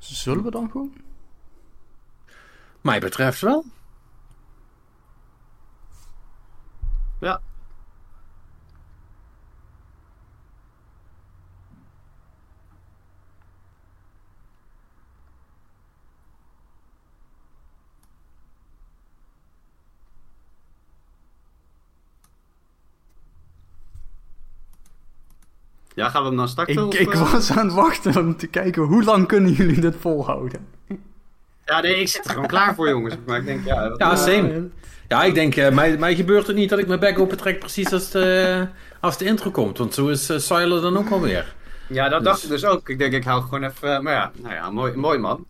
[0.00, 0.92] Zullen we dan gewoon?
[2.80, 3.64] Mij betreft wel.
[7.20, 7.40] Ja.
[26.00, 26.74] Ja, gaan we hem dan starten?
[26.74, 27.32] Ik, of, ik eh?
[27.32, 30.66] was aan het wachten om te kijken hoe lang kunnen jullie dit volhouden.
[31.64, 33.14] Ja, nee, ik zit er gewoon klaar voor, jongens.
[33.26, 33.94] Maar ik denk, ja...
[33.96, 34.68] Ja, eh, same.
[35.08, 37.58] Ja, ik denk, eh, mij, mij gebeurt het niet dat ik mijn bek open trek
[37.58, 38.66] precies als de,
[39.00, 39.78] als de intro komt.
[39.78, 41.54] Want zo is uh, dan ook alweer.
[41.88, 42.88] Ja, dat dacht ik dus ook.
[42.88, 43.94] Ik denk, ik hou gewoon even...
[43.94, 45.46] eh, Maar ja, nou ja, mooi, mooi man.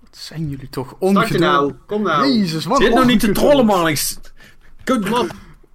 [0.00, 1.38] Wat zijn jullie toch je ongeduldig.
[1.38, 1.72] nou.
[1.86, 2.28] Kom nou.
[2.28, 3.96] Jezus, wat Zit nou niet te trollen, man.
[4.84, 5.30] Good man.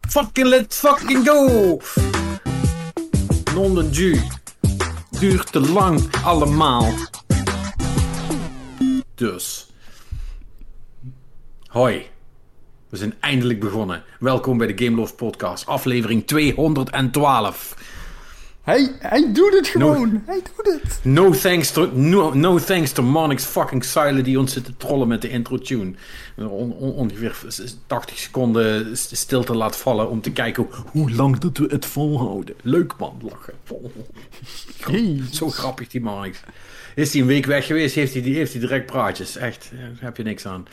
[0.07, 1.79] Fucking let's fucking go.
[3.53, 3.89] Non de
[5.19, 6.93] Duurt te lang allemaal.
[9.15, 9.71] Dus.
[11.65, 12.05] Hoi.
[12.89, 14.03] We zijn eindelijk begonnen.
[14.19, 17.75] Welkom bij de Game Loft Podcast, aflevering 212.
[18.69, 20.23] Hij, hij doet het gewoon.
[20.25, 20.99] Hij doet het.
[21.03, 25.07] No thanks to, no, no thanks to Monix fucking Silent die ons zit te trollen
[25.07, 25.93] met de intro tune.
[26.37, 27.37] On, on- ongeveer
[27.87, 31.85] 80 seconden st- stilte laat vallen om te kijken hoe, hoe lang dat we het
[31.85, 32.55] volhouden.
[32.61, 33.53] Leuk man, lachen.
[34.87, 35.37] Jezus.
[35.37, 36.39] Zo grappig die Monix.
[36.95, 39.35] Is hij een week weg geweest, heeft hij, die- heeft hij direct praatjes.
[39.35, 40.65] Echt, eh, daar heb je niks aan.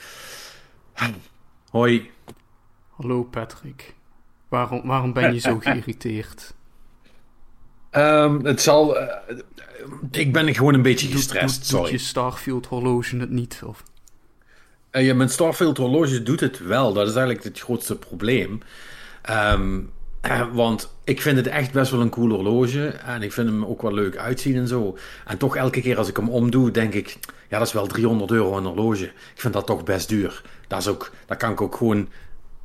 [1.70, 2.10] Hoi.
[2.90, 3.94] Hallo Patrick.
[4.48, 6.54] Waarom, waarom ben je zo geïrriteerd?
[7.96, 8.98] Ehm, het zal...
[8.98, 9.36] eh,
[10.10, 11.90] ik ben gewoon een beetje gestrest, doet, sorry.
[11.90, 13.60] Doet je Starfield horloge het niet?
[13.64, 13.82] Of...
[14.90, 16.92] Eh, ja, mijn Starfield horloge doet het wel.
[16.92, 18.60] Dat is eigenlijk het grootste probleem.
[19.22, 19.80] Ehm,
[20.20, 22.86] eh, want ik vind het echt best wel een cool horloge.
[22.86, 24.98] En ik vind hem ook wel leuk uitzien en zo.
[25.26, 27.18] En toch elke keer als ik hem omdoe, denk ik...
[27.48, 29.04] Ja, dat is wel 300 euro een horloge.
[29.04, 30.42] Ik vind dat toch best duur.
[30.66, 32.08] Dat is ook, daar kan ik ook gewoon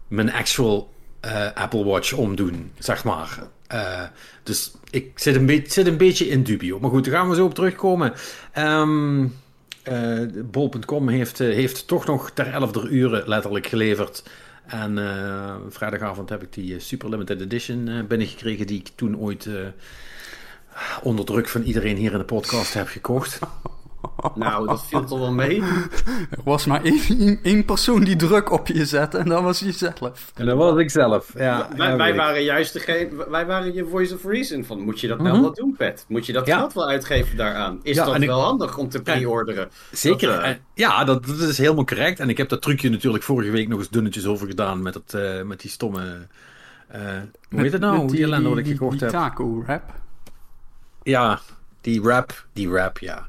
[0.08, 3.40] mijn actual eh, Apple Watch omdoen, zeg maar.
[3.72, 4.04] Eh,
[4.44, 6.80] dus ik zit een, beetje zit een beetje in dubio.
[6.80, 8.14] Maar goed, daar gaan we zo op terugkomen.
[8.52, 9.28] Ehm
[9.84, 10.20] eh,
[10.52, 14.24] Bol.com heeft, eh, heeft toch nog ter 11 uur letterlijk geleverd.
[14.66, 14.98] En
[15.70, 19.50] vrijdagavond heb ik die Super Limited Edition binnengekregen, die ik toen ooit
[21.04, 23.40] onder druk van iedereen hier in de podcast heb gekocht.
[24.36, 25.62] Nou, dat viel toch wel mee.
[26.30, 30.32] Er was maar één, één persoon die druk op je zette en dat was jezelf.
[30.36, 31.34] En dat was ik zelf.
[31.38, 32.20] Ja, wij, ja, wij weet ik.
[32.20, 35.42] waren juist degene, wij waren je voice of reason van, moet je dat nou Mhm.
[35.42, 36.06] wel doen, Pet?
[36.08, 36.58] Moet je dat Ja.
[36.58, 37.80] geld wel uitgeven daaraan?
[37.84, 39.70] Is Ja, dat ik- wel handig om te pre-orderen?
[39.92, 40.28] Zeker.
[40.30, 42.20] Dat, eh, En- ja, dat, dat is helemaal correct.
[42.20, 45.14] En ik heb dat trucje natuurlijk vorige week nog eens dunnetjes over gedaan met, dat,
[45.14, 46.28] eh, met die stomme...
[46.88, 47.00] eh,
[47.50, 47.98] hoe heet het nou?
[48.02, 49.10] Met Die ellende wat ik die, gekocht die heb.
[49.12, 49.84] taco wrap.
[51.04, 51.40] Ja,
[51.82, 53.26] die rap, die rap, ja.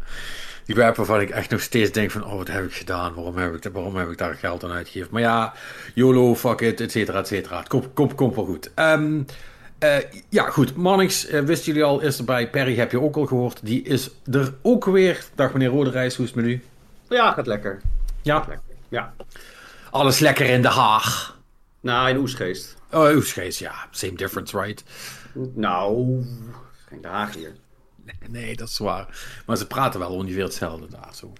[0.72, 3.14] Die rap waarvan ik echt nog steeds denk van, oh, wat heb ik gedaan?
[3.14, 5.08] Waarom heb ik, waarom heb ik daar geld aan uitgegeven?
[5.12, 5.52] Maar ja,
[5.94, 7.58] YOLO, fuck it, et cetera, et cetera.
[7.58, 8.70] Het komt, komt, komt wel goed.
[8.74, 9.22] Ehm,
[9.78, 9.96] eh,
[10.28, 10.76] ja, goed.
[10.76, 12.50] Mannix, eh, wisten jullie al, is erbij.
[12.50, 13.60] Perry heb je ook al gehoord.
[13.62, 15.24] Die is er ook weer.
[15.34, 16.62] Dag meneer Roderijs, hoe is het met u?
[17.08, 17.80] Ja, gaat lekker.
[18.22, 18.60] Ja, lekker.
[18.88, 19.14] Ja.
[19.90, 21.38] alles lekker in de Haag.
[21.80, 22.76] Nou, in Oesgeest.
[22.90, 23.74] Oh, Oesgeest, ja.
[23.90, 24.84] Same difference, right?
[25.54, 26.22] Nou,
[26.88, 27.52] geen de Haag hier.
[28.28, 29.18] Nee, dat is waar.
[29.46, 31.32] Maar ze praten wel ongeveer hetzelfde daar, zo.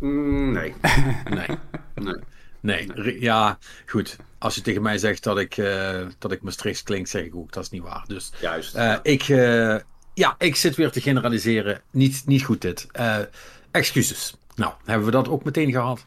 [0.00, 0.74] Mm, nee.
[1.30, 1.46] Nee.
[1.94, 2.16] nee.
[2.60, 4.16] Nee, ja, goed.
[4.38, 7.52] Als je tegen mij zegt dat ik, eh dat ik Maastrichts klink, zeg ik ook,
[7.52, 8.04] dat is niet waar.
[8.06, 8.74] Dus Juist.
[8.74, 9.76] eh, ik, eh,
[10.14, 11.80] ja, ik zit weer te generaliseren.
[11.90, 12.86] Niet, niet goed dit.
[12.92, 13.18] Eh,
[13.70, 14.34] excuses.
[14.54, 16.04] Nou, hebben we dat ook meteen gehad.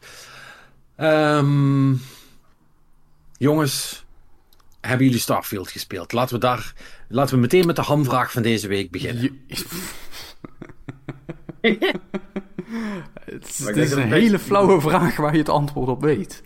[0.96, 1.94] Ehm,
[3.36, 4.04] jongens,
[4.80, 6.12] hebben jullie Starfield gespeeld?
[6.12, 6.72] Laten we daar,
[7.08, 9.22] laten we meteen met de hamvraag van deze week beginnen.
[9.46, 9.64] Je-
[13.24, 16.42] het is, het een hele flauwe vraag waar je het antwoord op weet.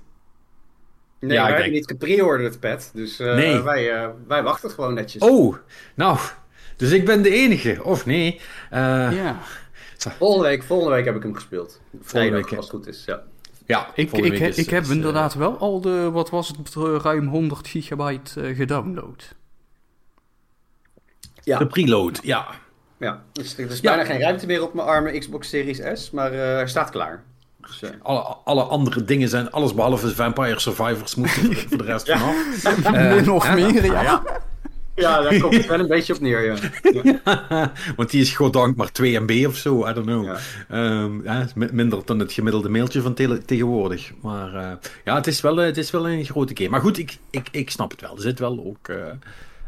[1.20, 2.90] Nee, Ja, wij ik hebben denk- niet gepreorderd, Pet.
[2.94, 3.60] Dus eh, Nee.
[3.62, 5.22] wij, eh, wij wachten gewoon netjes.
[5.22, 5.56] Oh,
[5.94, 6.18] nou,
[6.76, 8.40] dus ik ben de enige, of nee?
[8.70, 8.80] Eh,
[9.12, 9.38] Ja.
[10.18, 11.80] Volgende, week, volgende week heb ik hem gespeeld.
[12.00, 13.04] Vrijdag, week, als het goed is.
[13.04, 13.22] Ja.
[13.66, 16.48] Ja, Ik, volgende ik, week is- ik heb is, inderdaad wel al de, wat was
[16.48, 19.34] het, ruim 100 gigabyte gedownload.
[21.42, 21.58] Ja.
[21.58, 22.46] De preload, ja.
[23.02, 23.94] Ja, dus er is Ja.
[23.96, 27.22] bijna geen ruimte meer op mijn arme Xbox Series S, maar eh, hij staat klaar.
[27.60, 31.84] Dus, eh, Alle, alle andere dingen zijn alles behalve Vampire Survivors moeten voor, voor de
[31.84, 32.34] rest vanaf.
[33.14, 34.22] Min of meer, ja.
[34.94, 36.56] ja, daar komt het wel een beetje op neer, ja.
[37.22, 37.72] ja.
[37.96, 40.24] Want die is goddank maar 2 MB of zo, I don't know.
[40.24, 40.36] Ja.
[40.68, 44.12] Ehm, ja, is mi- minder dan het gemiddelde mailtje van tele- tegenwoordig.
[44.22, 44.70] Maar eh,
[45.04, 46.68] ja, het is, wel, eh, het is wel een grote game.
[46.70, 48.14] Maar goed, ik, ik, ik snap het wel.
[48.16, 48.88] Er zit wel ook...
[48.88, 48.96] eh,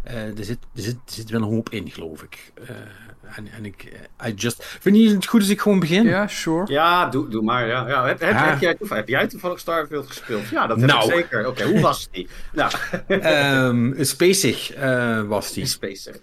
[0.03, 2.53] eh, er, zit, er, zit, er zit wel een hoop in, geloof ik.
[3.37, 3.93] Eh, en, en ik,
[4.27, 4.65] I just...
[4.81, 6.05] Vind je het goed als ik gewoon begin?
[6.05, 6.73] Ja, sure.
[6.73, 7.67] Ja, doe, doe maar.
[7.67, 7.89] Ja.
[7.89, 8.49] Ja, heb, heb, Ah.
[8.51, 10.49] heb, jij, toevallig- heb jij toevallig Starfield gespeeld?
[10.49, 11.05] Ja, dat heb Nou.
[11.09, 11.47] ik zeker.
[11.47, 12.29] Oké, hoe was die?
[12.53, 12.73] Nou,
[13.09, 15.67] Ehm spacig eh, was die.
[15.67, 16.15] Spacer.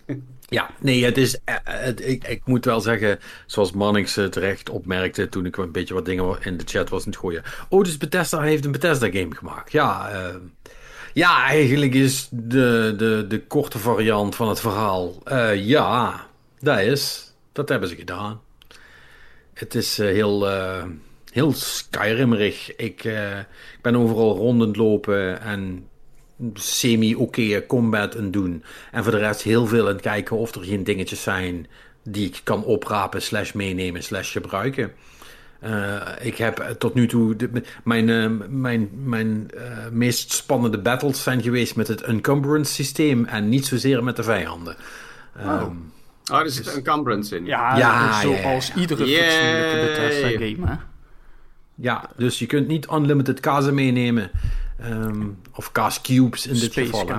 [0.48, 1.40] Ja, nee, het is.
[1.44, 5.72] eh, het- ik, ik moet wel zeggen, zoals Mannix eh, terecht opmerkte toen ik een
[5.72, 7.44] beetje wat dingen in de chat was aan het gooien.
[7.70, 9.72] Oh, dus Bethesda heeft een Bethesda-game gemaakt.
[9.72, 10.36] Ja, eh,
[11.14, 15.22] ja, eigenlijk is de, de, de korte variant van het verhaal.
[15.24, 16.26] eh, ja,
[16.62, 17.34] dat is.
[17.52, 18.42] Dat hebben ze gedaan.
[19.54, 20.84] Het is eh, heel, eh,
[21.32, 22.76] heel Skyrimmerig.
[22.76, 25.88] Ik, eh, ik ben overal rondend lopen en
[26.54, 28.64] semi-oké combat aan doen.
[28.92, 31.68] En voor de rest heel veel aan het kijken of er geen dingetjes zijn
[32.04, 34.92] die ik kan oprapen, slash meenemen, slash gebruiken.
[36.22, 37.36] Ik heb tot nu toe.
[37.36, 39.50] de- mijn mijn, mijn
[39.92, 44.76] meest spannende battles zijn geweest met het encumbrance systeem en niet zozeer met de vijanden.
[45.38, 45.76] Ehm,
[46.32, 47.46] Oh, er zit een Cumbrance in.
[47.46, 48.80] Ja, Ja, zoals ja, ja.
[48.82, 50.76] iedere fatsoenlijke Bethesda-game, hè?
[51.76, 54.32] Ja, dus je kunt niet unlimited kazen meenemen.
[54.80, 57.14] Ehm, of kaas cubes in dit Space geval.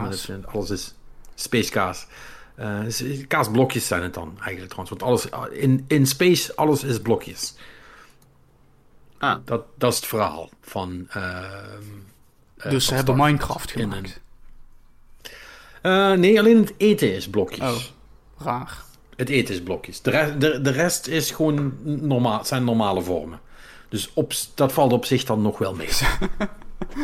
[0.53, 0.95] alles is
[1.35, 2.07] space kaas.
[2.55, 4.91] Eh, s- kaasblokjes zijn het dan eigenlijk trouwens.
[4.91, 7.55] Want alles, in, in space, alles is blokjes.
[9.19, 11.07] Ah, Dat, dat is het verhaal van...
[11.11, 11.23] ehm,
[12.57, 14.21] eh, Dus ze hebben Minecraft in gemaakt.
[15.83, 17.61] Eh, nee, alleen het eten is blokjes.
[18.39, 18.83] Oh, raar.
[19.17, 20.03] Het eten is blokjes.
[20.03, 23.41] De, de, de rest is gewoon normaal, zijn normale vormen.
[23.89, 25.93] Dus op, dat valt op zich dan nog wel mee.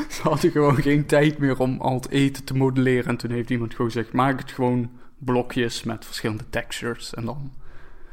[0.08, 3.06] Ze hadden gewoon geen tijd meer om al het eten te modelleren.
[3.06, 7.14] En toen heeft iemand gewoon gezegd, maak het gewoon blokjes met verschillende textures.
[7.14, 7.52] En dan...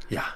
[0.08, 0.34] Ja.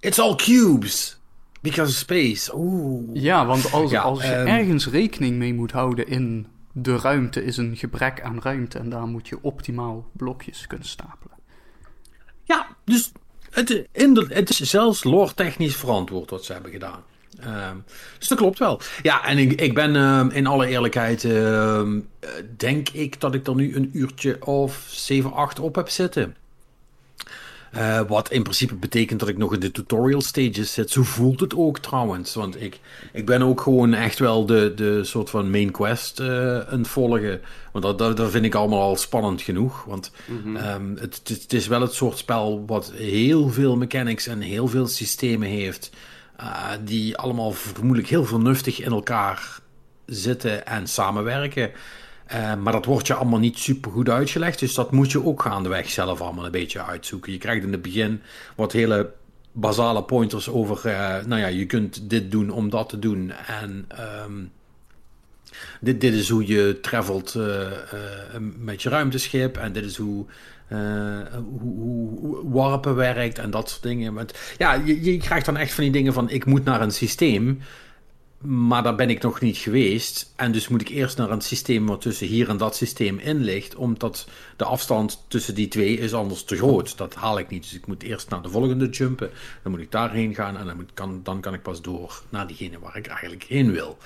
[0.00, 1.18] It's all cubes.
[1.60, 2.56] Because of space.
[2.56, 3.22] Oeh.
[3.22, 7.44] Ja, want als, Ja, als je ehm, ergens rekening mee moet houden in de ruimte,
[7.44, 8.78] is een gebrek aan ruimte.
[8.78, 11.33] En daar moet je optimaal blokjes kunnen stapelen.
[12.44, 13.12] Ja, dus
[13.50, 17.02] het, is zelfs lore-technisch verantwoord wat ze hebben gedaan.
[17.40, 17.76] Ehm,
[18.18, 18.80] dus dat klopt wel.
[19.02, 23.46] Ja, en ik, ik ben ehm, in alle eerlijkheid, ehm, eh, denk ik dat ik
[23.46, 26.36] er nu een uurtje of 7, 8 op heb zitten.
[27.74, 30.90] Eh, wat in principe betekent dat ik nog in de tutorial stages zit.
[30.90, 32.34] Zo voelt het ook trouwens.
[32.34, 32.80] Want ik,
[33.12, 36.88] ik ben ook gewoon echt wel de, de soort van main quest eh aan het
[36.88, 37.40] volgen.
[37.72, 39.84] Want dat, dat, dat vind ik allemaal al spannend genoeg.
[39.84, 40.10] Want
[40.56, 44.68] ehm, het, het, het is wel het soort spel wat heel veel mechanics en heel
[44.68, 45.90] veel systemen heeft.
[46.36, 49.58] eh, die allemaal vermoedelijk heel vernuftig in elkaar
[50.06, 51.70] zitten en samenwerken.
[52.34, 54.58] Eh, maar dat wordt je allemaal niet super goed uitgelegd.
[54.58, 57.32] Dus dat moet je ook gaandeweg zelf allemaal een beetje uitzoeken.
[57.32, 58.20] Je krijgt in het begin
[58.54, 59.12] wat hele
[59.52, 60.86] basale pointers over.
[60.88, 63.32] eh, nou ja, je kunt dit doen om dat te doen.
[63.46, 64.32] En ehm,
[65.80, 67.70] dit, dit is hoe je travelt eh,
[68.58, 69.56] met je ruimteschip.
[69.56, 70.26] En dit is hoe.
[70.68, 74.14] hoe, hoe, hoe warpen werkt en dat soort dingen.
[74.14, 76.92] Want, ja, je, je krijgt dan echt van die dingen van: ik moet naar een
[76.92, 77.60] systeem.
[78.46, 80.32] Maar daar ben ik nog niet geweest.
[80.36, 83.42] En dus moet ik eerst naar een systeem wat tussen hier en dat systeem in
[83.42, 83.74] ligt.
[83.74, 86.96] Omdat de afstand tussen die twee is anders te groot.
[86.98, 87.62] Dat haal ik niet.
[87.62, 89.30] Dus ik moet eerst naar de volgende jumpen.
[89.62, 90.56] Dan moet ik daarheen gaan.
[90.56, 93.98] En dan, kan, dan kan ik pas door naar diegene waar ik eigenlijk heen wil.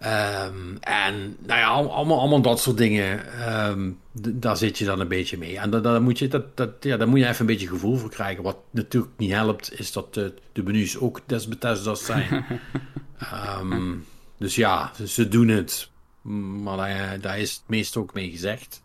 [0.00, 3.32] Ehm, en nou ja, al- allemaal, allemaal dat soort dingen.
[3.32, 5.58] ehm, d- daar zit je dan een beetje mee.
[5.58, 7.96] En da- daar moet je, dat, dat, ja, daar moet je even een beetje gevoel
[7.96, 8.42] voor krijgen.
[8.42, 12.44] Wat natuurlijk niet helpt, is dat de, de menus ook des Bethesda's zijn.
[13.18, 13.94] Ehm,
[14.38, 15.90] dus ja, ze- doen het.
[16.62, 18.82] Maar daar, daar is het meest ook mee gezegd.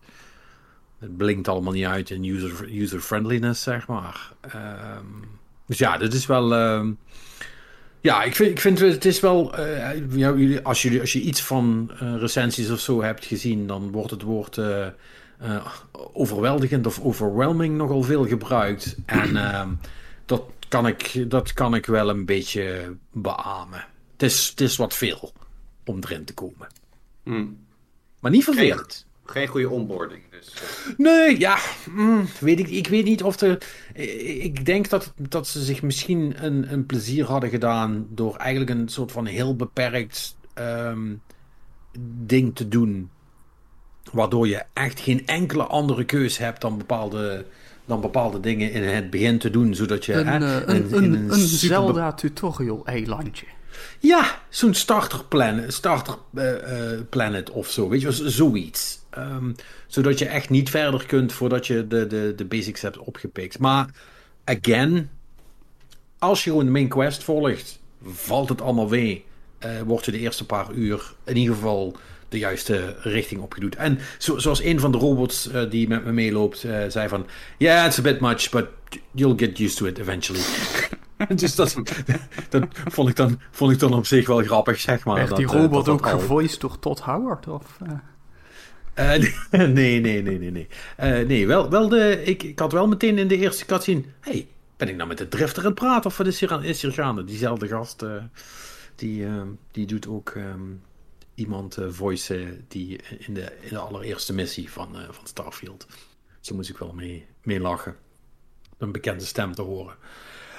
[1.00, 4.31] Het blinkt allemaal niet uit in user, user-friendliness, zeg maar.
[4.41, 5.05] Ehm,
[5.67, 6.53] dus ja, dit is wel...
[8.05, 9.55] ja, ik vind, ik vind het is wel...
[9.57, 13.67] eh, als, je, als je iets van eh, recensies of zo hebt gezien...
[13.67, 14.88] dan wordt het woord eh,
[16.13, 18.95] overweldigend of overwhelming nogal veel gebruikt.
[19.05, 19.69] En ehm,
[20.25, 23.85] dat, kan ik, dat kan ik wel een beetje beamen.
[24.12, 25.33] Het is, het is wat veel
[25.85, 26.67] om erin te komen.
[27.24, 27.45] hm.
[28.19, 29.04] Maar niet vervelend.
[29.25, 30.22] Geen goede onboarding.
[30.32, 30.94] Dus, eh.
[30.98, 31.58] Nee, ja,
[31.89, 33.58] mm, weet ik, ik weet niet of er.
[34.44, 38.89] Ik denk dat, dat ze zich misschien een, een plezier hadden gedaan door eigenlijk een
[38.89, 41.13] soort van heel beperkt ehm,
[42.25, 43.10] ding te doen.
[44.12, 47.46] Waardoor je echt geen enkele andere keus hebt dan bepaalde,
[47.86, 49.75] dan bepaalde dingen in het begin te doen.
[49.75, 50.13] Zodat je.
[50.13, 53.46] Een, hè, eh, in- een, in een, een Zelda tutorial eilandje.
[54.00, 57.89] Ja, zo'n starter, plan, starter eh, eh, planet of zo.
[57.89, 59.03] Weet je, zoiets.
[59.15, 59.51] Ehm,
[59.88, 63.60] zodat je echt niet verder kunt voordat je de, de, de basics hebt opgepikt.
[63.60, 63.89] Maar,
[64.43, 65.10] again,
[66.19, 69.25] als je gewoon de main quest volgt, valt het allemaal mee.
[69.57, 71.98] Eh word je de eerste paar uur in ieder geval
[72.29, 73.75] de juiste richting opgedoet.
[73.75, 77.25] En zo, zoals een van de robots uh, die met me meeloopt uh, zei van...
[77.57, 78.67] Yeah, it's a bit much, but
[79.12, 80.43] you'll get used to it eventually.
[81.36, 81.75] dus dat,
[82.50, 85.15] dat vond, ik dan, vond ik dan op zich wel grappig, zeg maar.
[85.15, 87.48] Werd die dat, robot dat, ook gevoiced door Todd Howard?
[87.48, 87.77] Of,
[88.99, 89.09] uh,
[89.51, 90.67] nee, nee, nee, nee, nee.
[90.99, 94.03] Uh, nee, wel, wel de, ik, ik had wel meteen in de eerste cutscene...
[94.19, 94.47] hey,
[94.77, 96.39] ben ik nou met de drifter aan het praten of wat is
[96.81, 97.23] hier, gaande?
[97.23, 98.23] Diezelfde gast, uh,
[98.95, 99.27] die,
[99.71, 100.81] die doet ook um,
[101.35, 105.85] iemand voice die in de, in de allereerste missie van, van Starfield.
[106.41, 107.95] Daar moest ik wel mee, mee lachen.
[108.77, 109.95] Een bekende stem te horen.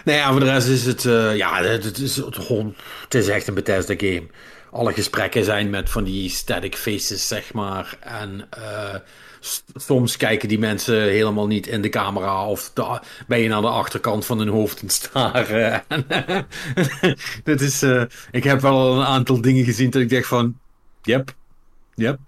[0.05, 1.03] Nee, ja, voor de rest is het,
[1.37, 4.27] ja, het is, het is echt een Bethesda game
[4.71, 7.97] alle gesprekken zijn met van die static faces, zeg maar.
[8.01, 8.95] En uh,
[9.75, 12.73] soms kijken die mensen helemaal niet in de camera of
[13.27, 15.83] ben je naar de achterkant van hun hoofd aan staren.
[17.45, 20.59] Dit is, uh, ik heb wel een aantal dingen gezien dat ik dacht van,
[21.03, 21.35] yep,
[21.95, 22.19] yep.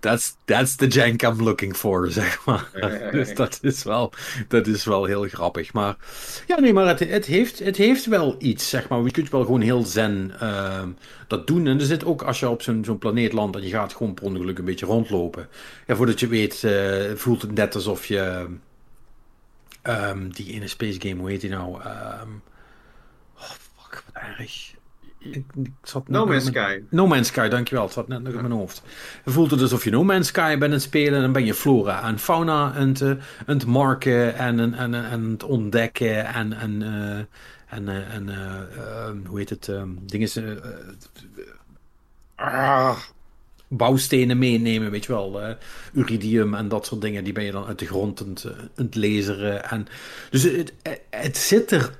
[0.00, 2.68] That's, that's the jank I'm looking for, zeg maar.
[3.12, 4.12] dus dat is, wel,
[4.48, 5.72] dat is wel heel grappig.
[5.72, 5.96] Maar
[6.46, 9.02] ja, nee, maar het, het, heeft, het heeft wel iets, zeg maar.
[9.02, 10.82] Je kunt wel gewoon heel zen uh,
[11.26, 11.66] dat doen.
[11.66, 14.14] En er zit ook, als je op zo'n zo'n planeet landt en je gaat gewoon
[14.14, 15.48] per ongeluk een beetje rondlopen.
[15.86, 18.46] Ja, voordat je weet, uh, voelt het net alsof je...
[19.82, 21.74] Um, die ene space game, hoe heet die nou?
[21.74, 22.42] Um,
[23.36, 24.76] oh, fuck, wat erg.
[25.30, 26.80] Ik, ik zat no Man's Sky.
[26.90, 27.84] No Man's Sky, dankjewel.
[27.84, 28.82] Het zat net nog in mijn hoofd.
[29.24, 31.14] Je voelt het alsof je No Man's Sky bent aan het spelen.
[31.14, 34.94] En dan ben je flora en fauna aan het, aan het marken en, en, en,
[34.94, 36.26] en het ontdekken.
[36.26, 37.18] En, en, uh,
[37.66, 39.68] en, uh, en uh, hoe heet het?
[39.68, 40.28] Um, dingen.
[42.34, 42.98] ah,
[43.68, 45.56] bouwstenen meenemen, weet je wel.
[45.92, 47.24] uridium en dat soort dingen.
[47.24, 49.70] Die ben je dan uit de grond aan het, het laseren.
[49.70, 49.86] En,
[50.30, 50.72] dus het,
[51.10, 51.90] het zit er.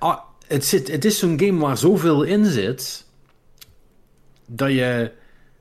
[0.46, 3.06] Het, zit, het is zo'n game waar zoveel in zit
[4.48, 5.12] dat je,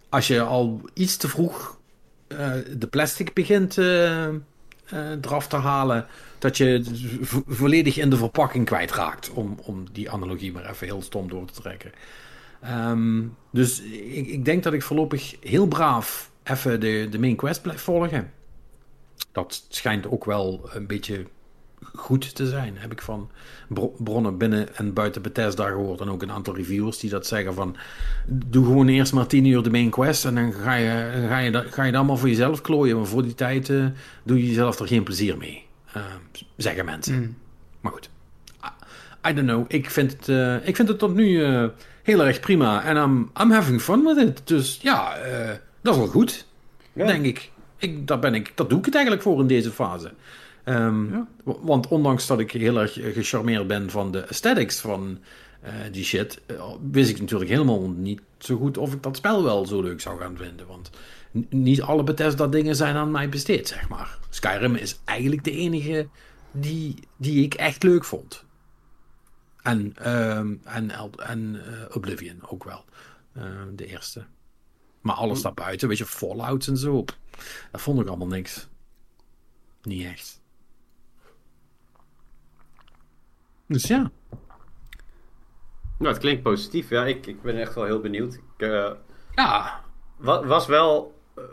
[0.09, 1.79] als je al iets te vroeg
[2.27, 6.05] uh, de plastic begint uh, uh, eraf te halen,
[6.39, 6.83] dat je
[7.21, 9.29] vo volledig in de verpakking kwijtraakt.
[9.29, 11.91] Om, om die analogie maar even heel stom door te trekken.
[12.89, 17.61] Um, dus ik, ik, denk dat ik voorlopig heel braaf even de, de main quest
[17.61, 18.31] blijf volgen.
[19.31, 21.25] Dat schijnt ook wel een beetje
[21.95, 22.77] goed te zijn.
[22.77, 23.29] Heb ik van
[23.97, 26.01] bronnen binnen en buiten Bethesda gehoord.
[26.01, 27.75] En ook een aantal reviewers die dat zeggen van...
[28.27, 30.25] Doe gewoon eerst maar tien uur de main quest.
[30.25, 32.97] En dan ga je, ga je, ga je dat allemaal voor jezelf klooien.
[32.97, 33.85] Maar voor die tijd uh,
[34.23, 35.65] doe je jezelf er geen plezier mee.
[35.97, 36.03] Uh,
[36.57, 37.15] zeggen mensen.
[37.15, 37.35] Mm.
[37.81, 38.09] Maar goed.
[38.63, 39.65] I, I, don't know.
[39.67, 41.41] Ik vind het, uh, ik vind het tot nu
[42.03, 42.83] heel erg prima.
[42.83, 44.41] En I'm, I'm having fun with it.
[44.47, 45.17] Dus ja,
[45.81, 46.45] dat is wel goed.
[46.93, 47.51] Denk ik.
[47.77, 48.51] ik, dat, ben ik.
[48.55, 50.11] Dat doe ik het eigenlijk voor in deze fase.
[50.69, 51.27] Um, ja.
[51.43, 55.19] Want ondanks dat ik heel erg gecharmeerd ben van de aesthetics van
[55.63, 59.43] uh, die shit, uh, wist ik natuurlijk helemaal niet zo goed of ik dat spel
[59.43, 60.67] wel zo leuk zou gaan vinden.
[60.67, 60.89] Want
[61.49, 64.17] niet alle Bethesda dingen zijn aan mij besteed, zeg maar.
[64.29, 66.07] Skyrim is eigenlijk de enige
[66.51, 68.45] die, die ik echt leuk vond.
[69.61, 72.85] En, um, en, en uh, Oblivion ook wel.
[73.75, 74.25] de eerste.
[75.01, 77.05] Maar alles daarbuiten, weet je, Fallout en zo.
[77.71, 78.67] Dat vond ik allemaal niks.
[79.81, 80.41] Niet echt.
[83.67, 84.11] Dus ja.
[85.97, 86.89] Nou, het klinkt positief.
[86.89, 88.33] Ja, ik, ik ben echt wel heel benieuwd.
[88.33, 88.91] Ik, uh,
[89.35, 89.81] ja.
[90.17, 91.19] Was wel...
[91.37, 91.43] Uh,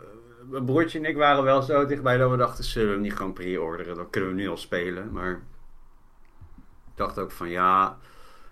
[0.49, 2.63] mijn broertje en ik waren wel zo dichtbij dat we dachten...
[2.63, 3.95] zullen we hem niet gewoon pre-orderen?
[3.95, 5.11] Dan kunnen we nu al spelen.
[5.11, 7.97] Maar ik dacht ook van ja...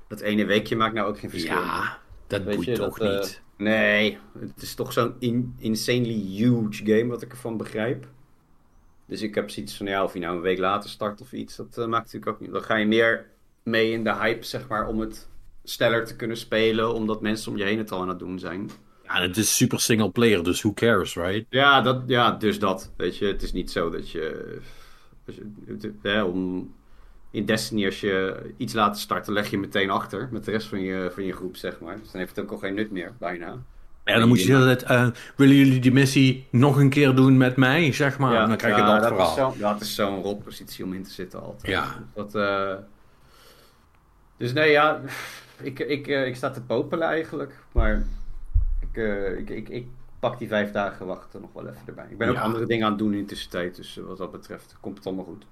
[0.08, 1.62] Dat ene weekje maakt nou ook geen verschil.
[1.62, 3.41] Ja, dat Weet boeit je, toch dat, niet.
[3.58, 8.08] Nee, het is toch zo'n in, insanely huge game wat ik ervan begrijp.
[9.05, 11.55] Dus ik heb zoiets van, ja, of je nou een week later start of iets,
[11.55, 12.51] dat uh, maakt natuurlijk ook niet.
[12.51, 13.32] Dan ga je meer
[13.63, 15.27] mee in de hype, zeg maar, om het
[15.63, 18.70] sneller te kunnen spelen, omdat mensen om je heen het al aan het doen zijn.
[19.03, 21.46] Ja, het is super single player, dus who cares, right?
[21.50, 22.91] Ja, dat, ja dus dat.
[22.98, 24.58] Weet je, het is niet zo dat je.
[26.01, 26.74] je om,
[27.32, 30.82] in Destiny, als je iets laat starten, leg je meteen achter met de rest van
[30.82, 32.00] je, van je groep, zeg maar.
[32.00, 33.58] Dus dan heeft het ook al geen nut meer, bijna.
[34.05, 37.55] Ja, dan moet je altijd, uh, willen jullie die missie nog een keer doen met
[37.55, 38.34] mij, zeg maar?
[38.34, 39.51] Ja, dan krijg je ja, dat, dat verhaal.
[39.51, 41.72] Is zo, dat is zo'n rotpositie om in te zitten altijd.
[41.72, 42.03] Ja.
[42.13, 42.74] Dat, uh,
[44.43, 45.01] dus nee, ja,
[45.62, 47.53] ik, ik, uh, ik sta te popelen eigenlijk.
[47.71, 48.05] Maar
[48.79, 49.88] ik, uh, ik, ik, ik,
[50.19, 52.07] pak die vijf dagen wachten nog wel even erbij.
[52.09, 52.41] Ik ben ook ja.
[52.41, 53.75] andere dingen aan het doen in de tussentijd.
[53.75, 55.45] Dus wat dat betreft komt het allemaal goed.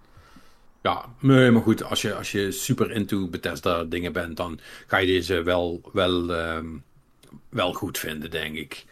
[0.81, 5.07] Ja, maar goed, als je, als je super into Bethesda dingen bent, dan ga je
[5.07, 6.83] deze wel, wel, um,
[7.50, 8.86] wel goed vinden, denk ik.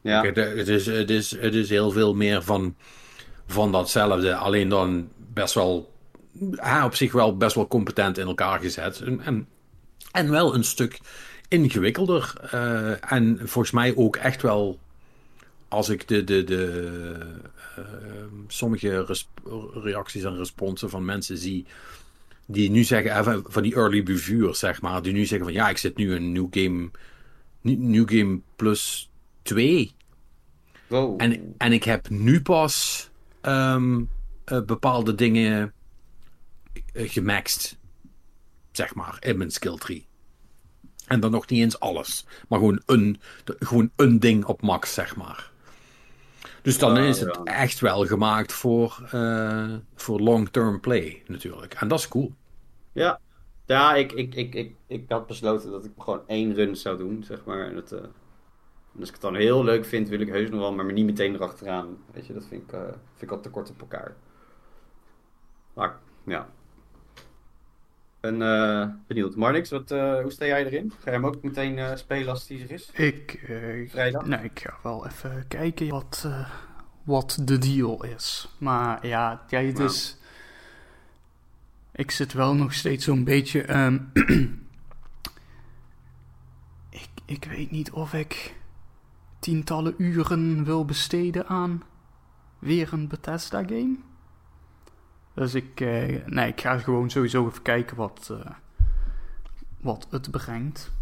[0.00, 0.20] Ja.
[0.20, 2.76] Kijk, het, is, het, is, het is heel veel meer van,
[3.46, 5.92] van datzelfde, alleen dan best wel
[6.54, 9.00] hij op zich wel best wel competent in elkaar gezet.
[9.00, 9.48] En,
[10.12, 11.00] en, wel een stuk
[11.48, 12.34] ingewikkelder.
[12.54, 14.78] Uh, en volgens mij ook echt wel
[15.68, 17.16] als ik de, de, de,
[17.78, 17.84] uh,
[18.46, 19.18] sommige
[19.82, 21.66] reacties en responsen van mensen zie
[22.46, 25.68] die nu zeggen, even van die early reviewers zeg maar, die nu zeggen van ja,
[25.68, 26.90] ik zit nu in New Game,
[27.62, 29.10] New Game Plus
[29.42, 29.92] 2.
[30.86, 31.22] Wow.
[31.22, 33.08] En, en ik heb nu pas
[33.42, 34.08] um,
[34.52, 35.72] uh, bepaalde dingen
[36.94, 37.76] gemaxt,
[38.72, 40.08] zeg maar, in mijn skill tree.
[41.06, 45.16] En dan nog niet eens alles, maar gewoon een, gewoon een ding op max, zeg
[45.16, 45.50] maar.
[46.62, 47.54] Dus dan is het ja.
[47.54, 51.74] echt wel gemaakt voor, eh, voor long-term play, natuurlijk.
[51.74, 52.32] En dat is cool.
[52.92, 53.20] Ja,
[53.66, 57.24] ja ik, ik, ik, ik, ik had besloten dat ik gewoon één run zou doen,
[57.24, 57.66] zeg maar.
[57.66, 57.98] En, het, eh,
[58.94, 61.06] en als ik het dan heel leuk vind, wil ik heus nog wel, maar niet
[61.06, 61.96] meteen erachteraan.
[62.12, 64.16] Weet je, dat vind ik, eh, vind ik al te kort op elkaar.
[65.74, 66.48] Maar, ja.
[68.20, 69.36] En eh, benieuwd.
[69.36, 70.92] Marnix, wat, eh, hoe sta jij erin?
[70.98, 72.90] Ga je hem ook meteen eh, spelen als die er is?
[72.90, 73.42] Ik,
[73.88, 74.26] Vrijdag?
[74.26, 76.28] nee, ik ga wel even kijken wat,
[77.02, 78.48] wat de deal is.
[78.58, 79.88] Maar ja, ja het Nou.
[79.88, 80.18] is...
[81.92, 83.62] Ik zit wel nog steeds zo'n beetje...
[83.62, 83.98] ehm,
[86.90, 88.54] ik, ik weet niet of ik
[89.38, 91.82] tientallen uren wil besteden aan
[92.58, 93.96] weer een Bethesda-game.
[95.40, 98.50] Dus ik, eh, nee, ik ga gewoon sowieso even kijken wat, eh,
[99.80, 100.92] wat het brengt.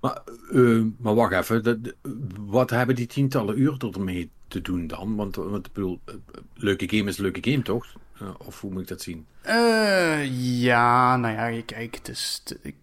[0.00, 0.20] Maar,
[0.52, 1.94] eh, maar wacht even, dat-
[2.38, 5.16] wat hebben die tientallen uur ermee te doen dan?
[5.16, 6.00] Want, want ik bedoel,
[6.54, 7.86] leuke game is leuke game, toch?
[8.38, 9.26] Of hoe moet ik dat zien?
[10.60, 12.42] Ja, nou ja, kijk, het is...
[12.62, 12.74] ik,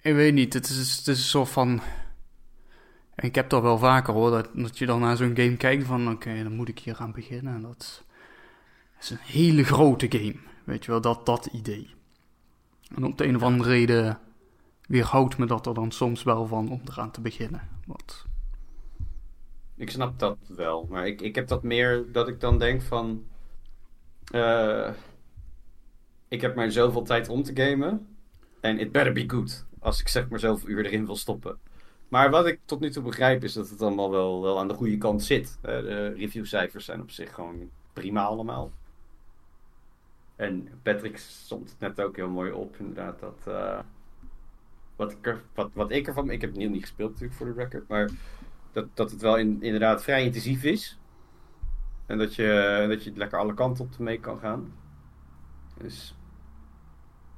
[0.00, 1.80] ik weet niet, het is, het is een soort van...
[3.16, 6.10] Ik heb dat wel vaker hoor, dat, dat je dan naar zo'n game kijkt van...
[6.10, 7.54] Oké, dan moet ik hier aan beginnen.
[7.54, 8.04] En dat
[9.00, 10.36] is een hele grote game.
[10.64, 11.94] Weet je wel, dat, dat idee.
[12.94, 14.18] En op de een of andere reden
[14.86, 17.68] weerhoudt me dat er dan soms wel van om eraan te beginnen.
[17.86, 18.26] Wat,
[19.76, 23.24] Ik snap dat wel, maar ik, ik heb dat meer dat ik dan denk van.
[24.24, 24.90] eh,
[26.28, 28.06] ik heb maar zoveel tijd om te gamen.
[28.60, 29.66] En it better be good.
[29.78, 31.58] Als ik zeg maar zoveel uur erin wil stoppen.
[32.08, 34.74] Maar wat ik tot nu toe begrijp is dat het allemaal wel, wel aan de
[34.74, 35.58] goede kant zit.
[35.62, 38.72] Eh, de reviewcijfers zijn op zich gewoon prima allemaal.
[40.40, 43.20] En Patrick stond het net ook heel mooi op, inderdaad.
[43.20, 43.78] Dat, eh,
[44.96, 46.30] wat, ik er, wat, wat ik ervan.
[46.30, 47.88] Ik heb het niet gespeeld, natuurlijk, voor de record.
[47.88, 48.10] Maar
[48.72, 50.98] dat, dat het wel in, inderdaad vrij intensief is.
[52.06, 54.72] En dat je, dat je lekker alle kanten op mee kan gaan.
[55.78, 56.16] Dus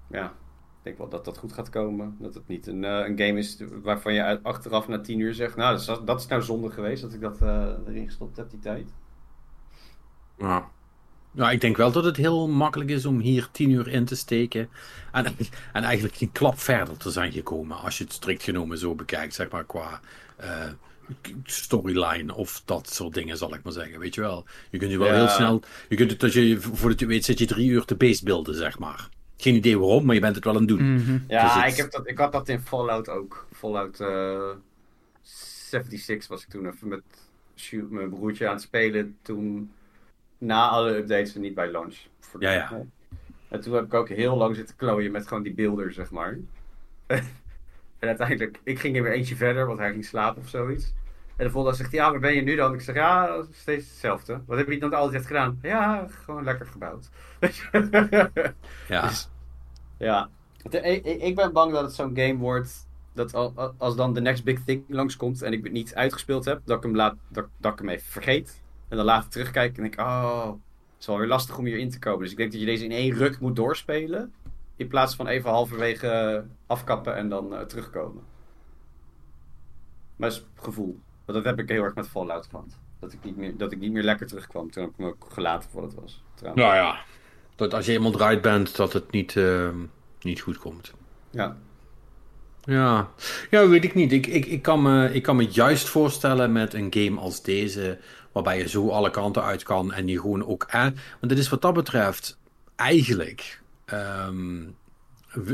[0.06, 2.16] ja, ik denk wel dat dat goed gaat komen.
[2.18, 5.56] Dat het niet een, eh, een game is waarvan je achteraf na tien uur zegt...
[5.56, 8.50] Nou, dat is, dat is nou zonde geweest dat ik dat eh, erin gestopt heb,
[8.50, 8.92] die tijd.
[10.36, 10.70] Ja.
[11.34, 14.16] Ja, ik denk wel dat het heel makkelijk is om hier tien uur in te
[14.16, 14.68] steken.
[15.12, 15.24] En,
[15.72, 17.76] en eigenlijk geen klap verder te zijn gekomen.
[17.76, 20.00] Als je het strikt genomen zo bekijkt, zeg maar qua
[20.36, 20.68] eh,
[21.44, 23.98] storyline of dat soort dingen, zal ik maar zeggen.
[23.98, 24.44] Weet je wel.
[24.70, 25.14] Je kunt je wel Ja.
[25.14, 25.62] heel snel.
[25.88, 28.78] Je kunt het, dat je, voordat je weet, zit je drie uur te beestbeelden, zeg
[28.78, 29.08] maar.
[29.36, 30.94] Geen idee waarom, maar je bent het wel aan het doen.
[30.94, 31.18] Mhm.
[31.28, 33.46] Ja, Dus het- ik, heb dat, ik had dat in Fallout ook.
[33.52, 34.50] Fallout eh
[35.22, 37.02] 76 was ik toen even met
[37.90, 39.16] mijn broertje aan het spelen.
[39.22, 39.70] Toen
[40.42, 41.96] na alle updates en niet bij launch.
[42.38, 42.82] Ja, ja.
[43.48, 46.38] En toen heb ik ook heel lang zitten klooien met gewoon die beelden, zeg maar.
[47.98, 50.94] en uiteindelijk, ik ging er weer eentje verder, want hij ging slapen of zoiets.
[51.36, 52.74] En de volgende zegt hij, ja, waar ben je nu dan?
[52.74, 54.40] Ik zeg, ja, steeds hetzelfde.
[54.46, 55.58] Wat heb je dan altijd gedaan?
[55.62, 57.08] Ja, gewoon lekker gebouwd.
[58.88, 59.02] Ja.
[59.08, 59.30] Dus-
[59.98, 60.28] ja.
[60.70, 62.86] Ik, ik- ben bang dat het zo'n game wordt.
[63.12, 66.44] Dat al- al- als dan de next big thing langskomt en ik het niet uitgespeeld
[66.44, 68.61] heb, dat ik hem, laat, dat, dat ik hem even vergeet.
[68.92, 71.98] En dan later terugkijk en denk: oh, het is wel weer lastig om hierin te
[71.98, 72.20] komen.
[72.20, 74.32] Dus ik denk dat je deze in één ruk moet doorspelen.
[74.76, 78.22] In plaats van even halverwege afkappen en dan eh, terugkomen.
[80.16, 80.98] Maar dat is gevoel.
[81.24, 82.78] Want dat heb ik heel erg met Fallout gehad.
[82.98, 84.70] Dat ik niet meer, dat ik niet meer lekker terugkwam.
[84.70, 86.22] Toen heb ik hem ook gelaten voor het was.
[86.34, 86.64] Trouwens.
[86.64, 86.98] Nou ja.
[87.56, 89.68] Dat als je eenmaal eruit bent, dat het niet, eh,
[90.20, 90.92] niet goed komt.
[91.30, 91.56] ja.
[92.64, 93.10] Ja,
[93.50, 94.12] ja weet ik niet.
[94.12, 97.98] Ik, ik, ik, kan me, ik kan me juist voorstellen met een game als deze,
[98.32, 100.66] waarbij je zo alle kanten uit kan en je gewoon ook.
[100.70, 100.82] Eh,
[101.20, 102.38] want het is wat dat betreft
[102.76, 104.62] eigenlijk ehm,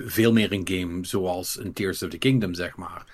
[0.05, 3.05] veel meer een game zoals een Tears of the Kingdom, zeg maar.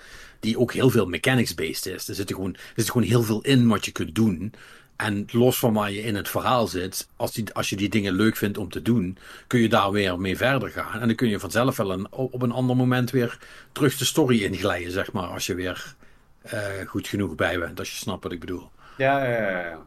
[0.41, 2.09] Die ook heel veel mechanics-based is.
[2.09, 4.53] Er zit gewoon, er zit gewoon heel veel in wat je kunt doen.
[4.97, 8.15] En los van waar je in het verhaal zit, als, die, als je die dingen
[8.15, 11.01] leuk vindt om te doen, kun je daar weer mee verder gaan.
[11.01, 13.39] En dan kun je vanzelf wel een, op een ander moment weer
[13.73, 15.27] terug de story inglijden, zeg maar.
[15.27, 15.95] Als je weer
[16.43, 18.71] eh, goed genoeg bij bent, als je snapt wat ik bedoel.
[18.97, 19.79] Ja, ja, ja, ja.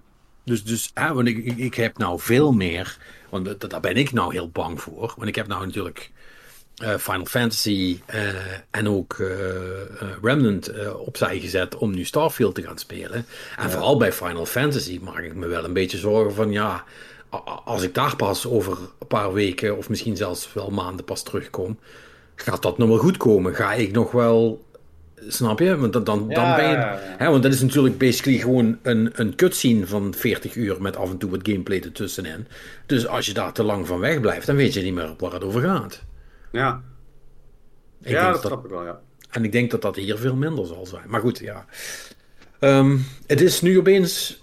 [0.44, 2.98] Dus, dus hè, want ik, ik, heb nou veel meer,
[3.30, 5.14] want daar ben ik nou heel bang voor.
[5.16, 6.12] Want ik heb nou natuurlijk
[6.78, 8.30] eh, Final Fantasy eh,
[8.72, 9.28] en ook eh,
[10.22, 13.26] Remnant opzij gezet om nu Starfield te gaan spelen.
[13.58, 16.84] En vooral bij Final Fantasy maak ik me wel een beetje zorgen van ja,
[17.66, 21.80] als ik daar pas over een paar weken of misschien zelfs wel maanden pas terugkom,
[22.36, 23.56] gaat dat nog wel goed komen?
[23.56, 24.66] Ga ik nog wel,
[25.28, 25.78] snap je?
[25.78, 27.00] Want dan, dan, dan ben je, ja, ja.
[27.18, 31.10] Hè, want dat is natuurlijk basically gewoon een, een cutscene van 40 uur met af
[31.10, 32.48] en toe wat gameplay ertussenin.
[32.86, 35.32] Dus als je daar te lang van weg blijft, dan weet je niet meer waar
[35.34, 36.04] het over gaat.
[36.52, 36.82] Ja,
[38.02, 39.00] Ik ja dat dat- snap ik wel, ja.
[39.32, 41.04] en ik denk dat dat hier veel minder zal zijn.
[41.08, 41.66] Maar goed, ja.
[42.60, 44.42] Ehm, het is nu opeens.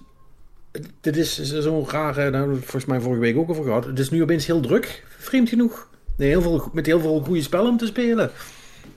[1.00, 2.14] Dit is zo'n rare.
[2.14, 3.84] Daar hebben we het volgens mij vorige week ook over gehad.
[3.84, 5.88] Het is nu opeens heel druk, vreemd genoeg.
[6.16, 8.30] Heel veel, met heel veel goede spellen om te spelen.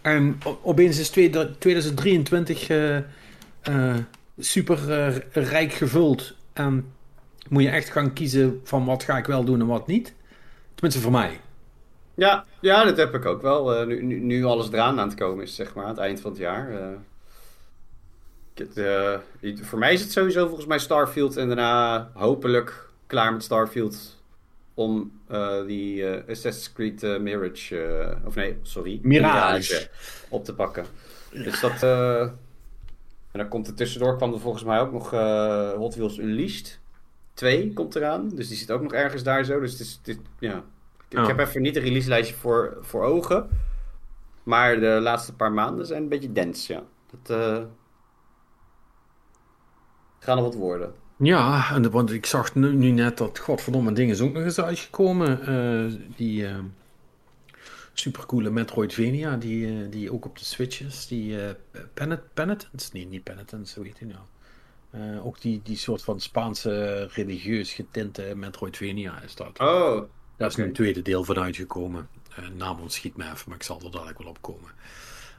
[0.02, 3.96] En opeens is tweede- 2023 eh, eh,
[4.38, 6.36] super eh, rijk gevuld.
[6.54, 6.92] En
[7.50, 10.14] moet je echt gaan kiezen van wat ga ik wel doen en wat niet.
[10.74, 11.40] Tenminste voor mij.
[12.16, 13.86] Ja, ja, dat heb ik ook wel.
[13.86, 16.40] Nu, nu, nu alles eraan aan het komen is, zeg maar, het eind van het
[16.40, 16.70] jaar.
[19.62, 24.17] voor mij is het sowieso volgens mij Starfield en daarna hopelijk klaar met Starfield
[24.78, 29.90] om eh, die eh, Assassin's Creed eh, Mirage, of nee, sorry, Mirage.
[30.30, 30.86] op te pakken.
[31.32, 31.84] Dus dat,
[33.32, 35.10] en dan komt er tussendoor, kwam er volgens mij ook nog
[35.76, 36.80] Hot Wheels Unleashed
[37.34, 38.30] 2 komt eraan.
[38.30, 39.60] Dus die zit ook nog ergens daar zo.
[39.60, 40.64] Dus het is, is- ja,
[41.10, 41.28] ik, Oh.
[41.28, 43.50] heb even niet een releaselijstje voor, voor ogen.
[44.44, 46.84] Maar de laatste paar maanden zijn een beetje dense, ja.
[47.22, 47.38] Dat
[50.20, 50.94] gaan er wat worden.
[51.18, 54.60] Ja, en want ik zag nu, nu net dat godverdomme ding is ook nog eens
[54.60, 55.42] uitgekomen.
[55.48, 56.56] eh, die eh
[57.94, 61.08] supercoole Metroidvania, die, eh, die ook op de Switch is.
[61.08, 61.38] Die
[61.94, 62.90] Penit- Penitence?
[62.94, 64.20] Nee, niet Penitence, hoe heet die nou?
[65.24, 69.60] Ook die, die soort van Spaanse religieus getinte Metroidvania is dat.
[69.60, 70.02] Oh,
[70.38, 72.08] Daar is een tweede deel van uitgekomen.
[72.58, 74.70] Naam ontschiet me even, maar ik zal er dadelijk wel op komen.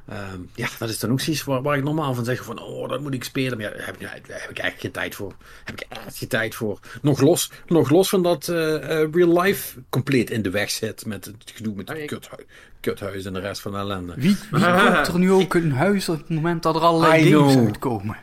[0.09, 2.89] Ehm, ja, dat is dan ook zoiets waar, waar ik normaal van zeg van, oh,
[2.89, 3.59] dat moet ik spelen.
[3.59, 5.29] Maar ja, daar heb, ik- daar heb ik eigenlijk geen tijd voor.
[5.29, 6.79] Daar heb ik echt geen tijd voor.
[7.03, 11.07] Nog los, nog los van dat eh, eh, real life compleet in de weg zit
[11.07, 12.47] met het gedoe met het ik- kuthui-
[12.81, 14.15] kuthuis en de rest van de ellende.
[14.17, 17.33] Wie, wie koopt er nu ook een huis op het moment dat er allerlei I
[17.33, 17.67] games know.
[17.67, 18.17] uitkomen?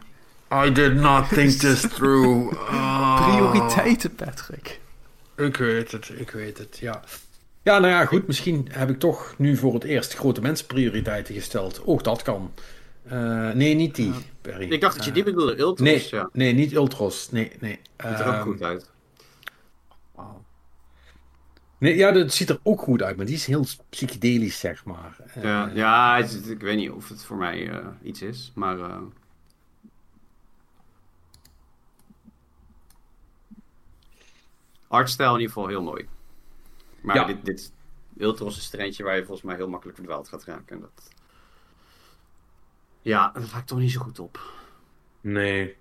[0.66, 2.58] I did not think this through.
[2.70, 3.28] Ah.
[3.30, 4.80] Prioriteiten, Patrick.
[5.38, 7.04] Ik weet het, ik weet het, ja.
[7.66, 8.28] Ja, nou ja, goed.
[8.28, 11.82] Misschien heb ik toch nu voor het eerst grote mensenprioriteiten gesteld.
[11.86, 12.52] Ook dat kan.
[13.04, 14.72] Eh, nee, niet die, Perry.
[14.72, 15.88] Ik dacht dat je die bedoelde, Ultros.
[15.88, 16.30] Nee, ja.
[16.34, 17.32] nee, niet Ultros.
[17.32, 17.80] Nee, nee.
[17.98, 18.92] Ziet er ook Ehm, goed uit.
[21.78, 25.16] Nee, ja, dat ziet er ook goed uit, maar die is heel psychedelisch, zeg maar.
[25.34, 28.52] Eh, Ja, ja het is- ik weet niet of het voor mij eh, iets is,
[28.56, 28.80] maar...
[28.80, 28.98] eh,
[34.88, 36.08] Artstijl in ieder geval heel mooi.
[37.06, 37.26] Maar Ja.
[37.26, 37.72] dit, dit
[38.18, 40.76] Ultros is er eentje waar je volgens mij heel makkelijk verdwaald gaat raken.
[40.76, 41.10] En dat...
[43.02, 44.40] Ja, dat lijkt toch niet zo goed op.
[45.22, 45.76] Nee.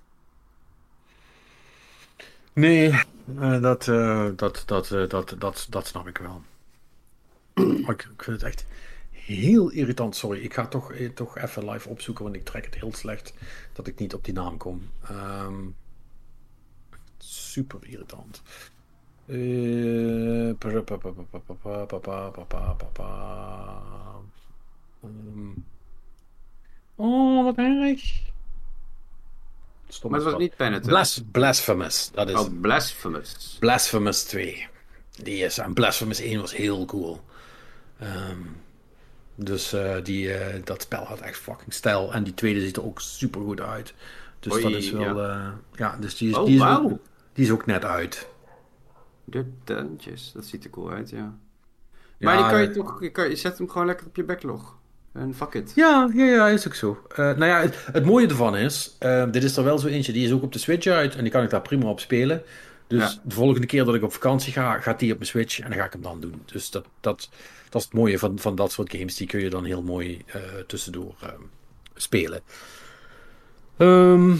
[2.53, 2.91] Nee,
[3.39, 6.43] eh, dat, eh, dat, dat, eh, dat, dat, dat snap ik wel.
[7.55, 8.65] Maar ik, ik vind het echt
[9.11, 10.17] heel irritant.
[10.17, 13.35] Sorry, ik ga toch, eh, toch even live opzoeken, want ik trek het heel slecht
[13.73, 14.91] dat ik niet op die naam kom.
[15.03, 15.65] Ehm,
[17.19, 18.43] super irritant.
[26.97, 28.23] Oh, wat erg.
[29.89, 30.87] Stom Maar het was niet Penitent.
[30.87, 33.57] Blas- Blasphemous, dat is Oh, Blasphemous.
[33.61, 34.67] Blasphemous 2.
[35.23, 37.21] Die is, en Blasphemous 1 was heel cool.
[37.99, 38.39] Ehm,
[39.35, 42.13] dus eh, die, eh, dat spel had echt fucking stijl.
[42.13, 43.95] En die tweede ziet er ook super goed uit.
[44.41, 45.21] Dus Oei, dat is wel.
[45.23, 46.85] Ja, ja dus die is, Oh, die, is wauw.
[46.85, 46.99] ook,
[47.33, 48.29] die is ook net uit.
[49.25, 51.17] De Dungeons, dat ziet er cool uit, ja.
[51.17, 51.35] Ja,
[52.19, 54.25] Maar die kan je eh, toch, je, kan, je zet hem gewoon lekker op je
[54.25, 54.77] backlog.
[55.13, 55.73] En fuck it.
[55.75, 57.03] Ja, ja, ja, is ook zo.
[57.09, 60.13] Eh, nou ja, het, het mooie ervan is, eh, dit is er wel zo eentje,
[60.13, 62.43] die is ook op de Switch uit en die kan ik daar prima op spelen.
[62.87, 63.21] Dus Ja.
[63.25, 65.79] de volgende keer dat ik op vakantie ga, gaat die op mijn Switch en dan
[65.79, 66.43] ga ik hem dan doen.
[66.45, 67.29] Dus dat, dat,
[67.71, 70.25] dat is het mooie van, van dat soort games, die kun je dan heel mooi
[70.67, 71.29] tussendoor eh,
[71.95, 72.41] spelen.
[73.77, 74.35] Ehm,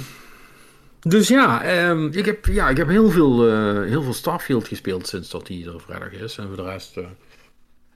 [1.05, 5.07] dus ja, ehm, ik heb, ja, ik heb heel veel, eh, heel veel Starfield gespeeld
[5.07, 6.39] sinds dat die er vrijdag is.
[6.39, 7.05] En voor de rest eh,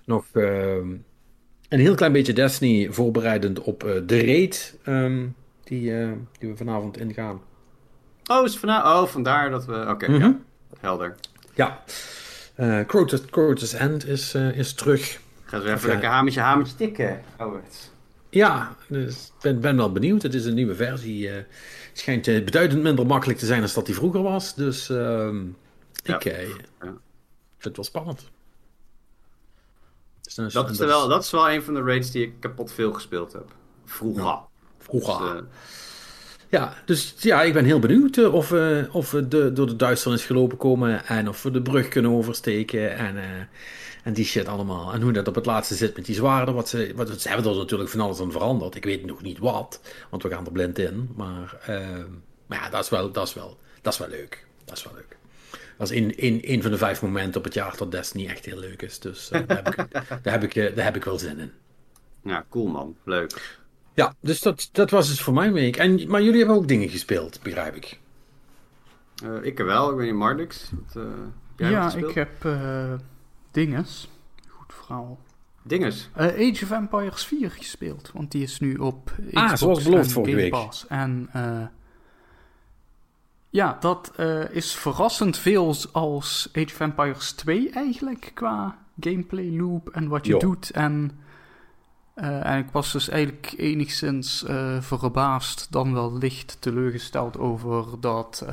[0.05, 0.89] nog ehm,
[1.69, 5.27] een heel klein beetje Destiny voorbereidend op eh, de raid ehm,
[5.65, 5.93] die,
[6.39, 7.41] die we vanavond ingaan.
[8.31, 9.87] Oh, is vana- oh vandaar dat we...
[9.89, 10.21] Oké, Mhm.
[10.21, 10.37] ja.
[10.81, 11.15] Helder.
[11.55, 11.83] Ja,
[12.55, 15.21] Eh Crotus, Crotus End is, is terug.
[15.45, 17.21] Gaan we even lekker hamertje hamertje tikken.
[17.37, 17.91] Het.
[18.31, 20.23] Ja, dus ik ben, ben wel benieuwd.
[20.23, 21.31] Het is een nieuwe versie.
[21.99, 24.55] Het schijnt eh, beduidend minder makkelijk te zijn dan dat die vroeger was.
[24.55, 25.45] Dus ehm,
[26.05, 26.15] Ja.
[26.15, 26.55] ik eh, Ja.
[26.81, 26.97] vind
[27.59, 28.31] het wel spannend.
[30.23, 32.93] Dus Dat is, wel, dat is wel een van de raids die ik kapot veel
[32.93, 33.45] gespeeld heb.
[33.85, 34.39] Vroeger.
[34.79, 35.19] Vroeger.
[35.35, 35.43] Dus, eh,
[36.49, 40.25] Ja, dus ja, ik ben heel benieuwd of, we of we de, door de duisternis
[40.25, 43.17] gelopen komen en of we de brug kunnen oversteken en,
[44.03, 44.93] en die shit allemaal.
[44.93, 46.55] En hoe dat op het laatste zit met die zwaarden.
[46.55, 48.75] Wat ze, wat, ze hebben er natuurlijk van alles aan veranderd.
[48.75, 49.81] Ik weet nog niet wat,
[50.11, 51.11] want we gaan er blind in.
[51.17, 52.05] Maar, eh,
[52.47, 54.47] maar ja, dat is, wel, dat, is wel, dat is wel leuk.
[54.65, 55.17] Dat is wel leuk.
[55.79, 58.45] Dat is een, een, een van de vijf momenten op het jaar dat Destiny echt
[58.45, 58.99] heel leuk is.
[58.99, 61.53] Dus eh, daar, heb ik, daar, heb ik, eh, daar heb ik wel zin in.
[62.25, 62.97] ja, cool man.
[63.05, 63.59] Leuk.
[63.95, 65.77] Ja, dus dat, dat was het voor mijn week.
[65.77, 67.99] En, maar jullie hebben ook dingen gespeeld, begrijp ik.
[69.25, 69.91] Eh, ik er wel.
[69.91, 70.71] Ik ben in Mardix.
[70.71, 72.93] Wat, eh, heb jij ja, ik heb eh
[73.51, 74.09] dinges.
[74.49, 75.19] Goed verhaal.
[75.69, 76.09] Dinges.
[76.15, 78.11] Eh, Age of Empires 4 gespeeld.
[78.13, 80.53] Want die is nu op Ah, Xbox zoals beloofd vorige Game week.
[80.53, 80.87] Pass.
[80.87, 81.67] En eh,
[83.51, 88.31] ja, dat eh, is verrassend veel als Age of Empires 2 eigenlijk.
[88.35, 90.71] Qua gameplay loop en wat je doet.
[90.71, 91.19] En,
[92.15, 94.45] en ik was dus eigenlijk enigszins
[94.81, 98.47] verbaasd, dan wel licht teleurgesteld over dat...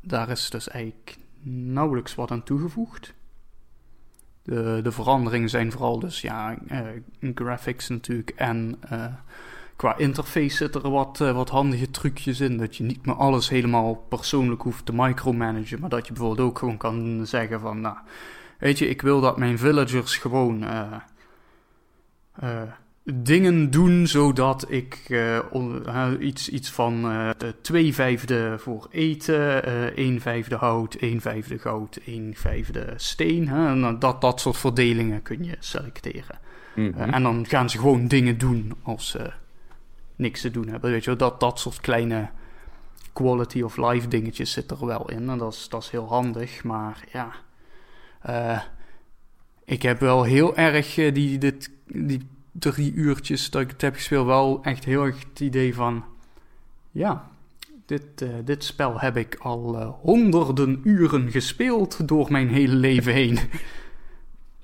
[0.00, 3.14] daar is dus eigenlijk nauwelijks wat aan toegevoegd.
[4.42, 6.80] De, de veranderingen zijn vooral dus ja, eh,
[7.34, 9.04] graphics natuurlijk en eh,
[9.76, 12.56] qua interface zitten er wat, eh, wat handige trucjes in.
[12.56, 16.58] Dat je niet meer alles helemaal persoonlijk hoeft te micromanagen, maar dat je bijvoorbeeld ook
[16.58, 17.96] gewoon kan zeggen van, nou,
[18.58, 20.64] weet je, ik wil dat mijn villagers gewoon
[22.40, 22.62] eh,
[23.04, 25.84] dingen doen zodat ik eh, on-
[26.20, 27.02] iets, iets van
[27.38, 33.48] de twee vijfde voor eten, eh een vijfde hout, een vijfde goud, een vijfde steen.
[33.48, 33.66] Hè?
[33.68, 36.38] En dat, dat soort verdelingen kun je selecteren.
[36.74, 36.98] Mhm.
[37.10, 39.30] En dan gaan ze gewoon dingen doen als ze
[40.16, 40.90] niks te doen hebben.
[40.90, 42.30] Weet je, dat, dat soort kleine
[43.12, 45.28] quality of life dingetjes zitten er wel in.
[45.28, 46.64] En dat is, dat is heel handig.
[46.64, 47.32] Maar ja,
[49.64, 54.26] ik heb wel heel erg die, dit, die drie uurtjes dat ik het heb gespeeld,
[54.26, 56.04] wel echt heel erg het idee van...
[56.90, 57.30] Ja,
[57.86, 63.12] dit, eh, dit spel heb ik al eh, honderden uren gespeeld door mijn hele leven
[63.12, 63.38] heen.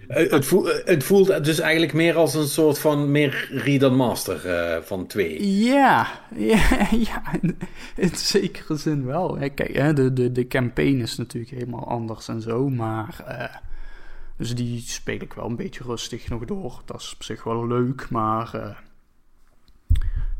[0.08, 3.96] Eh, Het voelt, het voelt dus eigenlijk meer als een soort van meer read and
[3.96, 4.40] master
[4.84, 5.58] van twee.
[5.64, 7.58] Ja, ja, ja in,
[7.96, 9.38] in zekere zin wel.
[9.54, 13.24] Kijk, hè, de, de, de campaign is natuurlijk helemaal anders en zo, maar...
[14.38, 16.82] dus die speel ik wel een beetje rustig nog door.
[16.84, 18.54] Dat is op zich wel leuk, maar...
[18.54, 18.76] eh,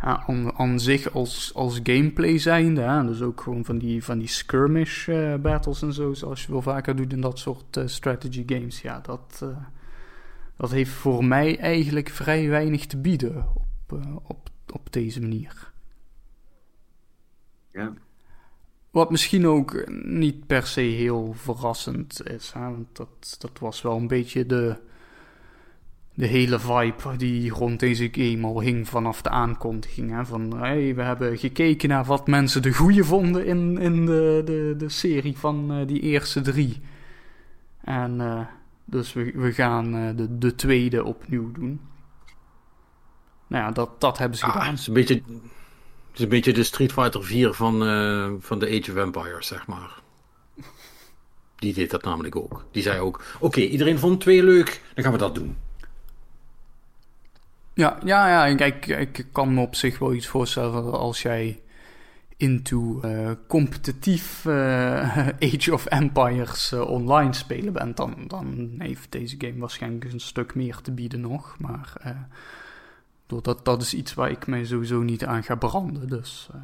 [0.01, 4.19] ja, aan, aan zich als, als gameplay zijnde, hè, dus ook gewoon van die, van
[4.19, 7.87] die skirmish eh, battles en zo, zoals je wel vaker doet in dat soort eh,
[7.87, 8.81] strategy games.
[8.81, 9.45] Ja, dat,
[10.57, 15.73] dat heeft voor mij eigenlijk vrij weinig te bieden op, op, op deze manier.
[17.73, 17.93] Ja.
[18.91, 22.53] Wat misschien ook niet per se heel verrassend is.
[22.53, 22.61] Hè?
[22.61, 24.77] Want dat, dat was wel een beetje de,
[26.15, 30.11] de hele vibe die rond deze game al hing vanaf de aankondiging.
[30.11, 30.27] Hè?
[30.27, 34.75] Van hey, we hebben gekeken naar wat mensen de goede vonden in, in de, de,
[34.79, 36.81] de serie van eh, die eerste drie.
[37.81, 38.41] En eh,
[38.85, 41.81] dus we, we gaan eh, de, de tweede opnieuw doen.
[43.47, 44.71] Nou ja, dat, dat hebben ze Ah, gedaan.
[44.71, 45.23] het, is een beetje,
[46.19, 49.67] is een beetje de Street Fighter 4 van, eh, van de Age of Empires, zeg
[49.67, 50.01] maar.
[51.57, 52.67] Die deed dat namelijk ook.
[52.73, 55.57] Die zei ook, oké, iedereen vond twee leuk, dan gaan we dat doen.
[57.75, 58.55] Ja, ja, ja.
[58.55, 61.63] Kijk, ik kan me op zich wel iets voorstellen als jij
[62.37, 69.59] into eh, competitief eh, Age of Empires online spelen bent, dan, dan heeft deze game
[69.59, 71.57] waarschijnlijk een stuk meer te bieden nog.
[71.59, 71.93] Maar
[73.29, 76.09] dat, dat is iets waar ik mij sowieso niet aan ga branden.
[76.09, 76.61] Dus, eh.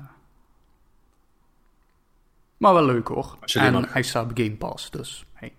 [2.56, 3.38] Maar wel leuk hoor.
[3.54, 5.54] En maar- hij staat op Game Pass, dus hey.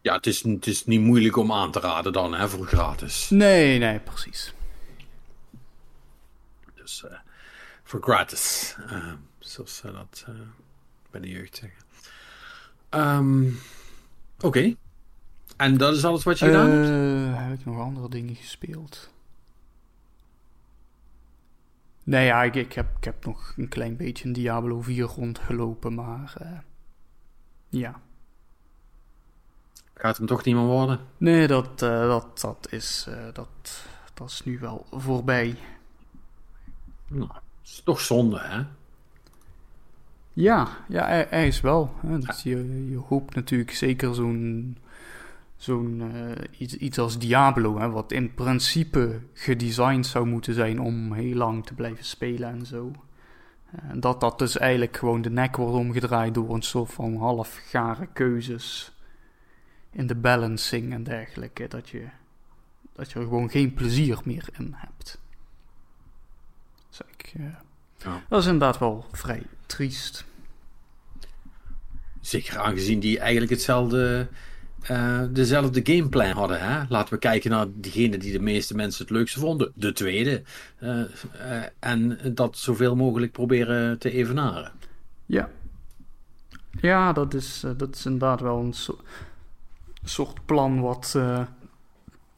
[0.00, 3.30] Ja, het is, het is niet moeilijk om aan te raden dan, hè, voor gratis.
[3.30, 4.52] Nee, nee, precies.
[6.74, 7.18] Dus eh,
[7.82, 8.76] voor gratis.
[8.88, 10.26] eh, zoals ze dat
[11.10, 11.78] bij de jeugd zeggen.
[12.88, 13.48] Ehm,
[14.40, 14.74] Oké.
[15.58, 16.88] En dat is alles wat je gedaan hebt?
[16.88, 19.10] Eh, heb ik nog andere dingen gespeeld?
[22.04, 25.94] Nee, ja, ik, ik, heb, ik heb nog een klein beetje in Diablo 4 rondgelopen,
[25.94, 26.58] maar eh,
[27.68, 28.00] ja.
[29.94, 31.00] Gaat hem toch niet meer worden?
[31.16, 33.82] Nee, dat, eh, dat, dat, is, dat,
[34.14, 35.56] dat is nu wel voorbij.
[37.08, 37.30] Nou,
[37.64, 38.62] is toch zonde, hè?
[40.32, 41.94] Ja, ja hij, hij is wel.
[42.06, 42.18] Hè.
[42.18, 44.76] Dus je, je hoopt natuurlijk zeker zo'n
[45.58, 51.12] zo'n eh, iets, iets als Diablo, hè, wat in principe gedesigned zou moeten zijn om
[51.12, 52.92] heel lang te blijven spelen en zo.
[53.70, 58.08] En dat dat dus eigenlijk gewoon de nek wordt omgedraaid door een soort van halfgare
[58.12, 58.92] keuzes
[59.90, 61.68] in de balancing en dergelijke.
[61.68, 62.06] Dat je,
[62.92, 65.20] dat je er gewoon geen plezier meer in hebt.
[66.88, 67.44] Dus ik, eh,
[68.04, 68.22] Ja.
[68.28, 70.24] Dat is inderdaad wel vrij triest.
[72.20, 74.28] Zeker aangezien die eigenlijk hetzelfde,
[74.82, 76.60] eh, dezelfde gameplan hadden.
[76.60, 76.82] Hè?
[76.88, 79.72] Laten we kijken naar diegene die de meeste mensen het leukste vonden.
[79.74, 80.42] De tweede.
[80.78, 84.72] Eh, eh, en dat zoveel mogelijk proberen te evenaren.
[85.26, 85.50] Ja.
[86.80, 89.00] Ja, dat is, dat is inderdaad wel een so-
[90.04, 91.12] soort plan wat,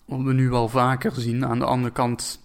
[0.05, 1.45] wat we nu wel vaker zien.
[1.47, 2.41] Aan de andere kant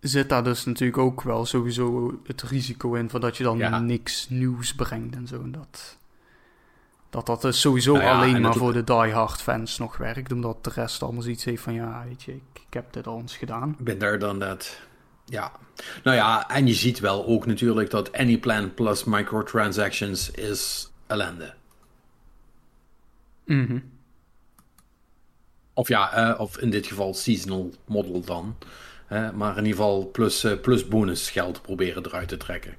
[0.00, 3.78] zit daar dus natuurlijk ook wel sowieso het risico in van dat je dan Ja.
[3.78, 5.42] niks nieuws brengt en zo.
[5.42, 5.98] En dat,
[7.10, 10.32] dat dat dus sowieso Nou ja, alleen en maar voor de diehard fans nog werkt.
[10.32, 13.18] Omdat de rest allemaal zoiets heeft van ja, weet je, ik, ik heb dit al
[13.18, 13.76] eens gedaan.
[13.78, 14.80] Ben daar dan dat.
[15.24, 15.52] Ja.
[16.04, 21.54] Nou ja, en je ziet wel ook natuurlijk dat any plan plus microtransactions is ellende.
[23.44, 23.78] Mhm.
[25.74, 28.56] Of ja, eh, of in dit geval seasonal model dan.
[29.10, 32.74] Maar in ieder geval plus, eh, plus bonus geld proberen eruit te trekken.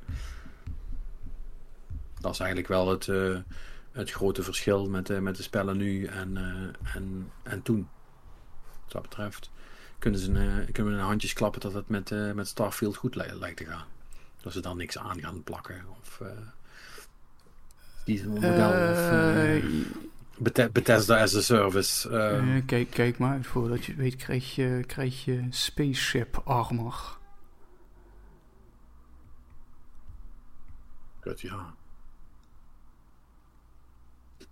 [2.19, 3.35] Dat is eigenlijk wel het, eh,
[3.91, 7.89] het grote verschil met, eh, met de spellen nu en, eh, en, en toen.
[8.84, 9.51] Wat dat betreft
[9.99, 13.15] kunnen, ze, een, kunnen we een handjes klappen dat het met, eh, met Starfield goed
[13.15, 13.86] li- lijkt te gaan.
[14.41, 15.86] Dat ze dan niks aan gaan plakken.
[16.01, 16.27] Of eh
[18.06, 18.69] seasonal model.
[18.91, 19.63] of eh, Eh,
[20.38, 22.10] Bethe- Bethesda as a service.
[22.10, 26.41] eh, Eh, kijk, kijk maar uit, voordat je het weet krijg je, krijg je spaceship
[26.45, 27.17] armor.
[31.19, 31.73] Kut, ja.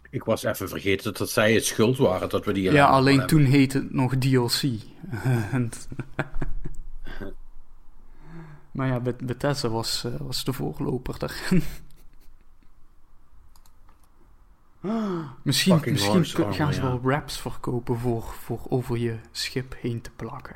[0.10, 2.72] Ik was even vergeten dat, zij het schuld waren dat we die...
[2.72, 3.38] Ja, alleen hebben.
[3.38, 4.62] toen heette het nog DLC.
[8.72, 11.64] Maar ja, Beth- Bethesda was, eh, was de voorloper daarin.
[15.44, 16.88] misschien Fucking misschien gaan ze ja.
[16.88, 20.56] wel wraps verkopen voor, voor over je schip heen te plakken.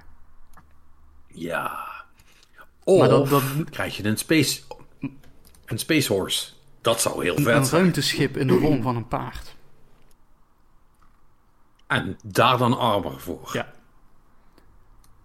[1.27, 1.87] Ja.
[2.83, 4.61] Of Maar dat- dat- krijg je een space...
[5.65, 6.51] Een space horse.
[6.83, 7.81] Dat zou heel Een, vet een zijn.
[7.81, 9.55] ruimteschip in de vorm van een paard.
[11.87, 13.49] En daar dan armor voor.
[13.53, 13.71] Ja.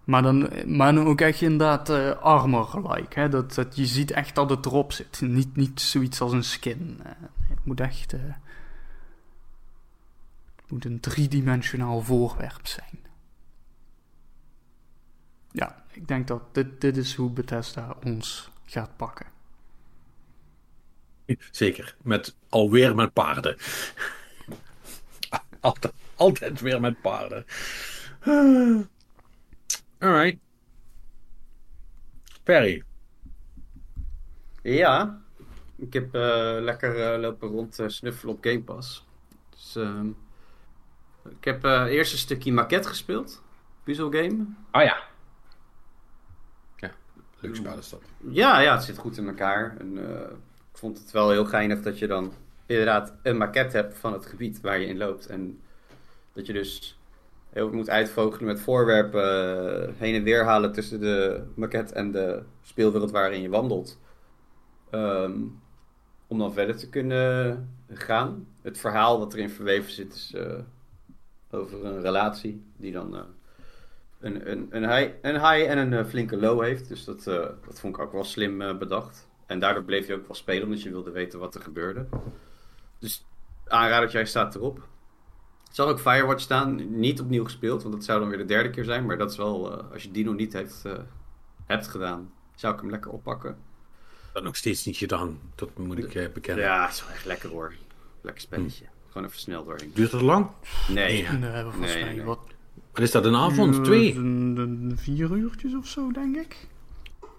[0.03, 3.19] Maar dan, maar dan ook echt inderdaad eh armor-like.
[3.19, 3.29] Hè?
[3.29, 5.21] Dat, dat je ziet echt dat het erop zit.
[5.21, 6.99] Niet, niet zoiets als een skin.
[7.03, 7.11] Eh,
[7.49, 8.11] het moet echt...
[8.11, 8.37] het
[10.67, 12.99] moet een driedimensionaal voorwerp zijn.
[15.51, 19.25] Ja, ik denk dat dit, dit is hoe Bethesda ons gaat pakken.
[21.51, 21.95] Zeker.
[22.03, 23.57] Met, alweer met paarden.
[25.59, 27.45] altijd, altijd weer met paarden.
[29.99, 30.37] Alright.
[32.43, 32.83] Perry.
[34.61, 35.21] Ja,
[35.75, 39.07] ik heb eh, lekker eh, lopen rond eh, snuffelen op Game Pass.
[39.49, 40.07] Dus, ehm,
[41.29, 43.41] ik heb eh eerst een stukje maquette gespeeld.
[43.83, 44.45] Puzzelgame.
[44.71, 45.03] Ah ja.
[46.75, 46.91] Ja,
[47.39, 48.01] leuk spel is dat.
[48.29, 49.77] Ja, ja, het zit goed in elkaar.
[49.79, 50.31] En, eh,
[50.79, 52.33] vond het wel heel geinig dat je dan
[52.65, 55.27] inderdaad een maquette hebt van het gebied waar je in loopt.
[55.27, 55.59] En
[56.33, 56.99] dat je dus
[57.49, 62.43] heel moet uitvogelen met voorwerpen eh, heen en weer halen tussen de maquette en de
[62.61, 63.99] speelwereld waarin je wandelt.
[64.89, 65.41] Ehm,
[66.27, 68.47] om dan verder te kunnen gaan.
[68.61, 70.59] Het verhaal dat erin verweven zit is eh,
[71.51, 73.21] over een relatie die dan eh,
[74.19, 76.87] een, een, een, high, high en een flinke low heeft.
[76.87, 79.28] Dus dat, dat vond ik ook wel slim bedacht.
[79.49, 82.05] En daardoor bleef je ook wel spelen, omdat je wilde weten wat er gebeurde.
[82.99, 83.25] Dus
[83.67, 84.77] aanradertje, hij staat erop.
[84.77, 88.69] Er zal ook Firewatch staan, niet opnieuw gespeeld, want dat zou dan weer de derde
[88.69, 89.05] keer zijn.
[89.05, 90.93] Maar dat is wel, eh, als je die nog niet heeft, eh,
[91.65, 93.57] hebt gedaan, zou ik hem lekker oppakken.
[94.33, 95.39] Dat nog steeds niet gedaan.
[95.55, 96.63] Dat moet ik eh, bekennen.
[96.65, 97.73] Ja, is wel echt lekker hoor.
[98.21, 98.85] Lekker spelletje.
[99.07, 99.91] Gewoon even snel doorheen.
[99.93, 100.49] Duurt het lang?
[100.89, 102.23] Nee, volgens Nee, mij nee.
[102.25, 102.39] wat...
[102.91, 103.83] Wat is dat, een avond?
[103.83, 104.15] Twee?
[104.15, 106.67] een- een vier uurtjes of zo, denk ik.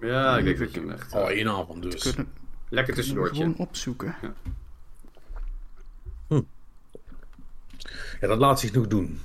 [0.00, 1.12] Ja, ik denk dat je hem echt...
[1.12, 2.02] eh, Oh, één avond dus.
[2.02, 2.32] Kunnen,
[2.68, 3.42] lekker tussendoortje.
[3.42, 4.14] gewoon opzoeken.
[8.20, 9.20] Ja, dat laat zich nog doen.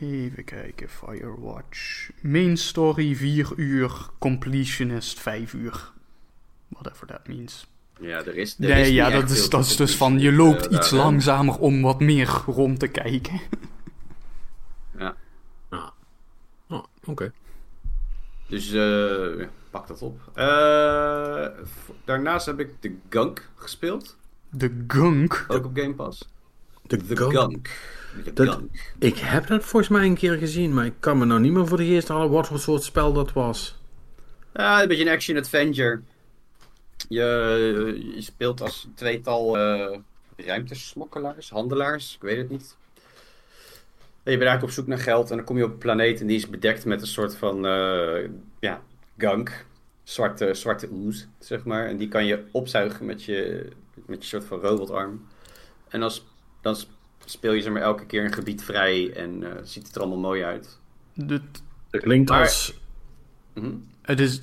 [0.00, 2.10] Even kijken, Firewatch.
[2.20, 5.92] Main story 4 uur, completionist 5 uur.
[6.68, 7.66] Whatever that means.
[8.00, 10.32] Ja, er is, er Nee, is ja, dat is, veel dat is dus van je
[10.32, 13.40] loopt Eh, iets eh, langzamer om wat meer rond te kijken.
[14.98, 15.16] Ja.
[15.68, 15.88] Ah.
[16.68, 17.32] Oh, oké.
[18.52, 20.20] Dus eh, ja, pak dat op.
[20.34, 21.46] Eh,
[22.04, 24.16] daarnaast heb ik The Gunk gespeeld.
[24.50, 25.44] De gunk.
[25.48, 26.28] Ook op Game Pass.
[26.86, 27.32] De The Gunk.
[27.32, 27.68] Gunk.
[28.24, 28.94] The Dat- Gunk.
[28.98, 31.66] Ik heb dat volgens mij een keer gezien, maar ik kan me nou niet meer
[31.66, 33.80] voor de geest halen wat voor soort spel dat was.
[34.54, 36.00] Ja, een beetje een action-adventure.
[37.08, 39.98] Je, je speelt als tweetal eh
[40.36, 42.76] ruimtesmokkelaars, handelaars, ik weet het niet.
[44.24, 46.26] Je bent eigenlijk op zoek naar geld en dan kom je op een planeet en
[46.26, 48.28] die is bedekt met een soort van eh,
[48.60, 48.82] ja,
[49.18, 49.66] gunk.
[50.02, 51.86] Zwarte, zwarte ooze, zeg maar.
[51.86, 53.68] En die kan je opzuigen met je,
[54.06, 55.26] met je soort van robotarm.
[55.88, 56.26] En dan, s-
[56.60, 56.76] dan
[57.24, 60.18] speel je zeg maar elke keer een gebied vrij en eh, ziet het er allemaal
[60.18, 60.78] mooi uit.
[61.14, 61.42] Dit,
[61.90, 62.80] Dat klinkt Maar- als...
[63.54, 63.74] Mhm.
[64.02, 64.40] het, is,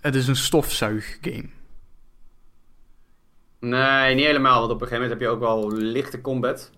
[0.00, 1.48] het is een stofzuiggame.
[3.60, 4.58] Nee, niet helemaal.
[4.60, 6.70] Want op een gegeven moment heb je ook wel lichte combat.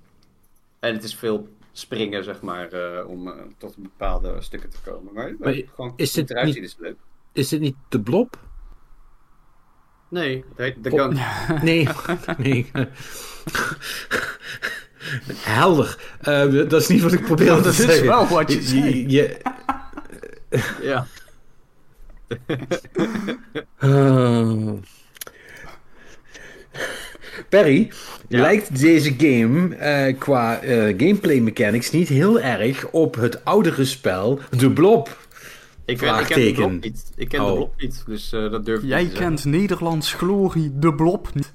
[0.80, 5.12] En het is veel springen, zeg maar, eh, om eh, tot bepaalde stukken te komen.
[5.14, 6.96] Maar, Maar gewoon is dit eruit niet- zien is leuk.
[7.32, 8.36] Is dit niet de blob?
[10.08, 11.00] Nee, het heet Oh.
[11.02, 11.18] Gun.
[11.68, 11.88] Nee,
[12.38, 12.70] nee.
[15.34, 15.98] Helder.
[16.20, 18.06] Eh, dat is niet wat ik probeer te dat is zeggen.
[18.06, 19.08] wel wat je zei.
[19.10, 19.40] je-
[20.82, 21.06] Ja.
[23.78, 24.72] Eh.
[27.48, 27.90] Perry,
[28.28, 28.40] Ja.
[28.40, 34.40] lijkt deze game eh, qua eh, gameplay mechanics niet heel erg op het oudere spel
[34.56, 35.28] De Blob?
[35.84, 37.12] Ik, ken- ik ken de blok niet.
[37.16, 37.48] Ik ken Oh.
[37.48, 40.94] de blok niet, dus eh, dat durf ik Jij niet te kent Nederlands glorie, de
[40.94, 41.54] blob niet.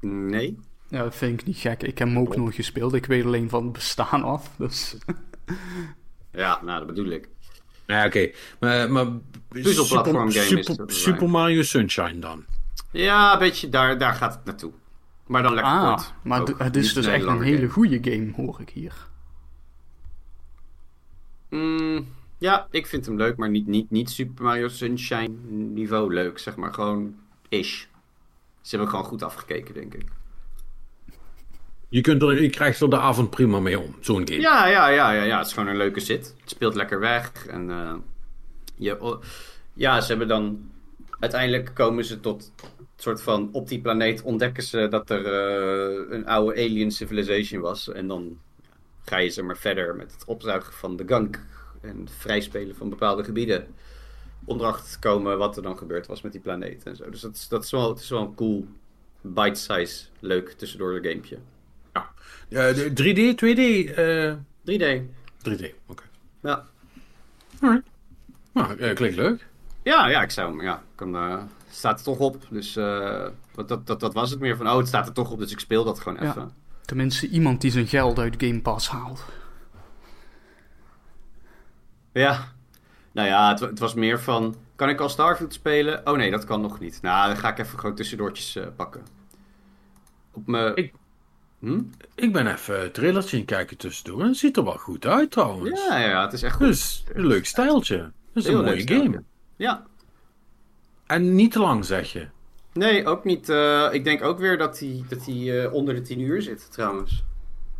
[0.00, 0.58] Nee.
[0.88, 1.82] Ja, dat vind ik niet gek.
[1.82, 2.94] Ik heb hem ook nooit gespeeld.
[2.94, 4.50] Ik weet alleen van het bestaan af.
[4.58, 4.94] Dus.
[6.36, 7.28] Ja, nou, dat bedoel ik.
[7.86, 8.30] Ja, oké.
[8.60, 9.06] Maar, maar
[9.48, 12.44] Puzzelplatform Super, game is Super, het, Super Mario Sunshine dan?
[12.90, 14.72] Ja, een beetje, daar, daar gaat het naartoe.
[15.26, 16.12] Maar dan lekker Ah, kort.
[16.22, 17.68] maar Ook het is dus echt een hele game.
[17.68, 18.94] goede game, hoor ik hier.
[21.50, 22.08] Mm,
[22.38, 26.56] ja, ik vind hem leuk, maar niet, niet, niet Super Mario Sunshine niveau leuk, zeg
[26.56, 26.74] maar.
[26.74, 27.14] Gewoon
[27.48, 27.84] ish.
[28.60, 30.06] Ze hebben gewoon goed afgekeken, denk ik.
[31.88, 34.40] Je, kunt er, je krijgt er de avond prima mee om, zo'n game.
[34.40, 35.38] Ja, ja, ja, ja, ja.
[35.38, 36.34] Het is gewoon een leuke zit.
[36.40, 37.46] Het speelt lekker weg.
[37.46, 37.94] En eh,
[38.76, 39.22] je, oh,
[39.74, 40.72] ja, ze hebben dan...
[41.24, 43.48] Uiteindelijk komen ze tot een soort van...
[43.52, 47.92] Op die planeet ontdekken ze dat er eh, een oude alien civilization was.
[47.92, 48.38] En dan
[49.04, 51.40] ga je zeg maar verder met het opzuigen van de gunk.
[51.80, 53.66] En het vrijspelen van bepaalde gebieden.
[54.44, 57.10] Om erachter te komen wat er dan gebeurd was met die planeet en zo.
[57.10, 58.66] Dus dat is, dat is, wel, het is wel een cool
[59.20, 61.38] bite-size leuk tussendoor de gamepje.
[62.48, 63.94] Ja, de 3D, 2D?
[63.94, 64.34] eh
[64.70, 65.02] 3D.
[65.48, 66.02] 3D, oké.
[66.42, 66.66] Ja.
[67.60, 67.88] Alright.
[68.52, 69.46] Nou, eh, klinkt leuk.
[69.84, 72.46] Ja, ja, ik zou hem, ja, ik kan, eh, staat er toch op.
[72.50, 75.30] Dus eh, wat, dat, dat, dat was het meer van, oh, het staat er toch
[75.30, 76.28] op, dus ik speel dat gewoon Ja.
[76.30, 76.52] even.
[76.84, 79.24] Tenminste, iemand die zijn geld uit Game Pass haalt.
[82.12, 82.52] Ja.
[83.12, 86.06] Nou ja, het, het was meer van, kan ik al Starfield spelen?
[86.06, 86.98] Oh nee, dat kan nog niet.
[87.02, 89.02] Nou, dan ga ik even gewoon tussendoortjes eh, pakken.
[90.32, 90.76] Op mijn...
[90.76, 90.92] Ik-
[91.58, 91.80] Hm?
[92.14, 94.20] Ik ben even een trailertje aan kijken tussendoor.
[94.20, 95.84] En het ziet er wel goed uit trouwens.
[95.88, 96.66] Ja, ja, het is echt goed.
[96.66, 97.96] Dus een leuk stijltje.
[97.98, 98.12] Dat
[98.42, 99.22] is Heel een leuk mooie game.
[99.56, 99.86] Ja.
[101.06, 102.28] En niet te lang, zeg je.
[102.72, 103.48] Nee, ook niet.
[103.48, 106.72] eh, ik denk ook weer dat hij dat hij, eh, onder de 10 uur zit,
[106.72, 107.24] trouwens.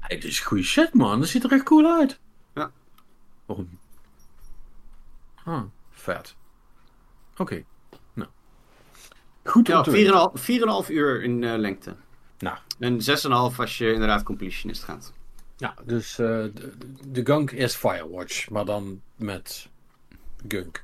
[0.01, 1.19] Hey, dit is goede shit, man.
[1.21, 2.21] Dat ziet er echt cool uit.
[2.55, 2.71] Ja.
[3.47, 3.79] Waarom?
[5.45, 6.35] Ah, vet.
[7.37, 7.65] Oké.
[8.13, 8.29] Nou.
[9.45, 10.31] Goed Ja, te weten.
[10.35, 10.41] 4,5
[10.85, 11.97] 4,5 uur in eh, lengte.
[12.39, 15.13] Nou, En 6,5 als je inderdaad completionist gaat.
[15.57, 16.53] ja, dus de,
[17.09, 19.69] de gunk is Firewatch, maar dan met
[20.49, 20.84] gunk.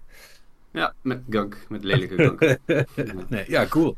[0.73, 2.59] Ja, met gunk, met lelijke gunk.
[3.29, 3.97] Nee, ja, cool.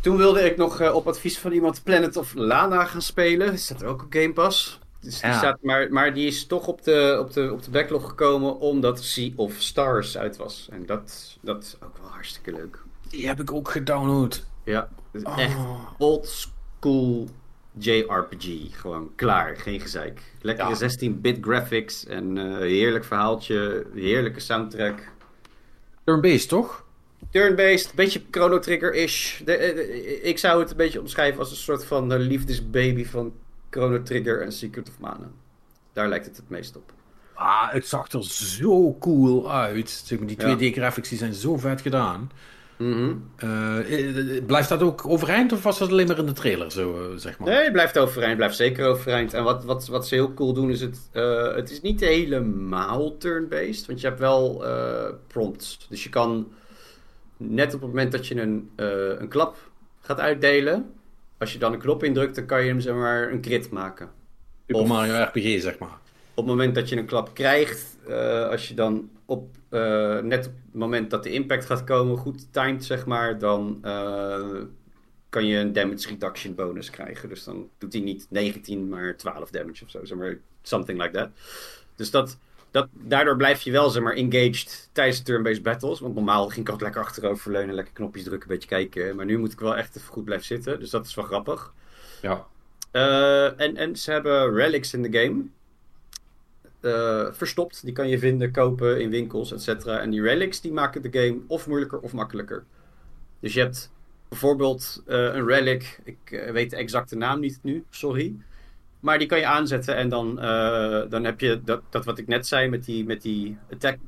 [0.00, 3.58] Toen wilde ik nog eh, op advies van iemand Planet of Lana gaan spelen.
[3.58, 4.78] Staat er ook op Game Pass.
[5.00, 5.38] Dus die Ja.
[5.38, 9.02] staat, maar, maar die is toch op de, op, de, op de backlog gekomen omdat
[9.04, 10.68] Sea of Stars uit was.
[10.70, 12.78] En dat, dat is ook wel hartstikke leuk.
[13.08, 14.46] Die heb ik ook gedownload.
[14.64, 15.80] Ja, is echt Oh.
[15.98, 17.28] old school
[17.78, 18.46] JRPG.
[18.80, 20.20] Gewoon klaar, geen gezeik.
[20.40, 20.90] Lekkere Ja.
[20.90, 25.09] 16-bit graphics en eh, heerlijk verhaaltje, heerlijke soundtrack.
[26.04, 26.84] Turn-based, toch?
[27.30, 29.40] Turn-based, beetje Chrono Trigger-ish.
[29.44, 33.04] De- eh, eh, Ik zou het een beetje omschrijven als een soort van eh, liefdesbaby
[33.04, 33.32] van
[33.70, 35.30] Chrono Trigger en Secret of Mana.
[35.92, 36.92] Daar lijkt het het meest op.
[37.34, 39.90] Ah, het zag er zo cool uit.
[40.04, 40.56] Zeg maar, die Ja.
[40.56, 42.30] 2D-graphics die zijn zo vet gedaan.
[42.80, 43.12] Mhm.
[43.36, 43.78] Eh,
[44.36, 47.16] eh, blijft dat ook overeind of was dat alleen maar in de trailer zo, eh,
[47.16, 47.48] zeg maar?
[47.48, 49.34] Nee, het blijft overeind, blijft zeker overeind.
[49.34, 53.16] En wat, wat, wat ze heel cool doen is het, eh, het is niet helemaal
[53.16, 55.86] turn-based, want je hebt wel eh, prompts.
[55.88, 56.52] Dus je kan
[57.36, 59.56] net op het moment dat je een, eh, een klap
[60.00, 60.90] gaat uitdelen,
[61.38, 64.08] als je dan een knop indrukt, dan kan je hem zeg maar een crit maken.
[64.66, 65.98] Super of- Mario RPG, zeg maar.
[66.40, 70.46] Op het moment dat je een klap krijgt, eh, als je dan op, eh, net
[70.46, 74.62] op het moment dat de impact gaat komen, goed timed zeg maar, dan eh,
[75.28, 77.28] kan je een damage reduction bonus krijgen.
[77.28, 81.12] Dus dan doet hij niet 19, maar 12 damage of zo, zeg maar, something like
[81.12, 81.28] that.
[81.96, 82.38] Dus dat,
[82.70, 86.00] dat, daardoor blijf je wel zeg maar, engaged tijdens turn-based battles.
[86.00, 89.16] Want normaal ging ik altijd lekker achterover leunen, lekker knopjes drukken, een beetje kijken.
[89.16, 90.80] Maar nu moet ik wel echt even goed blijven zitten.
[90.80, 91.72] Dus dat is wel grappig.
[92.22, 92.46] Ja.
[92.92, 95.44] Uh, en, en ze hebben relics in de game.
[96.82, 97.84] Uh, verstopt.
[97.84, 99.98] Die kan je vinden, kopen in winkels, et cetera.
[99.98, 102.64] En die relics die maken de game of moeilijker of makkelijker.
[103.40, 103.92] Dus je hebt
[104.28, 106.00] bijvoorbeeld uh, een relic.
[106.04, 108.34] Ik weet de exacte naam niet nu, sorry.
[109.00, 110.36] Maar die kan je aanzetten en dan,
[111.10, 113.98] dan heb je dat, dat wat ik net zei met die, met die attack.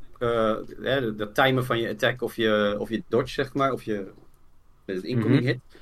[0.83, 3.73] Hè, dat timen van je attack of je, of je dodge, zeg maar.
[3.73, 4.07] Of je
[4.85, 5.47] het incoming mm -hmm.
[5.47, 5.82] hit.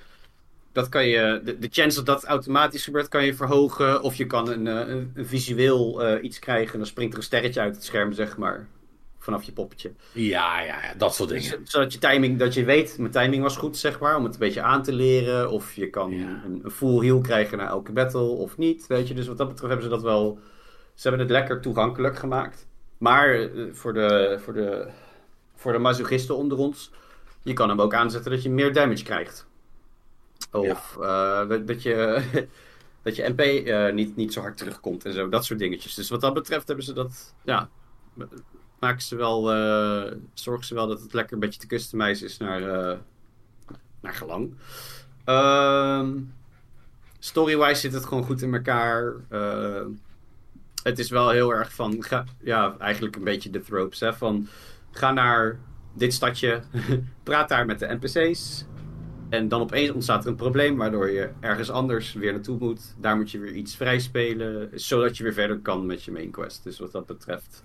[0.73, 4.03] Dat kan je, de, de chance dat dat automatisch gebeurt, kan je verhogen.
[4.03, 6.73] Of je kan een, een, een visueel uh, iets krijgen.
[6.73, 8.67] En dan springt er een sterretje uit het scherm, zeg maar.
[9.19, 9.93] Vanaf je poppetje.
[10.13, 11.59] Ja, ja, ja dat soort dingen.
[11.61, 14.17] Dus, zodat je timing, dat je weet, mijn timing was goed, zeg maar.
[14.17, 15.51] Om het een beetje aan te leren.
[15.51, 16.43] Of je kan ja.
[16.45, 18.87] een, een, full heal krijgen na elke battle of niet.
[18.87, 20.39] Weet je, dus wat dat betreft hebben ze dat wel.
[20.95, 22.67] Ze hebben het lekker toegankelijk gemaakt.
[22.99, 24.89] Maar uh, voor de, voor de,
[25.55, 26.91] voor de masochisten onder ons.
[27.43, 29.49] Je kan hem ook aanzetten dat je meer damage krijgt.
[30.51, 32.23] Of uh, dat, dat je.
[33.03, 35.29] dat je MP uh, niet, niet zo hard terugkomt en zo.
[35.29, 35.95] Dat soort dingetjes.
[35.95, 37.35] Dus wat dat betreft hebben ze dat.
[37.45, 37.69] Ja,
[38.81, 42.37] maken ze wel, uh, zorgen ze wel dat het lekker een beetje te customize is
[42.37, 42.61] naar,
[44.01, 44.55] naar gelang.
[45.27, 46.09] Uh,
[47.19, 49.15] Story-wise zit het gewoon goed in elkaar.
[50.83, 52.05] Het is wel heel erg van,
[52.43, 54.49] ja, eigenlijk een beetje de tropes, hè, van
[54.91, 55.59] ga naar
[55.95, 56.63] dit stadje,
[57.23, 58.65] praat daar met de NPC's.
[59.31, 62.95] En dan opeens ontstaat er een probleem waardoor je ergens anders weer naartoe moet.
[62.99, 66.31] Daar moet je weer iets vrij spelen, zodat je weer verder kan met je main
[66.31, 66.65] quest.
[66.65, 67.65] Dus wat dat betreft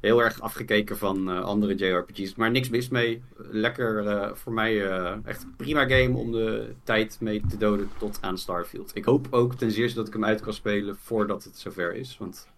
[0.00, 2.34] heel erg afgekeken van uh, andere JRPG's.
[2.34, 3.22] Maar niks mis mee.
[3.36, 8.18] Lekker uh, voor mij uh, echt prima game om de tijd mee te doden tot
[8.20, 8.90] aan Starfield.
[8.94, 12.18] Ik hoop ook ten zeerste dat ik hem uit kan spelen voordat het zover is.
[12.18, 12.48] Want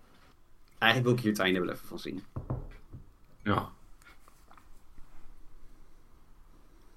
[0.79, 2.23] eigenlijk wil ik hier het einde wel even van zien.
[3.43, 3.71] Ja.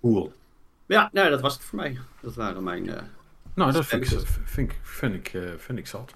[0.01, 0.33] Cool.
[0.85, 1.97] Ja, nou, dat was het voor mij.
[2.21, 2.83] Dat waren mijn...
[3.53, 6.13] nou, dat vind ik, vind, ik, vind, ik, vind ik zat.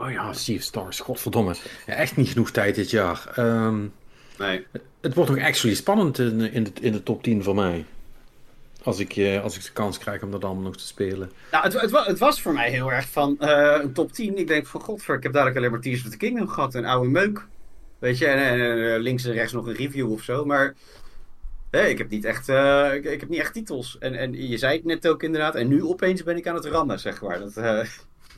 [0.00, 1.54] Oh ja, Sea of Stars, godverdomme.
[1.86, 3.34] Ja, echt niet genoeg tijd dit jaar.
[3.38, 3.92] Um,
[4.38, 4.66] nee.
[5.00, 7.84] Het wordt nog actually spannend in, in, de, in de top 10 voor mij.
[8.82, 11.32] Als ik, uh, als ik de kans krijg om dat allemaal nog te spelen.
[11.50, 14.38] Nou, het, het, het was voor mij heel erg van uh, een top 10.
[14.38, 16.74] Ik denk van godver, ik heb dadelijk alleen maar Tears of the Kingdom gehad.
[16.74, 17.46] Een oude meuk.
[17.98, 20.44] Weet je, en, en, en links en rechts nog een review of zo.
[20.44, 20.74] Maar
[21.70, 23.98] nee, ik heb niet echt, uh, ik, ik, heb niet echt titels.
[23.98, 25.54] En, en je zei het net ook inderdaad.
[25.54, 27.38] En nu opeens ben ik aan het rammen, zeg maar.
[27.38, 27.54] Dat,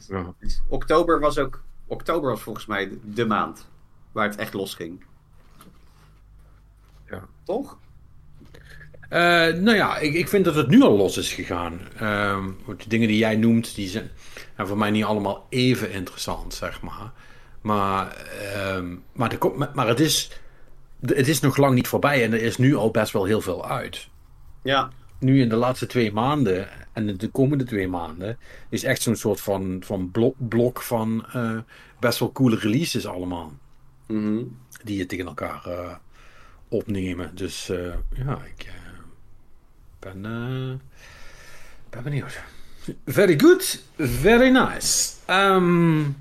[0.09, 0.35] ja.
[0.69, 1.63] Oktober was ook.
[1.87, 3.69] Oktober was volgens mij de maand
[4.13, 5.05] waar het echt los ging.
[7.11, 7.29] Ja.
[7.45, 7.79] Toch?
[9.13, 9.19] Uh,
[9.63, 11.81] nou ja, ik, ik vind dat het nu al los is gegaan.
[12.03, 14.11] Uh, de dingen die jij noemt, die zijn
[14.57, 17.13] nou, voor mij niet allemaal even interessant, zeg maar.
[17.61, 18.27] Maar,
[18.57, 20.31] uh, maar, de, maar het, is,
[21.07, 23.69] het is nog lang niet voorbij en er is nu al best wel heel veel
[23.69, 24.09] uit.
[24.63, 24.91] Ja.
[25.19, 28.39] Nu in de laatste twee maanden en de komende twee maanden
[28.69, 31.59] is echt zo'n soort van, van blok, blok van uh,
[32.01, 33.53] best wel coole releases allemaal.
[34.07, 34.57] Mm -hmm.
[34.85, 35.95] Die je tegen elkaar uh,
[36.69, 37.31] opnemen.
[37.35, 38.71] Dus uh, ja, ik
[39.99, 40.23] ben,
[41.91, 42.41] ben benieuwd.
[43.07, 45.11] Very good, very nice.
[45.31, 46.17] Um,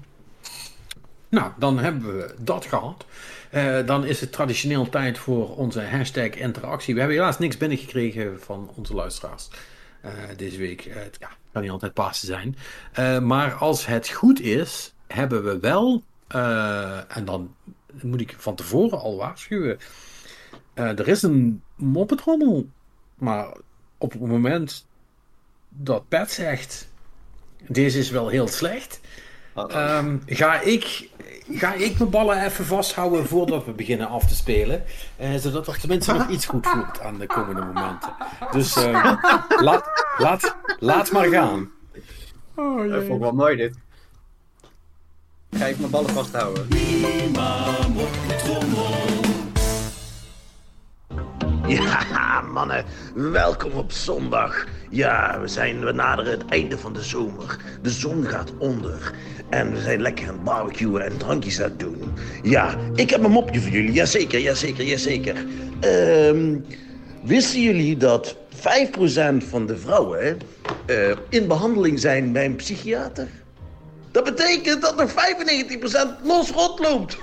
[1.29, 3.05] nou, dan hebben we dat gehad.
[3.53, 6.93] Uh, dan is het traditioneel tijd voor onze hashtag interactie.
[6.93, 9.47] We hebben helaas niks binnengekregen van onze luisteraars.
[10.05, 10.85] Uh, deze week.
[10.85, 11.17] Uh, het
[11.51, 12.55] kan niet altijd Pasen zijn.
[13.25, 16.03] Maar als het goed is, hebben we wel,
[17.07, 17.55] en dan
[18.01, 19.79] moet ik van tevoren al waarschuwen.
[20.73, 22.69] er is een moppetrommel,
[23.15, 23.53] maar
[23.97, 24.85] op het moment
[25.69, 26.89] dat Pat zegt,
[27.67, 28.99] deze is wel heel slecht,
[29.55, 31.09] um, ga ik
[31.53, 34.83] ga ik mijn ballen even vasthouden voordat we beginnen af te spelen.
[35.21, 38.13] Uh, zodat er tenminste nog iets goed voelt aan de komende momenten.
[38.51, 39.13] Dus uh,
[39.59, 41.71] laat, laat, laat maar gaan.
[42.55, 43.77] Oh, dat vond ik wel mooi dit.
[45.51, 46.67] Ga ik mijn ballen vasthouden.
[51.68, 54.66] Ja, mannen, welkom op zondag.
[54.89, 57.57] Ja, we, zijn, we naderen het einde van de zomer.
[57.82, 59.14] De zon gaat onder.
[59.49, 62.14] En we zijn lekker aan het barbecuen en drankjes aan het doen.
[62.43, 63.91] Ja, ik heb een mopje voor jullie.
[63.91, 65.36] Jazeker, jazeker, jazeker.
[65.82, 66.66] Um,
[67.24, 70.39] wisten jullie dat 5% van de vrouwen
[70.88, 73.28] uh, in behandeling zijn bij een psychiater?
[74.12, 75.16] Dat betekent dat nog 95%
[76.24, 77.18] los rondloopt.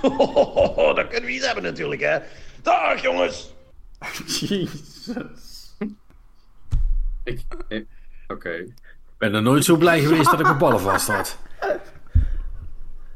[0.95, 2.17] dat kunnen we niet hebben natuurlijk, hè.
[2.61, 3.57] Dag, jongens.
[4.39, 5.75] Jezus.
[7.23, 7.85] Ik, ik
[8.27, 8.33] Oké.
[8.33, 8.57] Okay.
[8.59, 8.73] Ik
[9.17, 11.37] ben er nooit zo blij geweest dat ik mijn ballen vast had.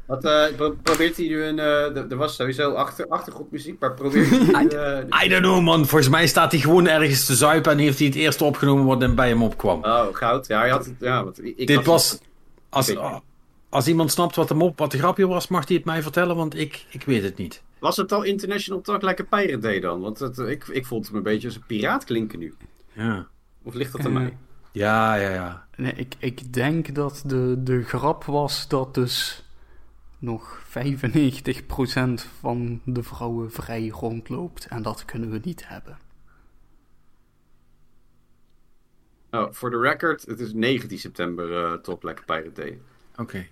[0.06, 1.58] Wat, eh, pro- probeert hij nu een...
[1.58, 4.68] eh, er- was sowieso achter, achtergrondmuziek, maar probeert hij
[5.08, 5.86] eh, I don't know, man.
[5.86, 9.02] Volgens mij staat hij gewoon ergens te zuipen en heeft hij het eerst opgenomen wat
[9.02, 9.84] er bij hem opkwam.
[9.84, 10.46] oh, goud.
[10.46, 10.94] Ja, hij had het...
[10.98, 12.18] Ja, want ik Dit was...
[12.68, 12.94] Als.
[13.74, 16.36] Als iemand snapt wat, hem op, wat de grapje was, mag hij het mij vertellen,
[16.36, 17.62] want ik, ik weet het niet.
[17.78, 20.00] Was het al International Talk Like a Pirate Day dan?
[20.00, 22.54] Want het, eh, ik, ik vond hem een beetje als een piraat klinken nu.
[22.92, 23.26] Ja,
[23.62, 24.36] Of ligt dat aan Eh, mij?
[24.72, 25.30] ja, ja.
[25.30, 25.66] ja.
[25.76, 29.44] Nee, ik, ik denk dat de, de grap was dat dus
[30.18, 30.70] nog 95%
[32.40, 34.66] van de vrouwen vrij rondloopt.
[34.66, 35.98] En dat kunnen we niet hebben.
[39.30, 42.78] Oh, voor de record, het is 19 september eh Talk Like a Pirate Day.
[43.16, 43.46] Oké.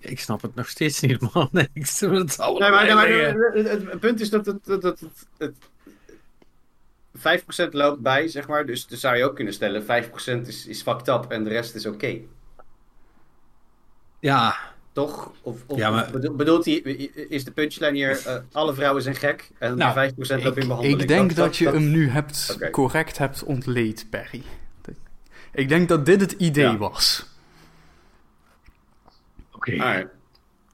[0.00, 1.48] Ik snap het nog steeds niet, man.
[1.72, 3.86] Ik het Nee, allebei maar, nee, maar liggen.
[3.90, 5.00] het, punt is dat het, dat, dat
[5.38, 5.54] het, het
[7.68, 8.66] 5% loopt bij, zeg maar.
[8.66, 9.86] Dus, dus zou je ook kunnen stellen, 5%
[10.46, 12.18] is, is fucked up en de rest is oké.
[14.20, 14.56] Ja,
[14.92, 15.32] Toch?
[15.42, 16.74] Of, of, Ja, maar- of bedo- bedoelt hij,
[17.28, 21.00] is de punchline hier, eh, alle vrouwen zijn gek en Nou, 5% loopt in behandeling?
[21.00, 24.42] ik denk dat, je hem nu hebt, correct hebt ontleed, Perry.
[25.52, 26.76] Ik denk dat dit het idee Ja.
[26.76, 27.26] was.
[29.60, 29.82] Oké.
[29.82, 30.08] Alright.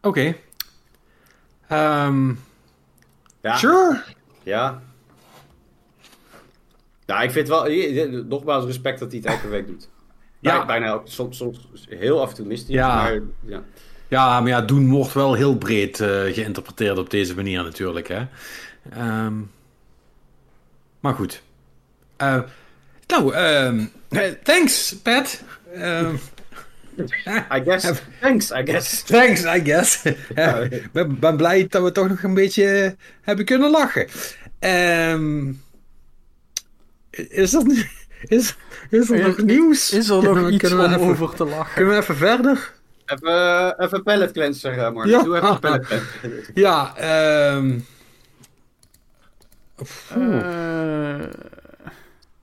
[0.01, 0.35] Oké.
[1.69, 2.35] Ehm,
[3.43, 4.03] Ja, Sure.
[4.43, 4.83] ja.
[7.07, 7.69] Ja, ik vind wel,
[8.29, 9.89] nogmaals respect dat hij het elke week doet.
[10.41, 10.65] Ja.
[10.67, 13.05] Bijna, ook- soms, soms heel af en toe mist hij Ja.
[13.05, 13.63] het, maar ja.
[14.09, 18.27] Ja, maar ja, doen wordt wel heel breed eh, geïnterpreteerd op deze manier natuurlijk, hè.
[18.91, 19.35] Ehm,
[21.01, 21.43] maar goed.
[22.17, 22.41] Eh,
[23.07, 25.43] nou, ehm, eh, thanks, Pat.
[25.75, 26.17] Ehm,
[27.57, 29.03] I guess, thanks, I guess.
[29.03, 30.03] thanks, I guess.
[30.35, 32.91] Ja, Ik ben, ben blij dat we toch nog een beetje eh,
[33.23, 34.07] hebben kunnen lachen.
[34.59, 35.53] Ehm,
[37.11, 37.87] is er, nu-
[38.23, 38.57] is,
[38.91, 39.93] is er nog nieuws?
[39.93, 41.75] Is er Kunnen nog we- iets kunnen om even, over te lachen?
[41.75, 42.73] Kunnen we even verder?
[43.07, 45.09] Even, even pellet cleanser, uh, Mark.
[45.09, 45.23] Ja.
[45.23, 46.03] Doe even cleanser.
[46.55, 47.79] Ja, ehm...
[50.09, 51.25] Eh,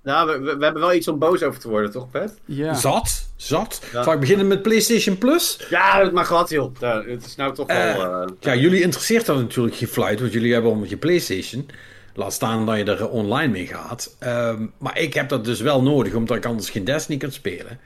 [0.04, 2.34] Nou, we, we, we hebben wel iets om boos over te worden, toch, Pet?
[2.46, 2.74] ja.
[2.74, 3.82] Zat, zat.
[3.94, 4.04] Ja.
[4.04, 5.60] Zal ik beginnen met PlayStation Plus?
[5.70, 6.72] Ja, het mag gehad, joh.
[6.80, 7.78] Ja, het is nou toch wel...
[7.78, 11.70] Eh, eh, Ja, jullie interesseert dat natuurlijk geen fluit, want jullie hebben allemaal je PlayStation.
[12.16, 14.16] Laat staan dat je er online mee gaat.
[14.20, 17.80] Ehm, maar ik heb dat dus wel nodig, omdat ik anders geen Destiny kan spelen.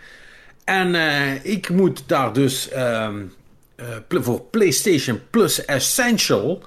[0.64, 3.22] En eh, ik moet daar dus ehm,
[3.76, 6.62] eh, voor PlayStation Plus Essential...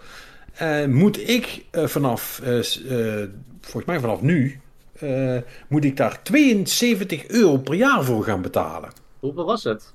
[0.54, 3.28] eh, moet ik eh, vanaf, eh, eh,
[3.60, 4.60] volgens mij vanaf nu...
[5.00, 5.36] eh,
[5.68, 8.92] moet ik daar 72 euro per jaar voor gaan betalen.
[9.20, 9.92] Hoeveel was het?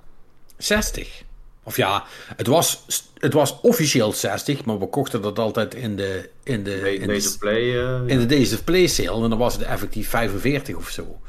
[0.58, 1.24] 60.
[1.64, 2.04] Of ja,
[2.36, 2.86] het was,
[3.18, 7.08] het was officieel 60, maar we kochten dat altijd in de, in de, in de,
[7.08, 7.84] Deze play...
[7.84, 9.24] eh, in de Days of Play sale.
[9.24, 11.20] En dan was het effectief 45 of zo.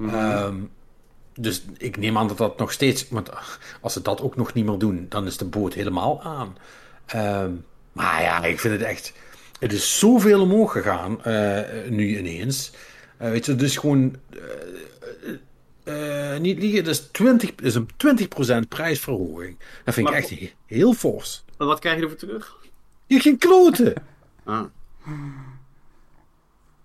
[0.00, 0.54] Ehm,
[1.34, 3.08] dus ik neem aan dat dat nog steeds...
[3.08, 3.30] Want
[3.80, 6.56] als ze dat ook nog niet meer doen, dan is de boot helemaal aan.
[7.06, 7.50] Ehm,
[7.92, 9.12] maar ja, ik vind het echt...
[9.58, 12.72] Het is zoveel omhoog gegaan, eh, nu ineens.
[13.16, 14.16] Eh, weet je, dus gewoon...
[15.84, 17.88] eh, eh, niet liegen, is, 20, dat is een
[18.64, 19.58] 20% prijsverhoging.
[19.84, 21.44] Dat vind ik Maar- echt he- heel fors.
[21.58, 22.56] En wat krijg je ervoor terug?
[23.06, 23.94] Je geen kloten.
[24.44, 24.64] Ah.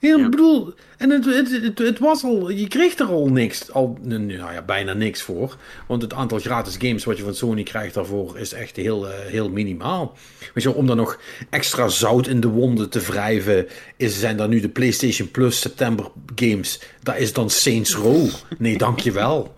[0.02, 0.26] Heel, Ja.
[0.26, 3.98] Ik bedoel, en het, het, het, het was al, je kreeg er al niks, al,
[4.02, 5.58] nou ja, bijna niks voor.
[5.88, 9.14] Want het aantal gratis games wat je van Sony krijgt daarvoor is echt heel, eh,
[9.20, 10.18] heel minimaal.
[10.54, 14.50] Weet je, om dan nog extra zout in de wonden te wrijven, is, zijn dan
[14.50, 16.80] nu de PlayStation Plus September games.
[17.04, 18.30] Dat is dan Saints Row.
[18.58, 19.54] Nee, dankjewel.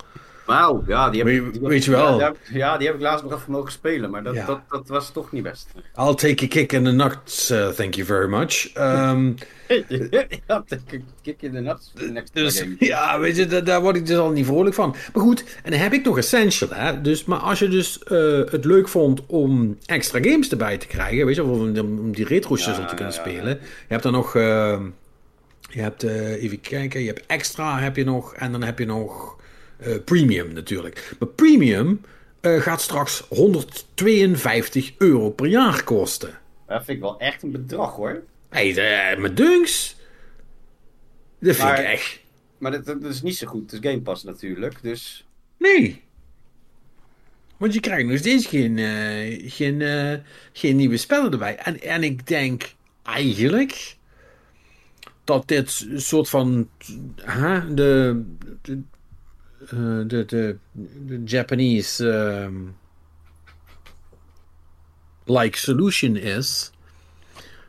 [0.46, 2.10] Wauw, ja, die heb, Weet- heb- je wel.
[2.12, 4.46] Ja, die heb, ja, die heb ik laatst nog even mogen spelen, maar dat, Ja.
[4.46, 5.68] dat, dat was toch niet best.
[6.00, 8.74] I'll take a kick in the nuts, uh, thank you very much.
[8.74, 9.32] Ehm,
[10.48, 10.64] ja,
[11.22, 11.92] kick in de nuts.
[11.96, 14.96] de next Dus ja, weet je, daar, daar word ik dus al niet vrolijk van.
[15.14, 17.02] Maar goed, en dan heb ik nog Essential, hè.
[17.02, 18.18] Dus, maar als je dus eh,
[18.52, 22.26] het leuk vond om extra games erbij te krijgen, weet je, of om, om die
[22.26, 23.50] retro Ja, te kunnen spelen.
[23.62, 24.80] Je hebt dan nog, eh,
[25.70, 28.86] je hebt, eh, even kijken, je hebt extra heb je nog, en dan heb je
[28.86, 29.33] nog
[30.06, 31.16] premium natuurlijk.
[31.20, 32.02] Maar premium
[32.42, 36.40] eh, gaat straks 152 euro per jaar kosten.
[36.68, 38.24] Dat vind ik wel echt een bedrag hoor.
[38.50, 39.96] Hé, hey, met dunks.
[41.40, 42.22] Dat vind Maar- ik echt...
[42.58, 43.72] Maar dat, dat is niet zo goed.
[43.72, 44.76] Het is Game Pass natuurlijk.
[44.82, 45.26] Dus
[45.58, 46.02] Nee.
[47.58, 50.14] Want je krijgt nog steeds geen, eh, geen, eh,
[50.54, 51.56] geen nieuwe spellen erbij.
[51.56, 52.74] En, en ik denk
[53.04, 53.96] eigenlijk
[55.24, 56.70] dat dit een soort van
[57.70, 58.24] de,
[58.62, 58.82] de,
[59.70, 60.58] eh, de, de,
[61.06, 62.56] de Japanese ehm,
[65.26, 66.72] like solution is.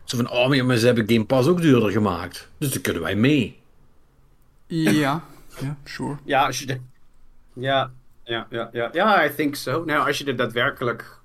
[0.05, 2.49] Zo van, oh maar ze hebben Game Pass ook duurder gemaakt.
[2.59, 3.63] Dus dan kunnen wij mee.
[4.67, 5.25] Ja,
[5.61, 6.19] ja, sure.
[6.25, 6.81] ja, als je de...
[7.53, 7.93] Ja,
[8.25, 8.91] ja, ja, ja.
[8.93, 9.85] Ja, I think so.
[9.85, 11.19] Nou, als je er daadwerkelijk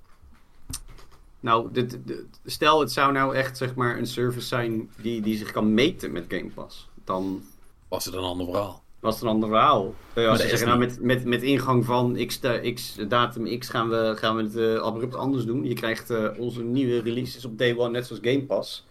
[1.40, 5.38] Nou, dit, dit- stel het zou nou echt zeg maar een service zijn die, die
[5.38, 6.90] zich kan meten met Game Pass.
[7.06, 7.44] Dan
[7.88, 8.84] Was het een ander verhaal.
[9.00, 9.96] Was een ander verhaal.
[10.14, 13.70] Eh, als ze zeggen, nou, met, met, met ingang van X, da- X, datum X
[13.70, 15.64] gaan we, gaan we het eh, abrupt anders doen.
[15.66, 18.88] Je krijgt eh, onze nieuwe releases op day one, net zoals Game Pass.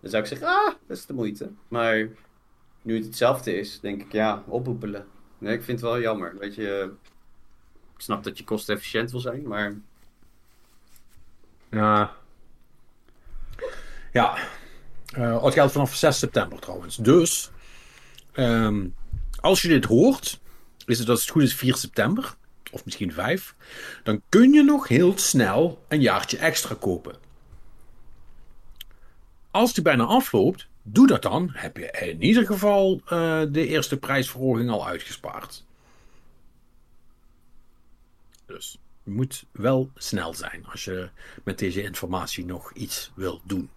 [0.00, 1.50] Dan zou ik zeggen, ah, dat is de moeite.
[1.68, 2.08] Maar
[2.82, 5.06] nu het hetzelfde is, denk ik, ja, ophoepelen.
[5.38, 6.36] Nee, ik vind het wel jammer.
[6.38, 6.90] Weet je,
[7.94, 9.74] ik snap dat je kostenefficiënt wil zijn, maar
[11.70, 12.12] Ja.
[14.12, 14.36] Ja.
[15.14, 16.96] Eh, het geldt vanaf 6 september trouwens.
[16.96, 17.50] Dus,
[18.32, 18.86] ehm,
[19.40, 20.40] als je dit hoort,
[20.86, 22.34] is het als het goed is 4 september,
[22.70, 23.54] of misschien 5,
[24.02, 27.16] dan kun je nog heel snel een jaartje extra kopen.
[29.50, 31.50] Als die bijna afloopt, doe dat dan.
[31.52, 35.64] Heb je in ieder geval eh, de eerste prijsverhoging al uitgespaard.
[38.46, 41.10] Dus je moet wel snel zijn als je
[41.44, 43.70] met deze informatie nog iets wil doen.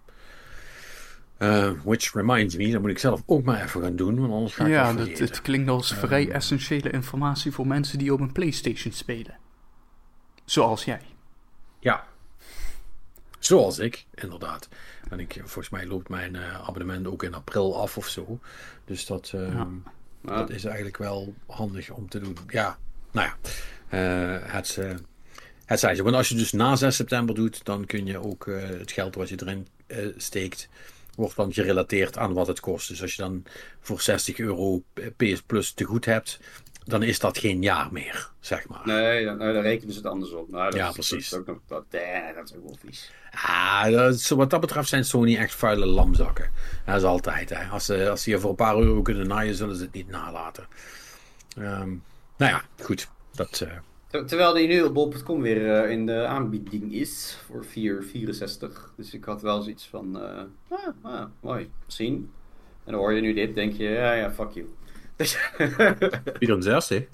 [1.42, 4.54] Eh, which reminds me, dat moet ik zelf ook maar even gaan doen, want anders
[4.54, 8.20] ga ik Ja, het dat, het klinkt als vrij essentiële informatie voor mensen die op
[8.20, 9.36] een PlayStation spelen.
[10.44, 11.00] Zoals jij.
[11.80, 12.04] Ja.
[13.38, 14.68] Zoals ik, inderdaad.
[15.10, 18.38] En ik, volgens mij loopt mijn eh, abonnement ook in april af of zo.
[18.84, 19.68] Dus dat, eh, Ja.
[20.36, 22.36] dat is eigenlijk wel handig om te doen.
[22.48, 22.78] Ja,
[23.12, 23.36] nou ja.
[23.88, 24.94] eh, het, eh,
[25.64, 26.02] het zij zo.
[26.02, 29.14] Want als je dus na 6 september doet, dan kun je ook eh, het geld
[29.14, 30.68] wat je erin eh, steekt,
[31.16, 32.88] wordt dan gerelateerd aan wat het kost.
[32.88, 33.44] Dus als je dan
[33.80, 34.82] voor 60 euro
[35.16, 36.40] PS Plus te goed hebt,
[36.84, 38.80] dan is dat geen jaar meer, zeg maar.
[38.84, 40.46] nee, dan, nou, dan rekenen ze het andersom.
[40.50, 41.28] Nou, dat Ja, is, precies.
[41.28, 43.10] Dat is, ook nog, dat, eh, dat is ook wel vies.
[43.30, 46.50] Ah, dat is- wat dat betreft zijn Sony echt vuile lamzakken.
[46.86, 47.50] Dat is altijd.
[47.50, 47.64] Hè.
[47.64, 50.08] Als, ze, als ze je voor een paar euro kunnen naaien, zullen ze het niet
[50.08, 50.66] nalaten.
[51.56, 51.88] Ehm,
[52.36, 53.08] nou ja, goed.
[53.34, 53.72] Dat, eh,
[54.12, 57.70] Terwijl die nu op bol.com weer eh, in de aanbieding is voor 4,64.
[58.96, 62.30] Dus ik had wel zoiets van, eh, ah, ah, mooi, zien.
[62.84, 64.66] En dan hoor je nu dit, denk je, ja, ja, fuck you.
[65.16, 65.36] Dus,
[66.38, 67.04] 64.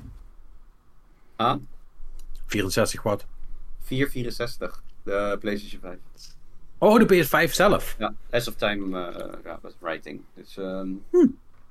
[1.37, 1.57] ah,
[2.47, 3.27] 64 watt.
[3.83, 3.89] 4,64,
[5.03, 5.99] de PlayStation 5.
[6.79, 7.97] Oh, de PS5 zelf.
[7.99, 8.99] Ja, as of time
[9.45, 10.21] ja, was writing.
[10.35, 10.59] Dus,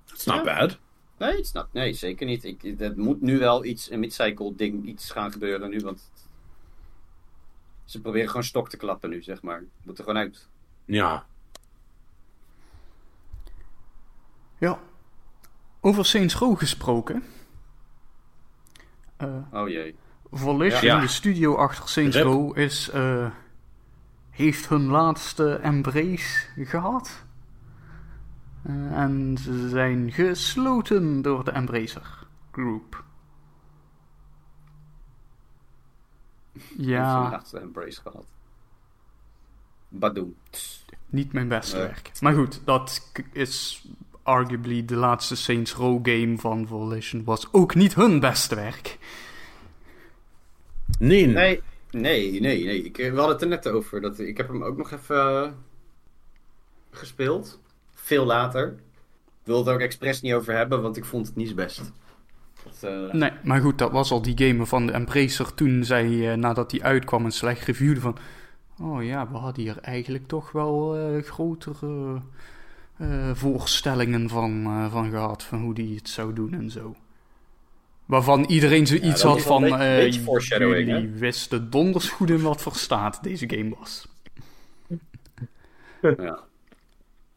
[0.05, 0.77] That's not bad.
[1.17, 2.43] Nee, het snap, nee, zeker niet.
[2.43, 6.11] Ik, het moet nu wel iets, een mid-cycle ding, iets gaan gebeuren nu, want
[7.85, 9.63] ze proberen gewoon stok te klappen nu, zeg maar.
[9.83, 10.47] Moet er gewoon uit.
[10.85, 11.25] Ja.
[14.57, 14.79] Ja.
[15.79, 17.23] Over Saints Row gesproken.
[19.17, 19.95] Eh Oh jee.
[20.31, 20.99] Volition, Ja.
[20.99, 22.17] de studio achter Saints.
[22.17, 23.31] Row, is, eh,
[24.29, 27.25] heeft hun laatste embrace gehad.
[28.67, 33.03] Eh, en ze zijn gesloten door de Embracer Group.
[36.53, 38.25] Ik heb Ja, zo'n laatste embrace gehad.
[39.89, 40.35] Badoem.
[41.09, 41.85] niet mijn beste Nee.
[41.85, 42.11] werk.
[42.21, 43.85] Maar goed, dat is
[44.23, 47.23] arguably de laatste Saints Row game van Volition.
[47.23, 48.97] Was ook niet hun beste werk.
[50.99, 51.27] Nee.
[51.27, 51.61] Nee,
[51.91, 52.83] nee, nee, nee.
[52.83, 54.01] Ik, we hadden het er net over.
[54.01, 55.51] Dat, ik heb hem ook nog even eh,
[56.91, 57.59] gespeeld.
[58.07, 58.67] Veel later.
[58.67, 61.91] Ik wilde het ook expres niet over hebben, want ik vond het niet zo best.
[62.63, 66.31] Dat, eh, Nee, maar goed, dat was al die game van de Embracer toen zij,
[66.31, 68.17] eh, nadat die uitkwam, een slecht reviewde van...
[68.81, 72.21] Oh ja, we hadden hier eigenlijk toch wel eh, grotere
[72.97, 76.95] eh, voorstellingen van, eh, van gehad, van hoe die het zou doen en zo.
[78.05, 79.63] Waarvan iedereen zoiets dat had van...
[79.63, 83.75] een beetje- eh, beetje foreshadowing, jullie wisten donders goed in wat voor staat deze game
[83.79, 84.07] was.
[86.01, 86.45] ja.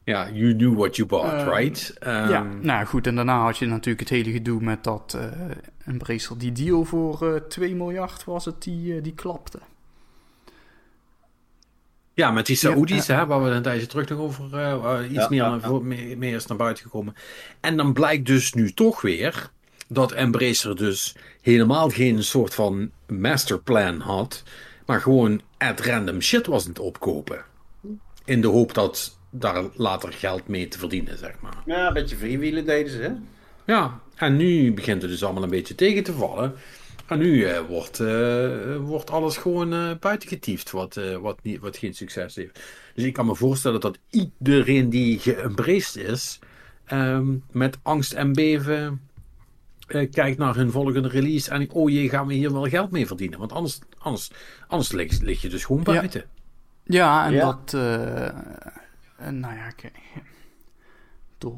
[0.05, 1.95] Ja, you knew what you bought, Eh, right?
[1.99, 5.31] Ehm, ja, nou goed, en daarna had je natuurlijk het hele gedoe met dat eh
[5.85, 9.59] Embracer die deal voor eh 2 miljard was het, die, eh, die klapte.
[12.15, 15.15] Ja, met die Saoedi's, Ja, hè, waar we een tijdje terug nog over eh, iets
[15.15, 17.15] Ja, meer, ja, voor- mee, mee is naar buiten gekomen.
[17.61, 19.51] En dan blijkt dus nu toch weer
[19.89, 24.43] dat Embracer dus helemaal geen soort van masterplan had,
[24.87, 27.45] maar gewoon at random shit was aan het opkopen.
[28.25, 31.63] In de hoop dat daar later geld mee te verdienen, zeg maar.
[31.67, 33.11] ja, een beetje freewheelen deden ze, hè?
[33.73, 36.55] Ja, en nu begint het dus allemaal een beetje tegen te vallen.
[37.07, 41.77] En nu eh, wordt, eh, wordt alles gewoon eh buitengetiefd wat, eh, wat, niet, wat
[41.77, 42.61] geen succes heeft.
[42.95, 46.39] Dus ik kan me voorstellen dat iedereen die geëmbraced is,
[46.85, 49.01] ehm, met angst en beven
[49.87, 53.07] eh, kijkt naar hun volgende release en oh jee, gaan we hier wel geld mee
[53.07, 53.39] verdienen?
[53.39, 54.31] Want anders, anders,
[54.69, 56.25] anders lig, lig je dus gewoon buiten.
[56.85, 57.45] Ja, en Ja.
[57.45, 57.75] dat...
[57.75, 58.29] eh,
[59.21, 59.99] en nou ja, kijk.
[61.39, 61.55] Toch,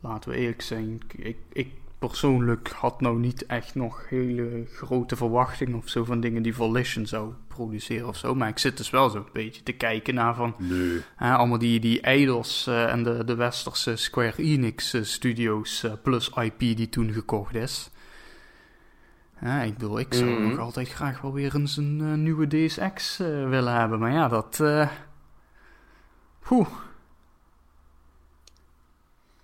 [0.00, 1.00] laten we eerlijk zijn.
[1.16, 1.68] Ik, ik
[1.98, 7.06] persoonlijk had nou niet echt nog hele grote verwachtingen of zo van dingen die Volition
[7.06, 8.34] zou produceren of zo.
[8.34, 11.00] Maar ik zit dus wel zo'n beetje te kijken naar van Nee.
[11.16, 15.92] hè, allemaal die, die Eidos eh, en de, de westerse Square Enix eh, studios eh,
[16.02, 17.90] plus IP die toen gekocht is.
[19.40, 20.48] Ja, ik bedoel, ik zou Mhm.
[20.48, 23.98] nog altijd graag wel weer eens een eh, nieuwe DSX eh, willen hebben.
[23.98, 24.60] Maar ja, dat...
[26.50, 26.68] eh Poeh.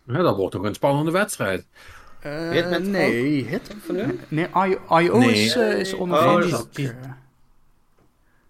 [0.07, 1.67] Ja, dat wordt nog een spannende wedstrijd.
[2.21, 3.75] Eh, Hitman nee, hit.
[3.79, 4.19] Van nu?
[4.29, 4.49] Nee,
[4.89, 5.45] IO Nee.
[5.45, 6.75] is, eh, is Oh, onafhankelijk.
[6.75, 6.91] die-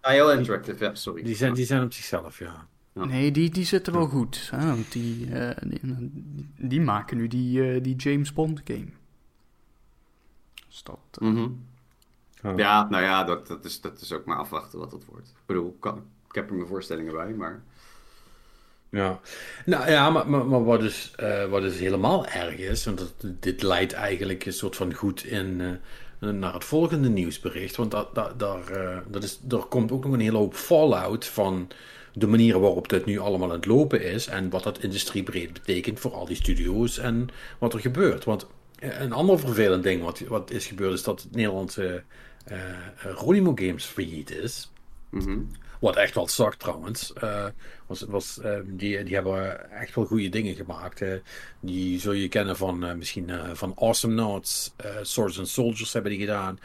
[0.00, 0.14] eh.
[0.16, 1.22] IO Interactive, ja, sorry.
[1.22, 2.66] Die zijn, die zijn op zichzelf, ja.
[2.92, 3.05] Ja.
[3.05, 4.48] Nee, die, die zitten wel goed.
[4.50, 4.66] Hè?
[4.66, 6.11] Want die, eh, die,
[6.57, 8.88] die maken nu die, eh, die James Bond game.
[10.68, 11.48] Dus dat, Mhm.
[12.57, 15.28] Ja, nou ja, dat, dat, is, dat is ook maar afwachten wat het wordt.
[15.28, 17.62] Ik bedoel, kan, ik heb er mijn voorstellingen bij, maar...
[18.95, 19.20] Ja,
[19.64, 23.62] nou ja, maar, maar, wat, dus, eh, wat dus helemaal erg is, want dat, dit
[23.62, 25.61] leidt eigenlijk een soort van goed in
[26.20, 27.76] eh, naar het volgende nieuwsbericht.
[27.76, 31.26] Want dat, dat, daar, eh, dat is, er komt ook nog een hele hoop fallout
[31.26, 31.68] van
[32.12, 36.01] de manier waarop dit nu allemaal aan het lopen is en wat dat industriebreed betekent
[36.01, 37.28] voor al die studio's en
[37.59, 38.24] wat er gebeurt.
[38.24, 38.47] Want
[38.78, 42.03] een ander vervelend ding wat, wat is gebeurd is dat het Nederlandse
[42.97, 44.70] Ronimo Games failliet is.
[45.11, 45.38] Mhm.
[45.85, 47.12] Wat echt wel zag trouwens.
[47.12, 47.47] Eh,
[47.87, 51.03] was, was, eh, die, die hebben echt wel goede dingen gemaakt.
[51.61, 54.74] die zul je kennen van eh, misschien eh, van Awesome Notes.
[55.03, 56.59] Swords and Soldiers hebben die gedaan.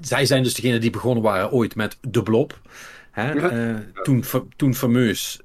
[0.00, 2.60] Zij zijn dus degene die begonnen waren ooit met De Blob.
[3.10, 3.32] Hè?
[3.32, 3.82] Ja.
[4.02, 4.24] toen,
[4.56, 5.40] toen fameus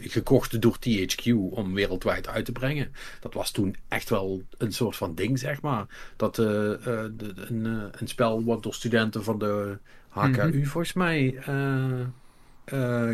[0.00, 2.92] gekocht door THQ om wereldwijd uit te brengen.
[3.20, 5.86] Dat was toen echt wel een soort van ding, zeg maar.
[6.16, 6.78] Dat de-
[7.48, 11.38] een, een spel wat door studenten van de HKU volgens mij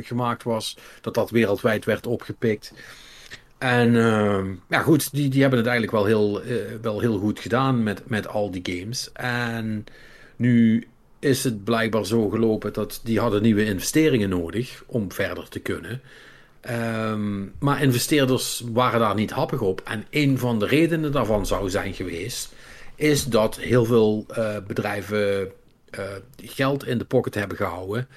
[0.01, 0.77] gemaakt was.
[1.01, 2.73] Dat dat wereldwijd werd opgepikt.
[3.63, 7.41] En ehm, ja, goed, die, die hebben het eigenlijk wel heel, eh, wel heel goed
[7.41, 9.13] gedaan met, met al die games.
[9.13, 9.85] En
[10.37, 10.87] nu
[11.19, 16.01] is het blijkbaar zo gelopen dat die hadden nieuwe investeringen nodig om verder te kunnen.
[16.61, 19.81] Ehm, maar investeerders waren daar niet happig op.
[19.85, 22.55] En een van de redenen daarvan zou zijn geweest,
[22.95, 25.51] is dat heel veel eh, bedrijven
[25.91, 26.05] eh,
[26.37, 28.09] geld in de pocket hebben gehouden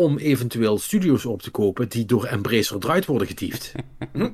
[0.00, 3.72] om eventueel studio's op te kopen die door Embracer eruit worden getiefd.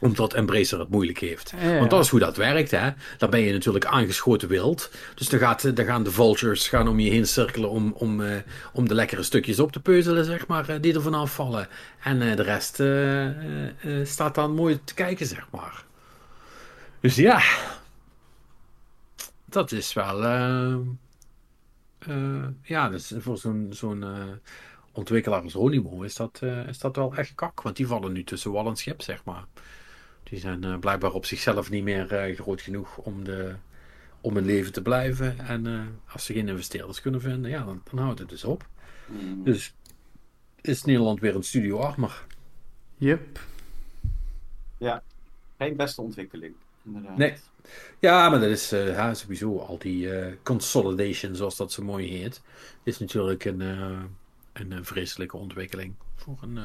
[0.00, 1.52] Omdat Embracer het moeilijk heeft.
[1.60, 1.78] Ja.
[1.78, 2.70] Want dat is hoe dat werkt.
[2.70, 2.90] Hè?
[3.18, 4.90] Dan ben je natuurlijk aangeschoten wild.
[5.14, 8.36] Dus dan, gaat, dan gaan de vultures gaan om je heen cirkelen om, om, eh,
[8.72, 11.68] om de lekkere stukjes op te peuzelen, zeg maar, eh, die er vanaf vallen.
[12.02, 12.82] En eh, de rest
[14.08, 15.84] staat dan mooi te kijken, zeg maar.
[17.00, 17.42] Dus ja,
[19.44, 20.22] dat is wel.
[22.08, 24.32] Eh, ja, dus voor zo'n zo'n eh,
[24.94, 27.62] ontwikkelaar als Ronimo is dat, eh, is dat wel echt kak.
[27.62, 29.44] Want die vallen nu tussen wal en schip, zeg maar.
[30.22, 33.54] Die zijn eh, blijkbaar op zichzelf niet meer groot genoeg om, de,
[34.20, 35.38] om in leven te blijven.
[35.38, 38.66] En eh, als ze geen investeerders kunnen vinden, ja, dan, dan houdt het dus op.
[39.44, 39.74] Dus
[40.60, 42.24] is Nederland weer een studio armer.
[42.96, 43.40] Yep.
[44.78, 45.02] Ja,
[45.58, 46.54] geen beste ontwikkeling.
[46.84, 47.16] Inderdaad.
[47.16, 47.36] Nee.
[47.98, 52.42] Ja, maar dat is ja, sowieso al die eh, consolidation, zoals dat zo mooi heet.
[52.82, 54.02] Is natuurlijk een, eh,
[54.52, 56.58] een eh, vreselijke ontwikkeling voor een,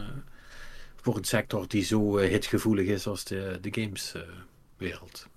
[0.96, 5.28] voor een sector die zo hitgevoelig is als de, de gameswereld.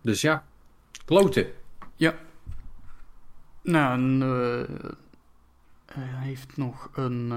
[0.00, 0.44] dus ja,
[1.04, 1.46] kloten.
[1.96, 2.14] Ja.
[3.62, 4.24] Nou,
[5.86, 7.30] hij heeft nog een,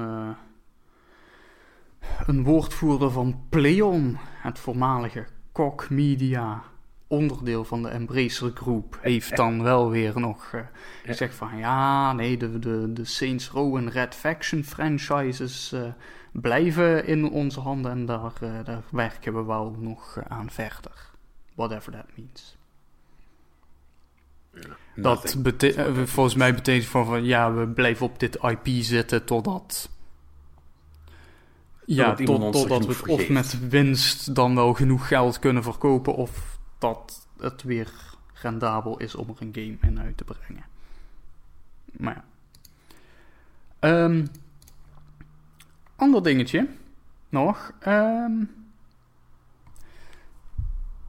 [2.26, 6.64] een woordvoerder van Pleon, het voormalige Koch Media,
[7.08, 10.62] onderdeel van de Embracer Group, heeft dan wel weer nog eh,
[11.04, 15.82] gezegd van ja, nee, de, de, de Saints Row en Red Faction franchises eh,
[16.32, 21.12] blijven in onze handen en daar, eh, daar werken we wel nog aan verder.
[21.56, 22.58] Whatever that means.
[24.95, 29.26] Dat bete- eh, volgens mij betekent van, van ja, we blijven op dit IP zitten
[29.26, 29.89] totdat.
[31.86, 37.27] Ja, Totdat tot, we of met winst dan wel genoeg geld kunnen verkopen, of dat
[37.39, 37.91] het weer
[38.34, 40.65] rendabel is om er een game in uit te brengen.
[41.91, 42.23] Maar ja.
[43.79, 44.25] Ehm,
[45.95, 46.67] ander dingetje
[47.29, 47.71] nog.
[47.79, 48.31] ehm,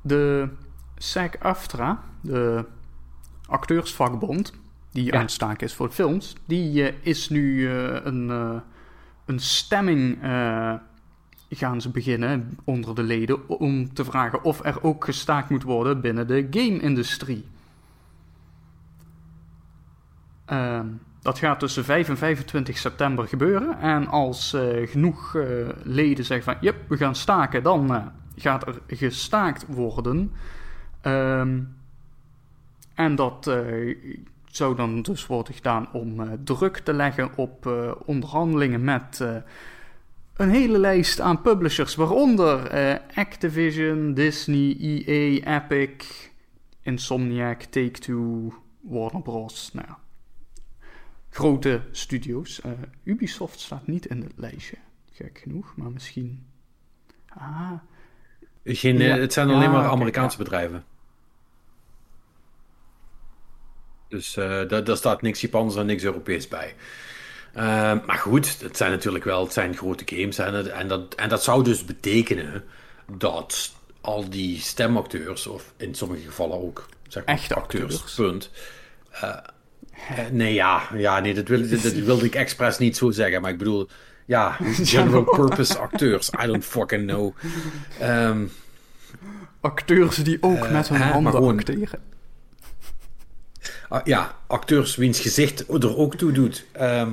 [0.02, 0.48] de
[0.96, 2.64] SAG-AFTRA, de
[3.46, 4.52] acteursvakbond,
[4.90, 5.12] die Ja.
[5.12, 8.56] aan het staken is voor films, die eh, is nu eh, een, eh,
[9.24, 10.74] een stemming eh,
[11.50, 16.00] gaan ze beginnen onder de leden om te vragen of er ook gestaakt moet worden
[16.00, 17.48] binnen de game-industrie.
[20.44, 20.86] Ehm,
[21.22, 23.78] dat gaat tussen 5 en 25 september gebeuren.
[23.78, 25.44] En als eh, genoeg eh,
[25.82, 30.32] leden zeggen van, yep, we gaan staken, dan gaat er gestaakt worden.
[31.00, 31.60] Ehm,
[32.94, 33.50] en dat
[34.56, 39.36] zou dan dus worden gedaan om eh, druk te leggen op eh, onderhandelingen met eh,
[40.34, 42.70] een hele lijst aan publishers, waaronder
[43.14, 46.06] Activision, Disney, EA, Epic,
[46.82, 49.70] Insomniac, Take-Two, Warner Bros.
[49.72, 49.98] Nou ja,
[51.28, 52.60] grote studio's.
[53.04, 54.76] Ubisoft staat niet in het lijstje,
[55.12, 56.46] gek genoeg, maar misschien...
[57.28, 57.72] Ah,
[58.64, 59.16] Geen, Ja.
[59.16, 60.44] Het zijn Ja, alleen maar Amerikaanse ja.
[60.44, 60.84] bedrijven.
[64.14, 66.74] Dus eh, daar, daar staat niks Japans en niks Europees bij.
[67.52, 67.64] Eh,
[68.06, 70.38] maar goed, het zijn natuurlijk wel het zijn grote games.
[70.38, 72.64] En, en, dat, en dat zou dus betekenen
[73.16, 78.14] dat al die stemacteurs, of in sommige gevallen ook zeg maar, Echte acteurs.
[78.14, 78.50] punt.
[79.10, 79.28] Eh,
[80.08, 83.40] eh, nee, ja, ja nee, dat, wil, dat, dat wilde ik expres niet zo zeggen.
[83.40, 83.88] Maar ik bedoel,
[84.24, 84.56] ja,
[84.94, 86.30] general purpose acteurs.
[86.42, 87.34] I don't fucking know.
[88.00, 88.46] Ehm,
[89.60, 92.12] acteurs die ook met hun handen gewoon- acteren.
[93.88, 96.64] Ah, ja, acteurs wiens gezicht er ook toe doet.
[96.72, 97.10] ehm,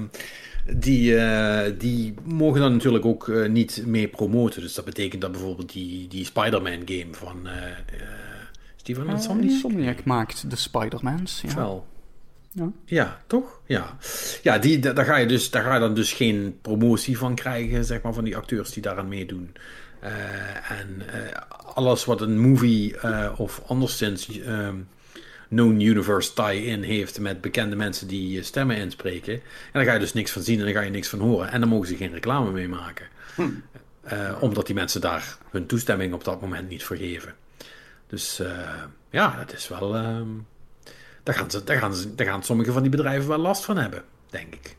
[0.76, 4.62] die, eh, die mogen dan natuurlijk ook eh, niet mee promoten.
[4.62, 7.52] Dus dat betekent dat bijvoorbeeld die, die Spider-Man game van uh,
[8.76, 9.50] Steven Insomniac?
[9.52, 11.42] Insomniac maakt de Spider-Mans.
[11.48, 11.56] Ja.
[11.56, 11.86] Wel.
[12.52, 12.72] Ja.
[12.86, 13.60] Ja, toch?
[13.66, 13.98] Ja,
[14.42, 17.36] ja die, da- daar, ga je dus, daar ga je dan dus geen promotie van
[17.36, 19.54] krijgen, zeg maar, van die acteurs die daaraan meedoen.
[20.70, 21.02] En
[21.76, 22.96] alles wat een movie
[23.38, 24.76] of anderszins ehm
[25.52, 29.34] known universe tie-in heeft met bekende mensen die eh, stemmen inspreken.
[29.34, 29.42] En
[29.72, 31.52] daar ga je dus niks van zien en daar ga je niks van horen.
[31.52, 33.08] En dan mogen ze geen reclame mee maken.
[34.02, 37.36] Eh, omdat die mensen daar hun toestemming op dat moment niet voor geven.
[38.08, 39.96] Dus eh, ja, het is wel...
[39.96, 40.28] ehm,
[41.24, 43.78] daar, gaan ze, daar, gaan ze, daar gaan sommige van die bedrijven wel last van
[43.78, 44.78] hebben, denk ik.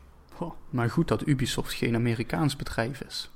[0.69, 3.29] Maar goed dat Ubisoft geen Amerikaans bedrijf is.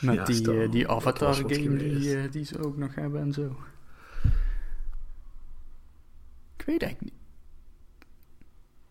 [0.00, 2.00] Met Ja, die, die dat Avatar was wat game geweest.
[2.00, 3.56] die, die ze ook nog hebben en zo.
[6.60, 7.22] Ik weet eigenlijk niet.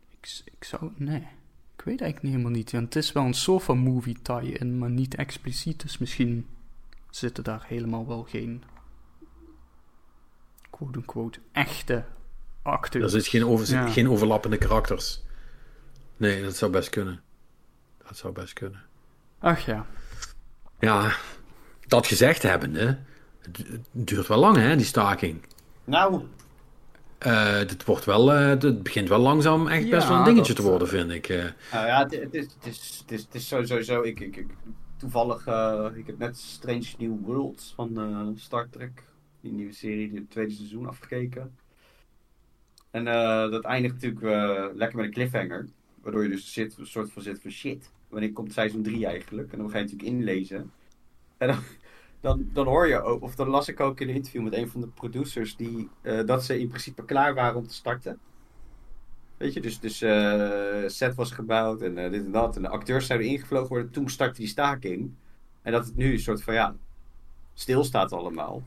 [0.09, 0.91] Ik, ik zou...
[0.95, 1.27] Nee.
[1.75, 2.71] Ik weet eigenlijk niet helemaal niet.
[2.71, 5.81] Want het is wel een soort van movie tie-in, maar niet expliciet.
[5.81, 6.47] Dus misschien
[7.09, 8.63] zitten daar helemaal wel geen...
[10.69, 12.05] quote-unquote echte
[12.61, 13.03] acteurs.
[13.03, 13.87] Er zitten geen, over, Ja.
[13.87, 15.21] geen overlappende karakters.
[16.17, 17.21] Nee, dat zou best kunnen.
[18.07, 18.81] Dat zou best kunnen.
[19.39, 19.85] Ach ja.
[20.79, 21.15] Ja,
[21.87, 22.99] dat gezegd hebbende,
[23.41, 25.45] het duurt wel lang, hè, die staking.
[25.83, 26.23] Nou,
[27.19, 30.53] Eh, dit wordt wel, eh, het begint wel langzaam echt Ja, best wel een dingetje
[30.53, 31.29] dat, te worden, vind ik.
[31.29, 31.43] eh.
[31.71, 34.01] nou ja, het, het is, het, is, het, is, het is sowieso zo.
[34.01, 34.47] Ik, ik, ik,
[34.97, 39.03] toevallig, eh, ik heb net Strange New Worlds van eh, Star Trek,
[39.41, 41.55] die nieuwe serie, die het tweede seizoen afgekeken.
[42.91, 45.67] En eh, dat eindigt natuurlijk eh, lekker met een cliffhanger.
[46.01, 47.91] Waardoor je dus zit, een soort van zit van shit.
[48.09, 49.51] Wanneer komt seizoen 3 eigenlijk?
[49.51, 50.71] En dan ga je natuurlijk inlezen.
[51.37, 51.59] En dan,
[52.21, 54.69] dan, dan hoor je ook, of dan las ik ook in een interview met een
[54.69, 58.19] van de producers, die, eh, dat ze in principe klaar waren om te starten.
[59.37, 62.55] Weet je, dus, dus eh, set was gebouwd en eh, dit en dat.
[62.55, 63.91] En de acteurs zouden ingevlogen worden.
[63.91, 65.11] Toen startte die staking.
[65.61, 66.75] En dat het nu een soort van, ja,
[67.53, 68.63] stilstaat allemaal.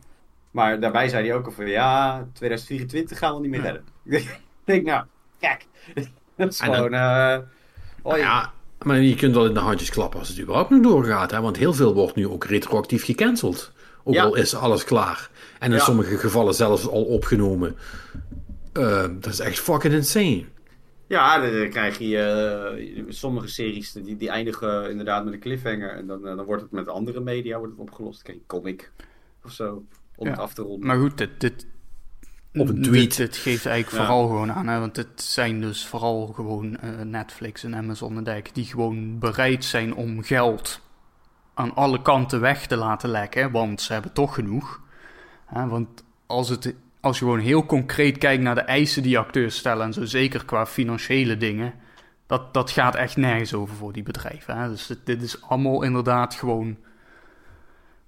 [0.50, 3.70] Maar daarbij zei hij ook al van, ja, 2024 gaan we niet meer Ja.
[3.70, 3.84] redden.
[4.30, 5.06] ik denk, nou,
[5.38, 5.66] kijk.
[6.36, 6.94] dat is En gewoon,
[8.02, 8.16] oh, ja.
[8.18, 8.52] Ja,
[8.84, 11.56] maar je kunt wel in de handjes klappen als het überhaupt nog doorgaat, hè, want
[11.56, 13.72] heel veel wordt nu ook retroactief gecanceld.
[14.04, 14.22] Ook Ja.
[14.24, 15.30] al is alles klaar.
[15.58, 15.82] En in Ja.
[15.84, 17.76] sommige gevallen zelfs al opgenomen.
[18.72, 20.44] Eh, dat is echt fucking insane.
[21.06, 25.90] Ja, dan, krijg je eh, sommige series die, die eindigen inderdaad met een cliffhanger.
[25.90, 28.22] En dan, eh, dan wordt het met andere media wordt het opgelost.
[28.22, 28.90] Kijk, comic
[29.44, 29.84] of zo.
[30.16, 30.86] Om Ja, het af te ronden.
[30.86, 31.66] Maar goed, dit, dit,
[32.54, 33.16] Op een dit- tweet.
[33.16, 34.06] Dit, geeft eigenlijk Ja.
[34.06, 34.66] vooral gewoon aan.
[34.68, 39.18] Hè, want het zijn dus vooral gewoon eh, Netflix en Amazon en Dijk die gewoon
[39.18, 40.80] bereid zijn om geld
[41.54, 43.50] aan alle kanten weg te laten lekken.
[43.50, 44.80] Want ze hebben toch genoeg.
[45.46, 49.56] Hè, want als, het, als je gewoon heel concreet kijkt naar de eisen die acteurs
[49.56, 51.74] stellen en zo, zeker qua financiële dingen.
[52.26, 54.56] Dat, dat gaat echt nergens over voor die bedrijven.
[54.58, 54.68] Hè.
[54.68, 56.76] Dus dit, dit is allemaal inderdaad gewoon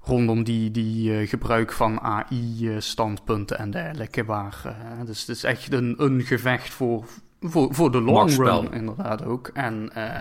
[0.05, 4.25] rondom die, die eh, gebruik van AI-standpunten en dergelijke.
[4.25, 7.05] Waar, eh, dus het is echt een, een gevecht voor,
[7.41, 9.49] voor, voor de long run, inderdaad ook.
[9.49, 10.21] En, eh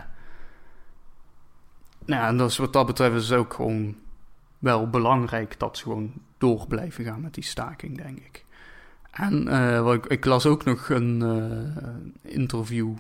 [2.06, 3.96] nou ja, en dus wat dat betreft is het ook gewoon
[4.60, 8.46] wel belangrijk dat ze gewoon door blijven gaan met die staking, denk ik.
[9.12, 12.92] En eh, wat ik, ik las ook nog een eh, interview,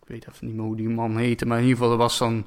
[0.00, 2.18] ik weet even niet meer hoe die man heette, maar in ieder geval er was
[2.18, 2.46] dan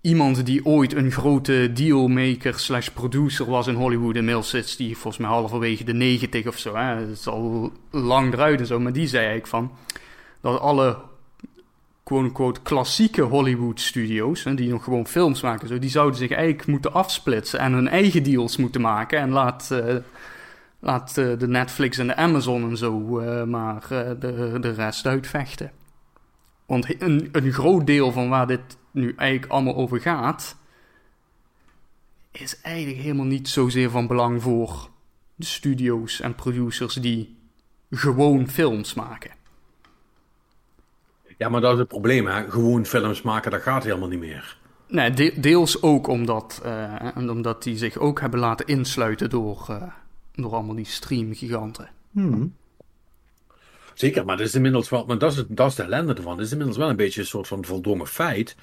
[0.00, 4.16] iemand die ooit een grote dealmaker slash producer was in Hollywood.
[4.16, 6.76] Inmiddels zit die volgens mij halverwege de 90 of zo.
[6.76, 6.82] Hè.
[6.82, 8.80] Het is al lang eruit en zo.
[8.80, 9.72] Maar die zei eigenlijk van
[10.40, 10.98] dat alle
[12.08, 16.66] quote-unquote klassieke Hollywood studios, hè, die nog gewoon films maken, zo, die zouden zich eigenlijk
[16.66, 19.18] moeten afsplitsen en hun eigen deals moeten maken.
[19.18, 19.96] En laat, eh,
[20.78, 25.70] laat eh, de Netflix en de Amazon en zo eh, maar de, de rest uitvechten.
[26.66, 30.56] Want een, een groot deel van waar dit nu eigenlijk allemaal over gaat,
[32.30, 34.88] is eigenlijk helemaal niet zozeer van belang voor
[35.34, 37.36] de studio's en producers die
[37.90, 39.30] gewoon films maken.
[41.36, 42.50] Ja, maar dat is het probleem, hè.
[42.50, 44.56] Gewoon films maken, dat gaat helemaal niet meer.
[44.88, 49.64] Nee, de- deels ook omdat, eh, en omdat die zich ook hebben laten insluiten door,
[49.68, 49.82] eh,
[50.34, 51.88] door allemaal die streamgiganten.
[53.94, 56.36] Zeker, maar dat is inmiddels wel, maar dat is, het, dat is de ellende ervan.
[56.36, 58.56] Dat is inmiddels wel een beetje een soort van voldongen feit.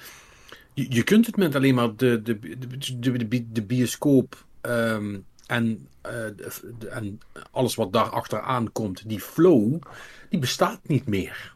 [0.76, 5.88] Je, je kunt het met alleen maar de, de, de, de, de, bioscoop ehm, en,
[6.02, 7.20] eh, de- de- en
[7.50, 9.82] alles wat daar achteraan komt, die flow,
[10.28, 11.54] die bestaat niet meer.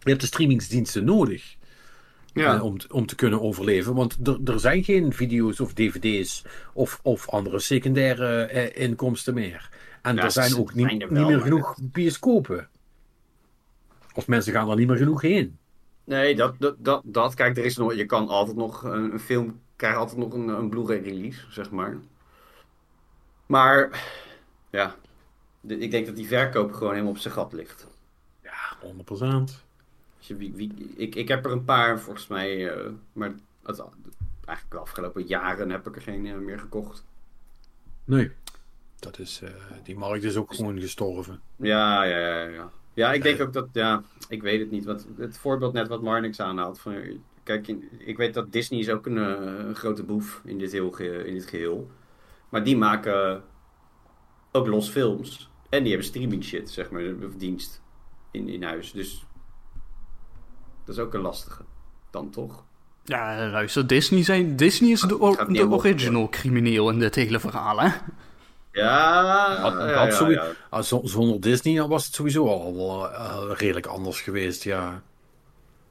[0.00, 1.56] Je hebt de streamingsdiensten nodig.
[2.34, 2.54] Ja.
[2.56, 3.94] eh, om, te- om te kunnen overleven.
[3.94, 9.70] Want er, er zijn geen video's of dvd's of, of andere secundaire eh, inkomsten meer.
[10.02, 12.68] En Ja, er zijn ook niet, niet meer genoeg bioscopen.
[14.14, 15.58] Of mensen gaan er niet meer genoeg heen.
[16.04, 19.20] Nee, dat, dat, dat, dat, kijk, er is nog, je kan altijd nog, een, een
[19.20, 21.96] film krijgt altijd nog een, een Blu-ray release, zeg maar.
[23.46, 24.04] Maar,
[24.70, 24.96] ja,
[25.60, 27.86] de- ik denk dat die verkoop gewoon helemaal op zijn gat ligt.
[28.42, 29.62] Ja, 100%.
[30.18, 33.32] Als je, wie, wie, ik, ik heb er een paar, volgens mij, eh, maar
[33.62, 33.78] het,
[34.44, 37.04] eigenlijk de afgelopen jaren heb ik er geen eh, meer gekocht.
[38.04, 38.30] Nee.
[38.98, 39.50] Dat is, eh,
[39.82, 41.40] die markt is ook gewoon gestorven.
[41.56, 42.70] Ja, ja, ja, ja.
[42.94, 44.84] Ja, ik denk ook dat, ja, ik weet het niet.
[44.84, 46.80] Want het voorbeeld net wat Marnix aanhaalt.
[46.80, 46.94] Van,
[47.42, 47.68] kijk,
[47.98, 51.24] ik weet dat Disney is ook een, eh, een grote boef in dit, heel ge-
[51.26, 51.90] in dit geheel.
[52.48, 53.42] Maar die maken
[54.52, 55.50] ook los films.
[55.68, 57.82] En die hebben streaming shit, zeg maar, of dienst
[58.30, 58.92] in, in huis.
[58.92, 59.26] Dus
[60.84, 61.62] dat is ook een lastige.
[62.10, 62.64] Dan toch?
[63.04, 65.06] Ja, luister, Disney, zijn, Disney is de,
[65.48, 65.62] niet de
[65.94, 67.88] original crimineel in dit hele verhaal, hè?
[68.72, 70.52] Ja, Had- ja, had ja, sowieso- ja.
[70.68, 75.02] Ah, Zonder Disney was het sowieso al wel eh, redelijk anders geweest, ja.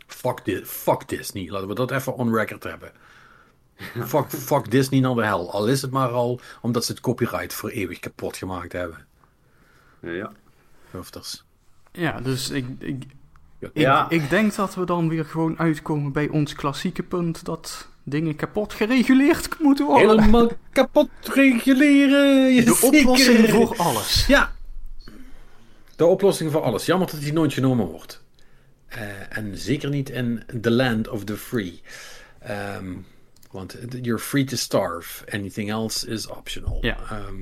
[0.07, 2.91] Fuck, Di- fuck Disney, laten we dat even on record hebben.
[4.07, 5.51] fuck, fuck Disney naar de hel.
[5.51, 9.05] Al is het maar al omdat ze het copyright voor eeuwig kapot gemaakt hebben.
[9.99, 10.32] ja.
[10.91, 11.43] Hoofders.
[11.91, 13.03] Ja, dus ik, ik,
[13.59, 14.09] ik, Ja.
[14.09, 18.73] ik denk dat we dan weer gewoon uitkomen bij ons klassieke punt dat dingen kapot
[18.73, 20.09] gereguleerd moeten worden.
[20.19, 22.53] Helemaal kapot reguleren.
[22.53, 22.99] je de zeker.
[22.99, 24.25] oplossing voor alles.
[24.27, 24.51] Ja.
[25.95, 26.85] De oplossing voor alles.
[26.85, 28.23] Jammer dat die nooit genomen wordt.
[28.87, 31.81] Eh, en zeker niet in the land of the free.
[32.39, 32.93] Ehm,
[33.51, 35.31] want you're free to starve.
[35.31, 36.77] Anything else is optional.
[36.81, 36.97] Ja.
[37.09, 37.35] Ehm,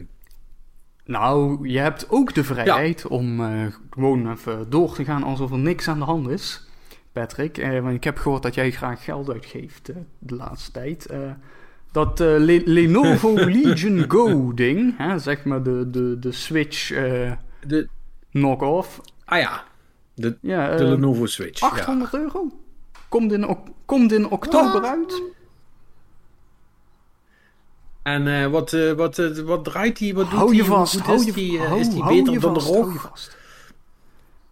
[1.05, 5.57] Nou, je hebt ook de vrijheid om eh, gewoon even door te gaan alsof er
[5.57, 6.67] niks aan de hand is.
[7.11, 11.05] Patrick, eh, want ik heb gehoord dat jij graag geld uitgeeft eh, de laatste tijd.
[11.05, 11.19] Eh,
[11.91, 16.87] dat Le- Lenovo Legion Go ding, hè, zeg maar de, de, de Switch
[17.67, 17.87] de,
[18.31, 19.01] knock-off.
[19.25, 19.63] ah ja,
[20.15, 21.61] de, Ja, de Lenovo Switch.
[21.61, 22.47] 800 euro.
[23.09, 25.21] Komt in, komt in oktober uit.
[28.03, 30.13] En wat, wat, wat draait die?
[30.13, 30.69] Wat doet Hou je die?
[30.69, 32.91] Hoe vast, hou is je, die, hou, is die beter je dan vast, de hou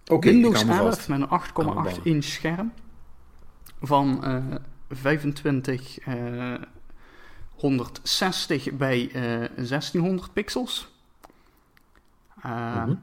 [0.07, 1.07] Windows hou me 11 vast.
[1.07, 2.05] met een Hou me 8,8 vast.
[2.05, 2.71] inch scherm
[3.81, 4.43] van eh
[4.89, 6.53] 25 eh
[7.55, 10.87] 160 bij eh 1600 pixels.
[12.41, 12.93] Eh, Mhm.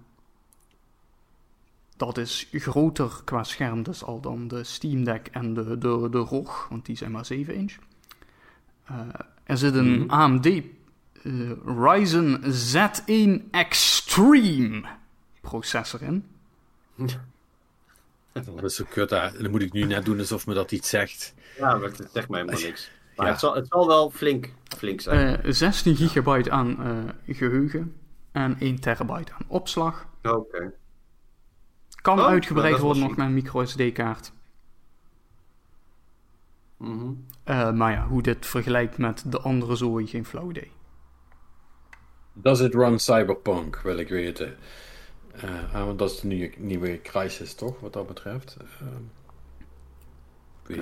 [1.96, 6.18] Dat is groter qua scherm dus al dan de Steam Deck en de, de, de
[6.18, 7.76] ROG, want die zijn maar 7 inch.
[8.84, 8.96] Eh,
[9.44, 10.11] er zit een Mhm.
[10.11, 10.62] AMD eh,
[11.66, 14.82] Ryzen Z1 Extreme
[15.40, 16.24] processor in.
[18.32, 19.42] Dat is zo kut, hè.
[19.42, 21.35] Dan moet ik nu net doen alsof me dat iets zegt.
[21.59, 22.90] Ja, maar het zegt mij helemaal niks.
[23.16, 23.32] Maar Ja.
[23.32, 25.43] het, zal, het zal wel flink, flink zijn.
[25.43, 26.82] Eh 16 gigabyte aan
[27.27, 27.97] eh, geheugen
[28.32, 30.06] en 1 terabyte aan opslag.
[30.23, 30.73] Oké.
[32.02, 34.32] Kan Oh, uitgebreid dat wel worden nog met een micro SD-kaart.
[36.77, 37.12] Mhm.
[37.44, 40.70] Eh, maar ja, hoe dit vergelijkt met de andere zooi, geen flauw idee.
[42.32, 44.56] Does it run Cyberpunk, wil ik weten.
[45.43, 48.56] Eh, ah, want dat is de nieuwe, nieuwe crisis, toch, wat dat betreft.
[50.66, 50.78] Niet.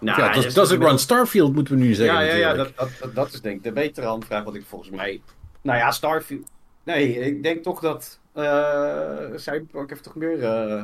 [0.00, 2.54] Nou, ja, dat is it toch- run Starfield, moeten we nu zeggen Ja, ja, ja
[2.54, 5.20] dat, dat, dat, dat is denk ik de betere handvraag wat ik volgens mij...
[5.62, 6.48] Nou ja, Starfield...
[6.84, 10.82] Nee, ik denk toch dat eh Cyberpunk heeft toch meer eh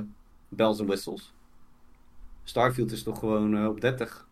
[0.49, 1.32] bells en whistles.
[2.45, 4.27] Starfield is toch gewoon eh, op 30.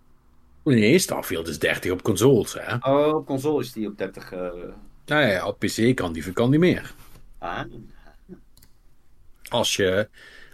[0.64, 2.74] Nee, Starfield is 30 op consoles, hè.
[2.80, 4.32] Oh, op console is die op 30.
[4.32, 4.38] eh
[5.04, 6.94] Ja, ja, ja, op PC kan die, kan die meer.
[7.38, 7.60] ah.
[9.52, 10.08] Als je,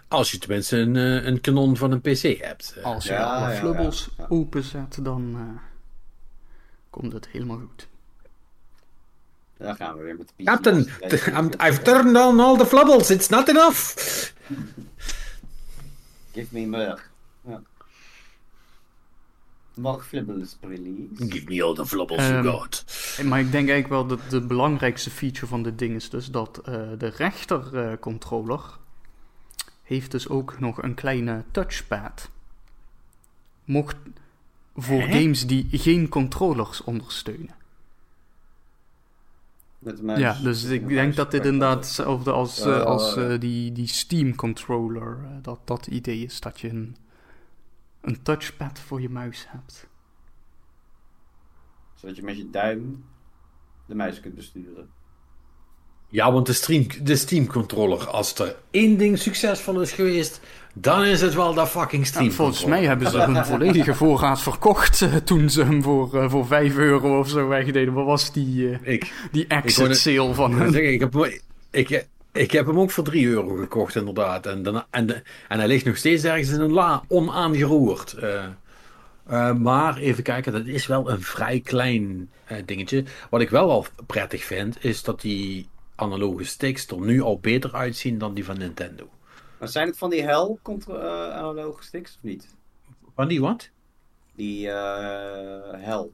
[0.09, 2.75] als je tenminste een, eh, een kanon van een PC hebt.
[2.77, 4.27] Eh, Als je Ja, alle flubbels ja.
[4.29, 5.63] openzet, dan eh,
[6.91, 7.89] komt het helemaal goed.
[9.57, 10.79] Daar gaan we weer met de PC Captain,
[11.69, 13.11] I've turned on all the flubbles.
[13.11, 13.95] It's not enough.
[16.33, 16.99] Give me more.
[17.47, 17.63] Ja.
[19.75, 20.83] More flibbles, please.
[21.29, 22.85] Give me all the flubbles Ehm, you got.
[23.25, 26.61] Maar ik denk eigenlijk wel dat de belangrijkste feature van dit ding is dus dat
[26.65, 28.78] eh, de rechtercontroller
[29.89, 32.31] heeft dus ook nog een kleine touchpad.
[33.65, 33.97] Mocht
[34.77, 35.21] voor Hè?
[35.21, 37.55] games die geen controllers ondersteunen.
[39.79, 40.19] Met de muis.
[40.21, 41.17] Ja, dus Met ik de denk muis.
[41.17, 45.87] dat dit inderdaad hetzelfde als, eh, als eh, die, die Steam controller, eh, dat dat
[45.87, 46.97] idee is dat je een,
[48.01, 49.89] een touchpad voor je muis hebt.
[51.95, 53.05] Zodat je met je duim
[53.87, 54.91] de muis kunt besturen.
[56.11, 60.41] Ja, want de, stream, de Steam controller, als er één ding succesvol is geweest,
[60.75, 65.03] dan is het wel dat fucking Steam volgens mij hebben ze hun volledige voorraad verkocht
[65.03, 67.93] eh, toen ze hem voor, eh, voor 5 euro of zo weggededen.
[67.95, 71.41] Wat was die, eh, Ik, die exit sale van ik, heb, hem-
[71.71, 74.47] ik, ik heb hem ook voor 3 euro gekocht, inderdaad.
[74.47, 78.17] En, en, de- en hij ligt nog steeds ergens in een la, onaangeroerd.
[79.59, 82.31] Maar even kijken, dat is wel een vrij klein
[82.65, 83.05] dingetje.
[83.31, 85.69] Wat ik wel al prettig vind, is dat die
[85.99, 89.11] analoge sticks er nu al beter uitzien dan die van Nintendo.
[89.59, 90.95] Maar zijn het van die hel eh,
[91.31, 92.57] analoge sticks of niet?
[93.15, 93.71] Van die wat?
[94.35, 96.13] Die eh hel.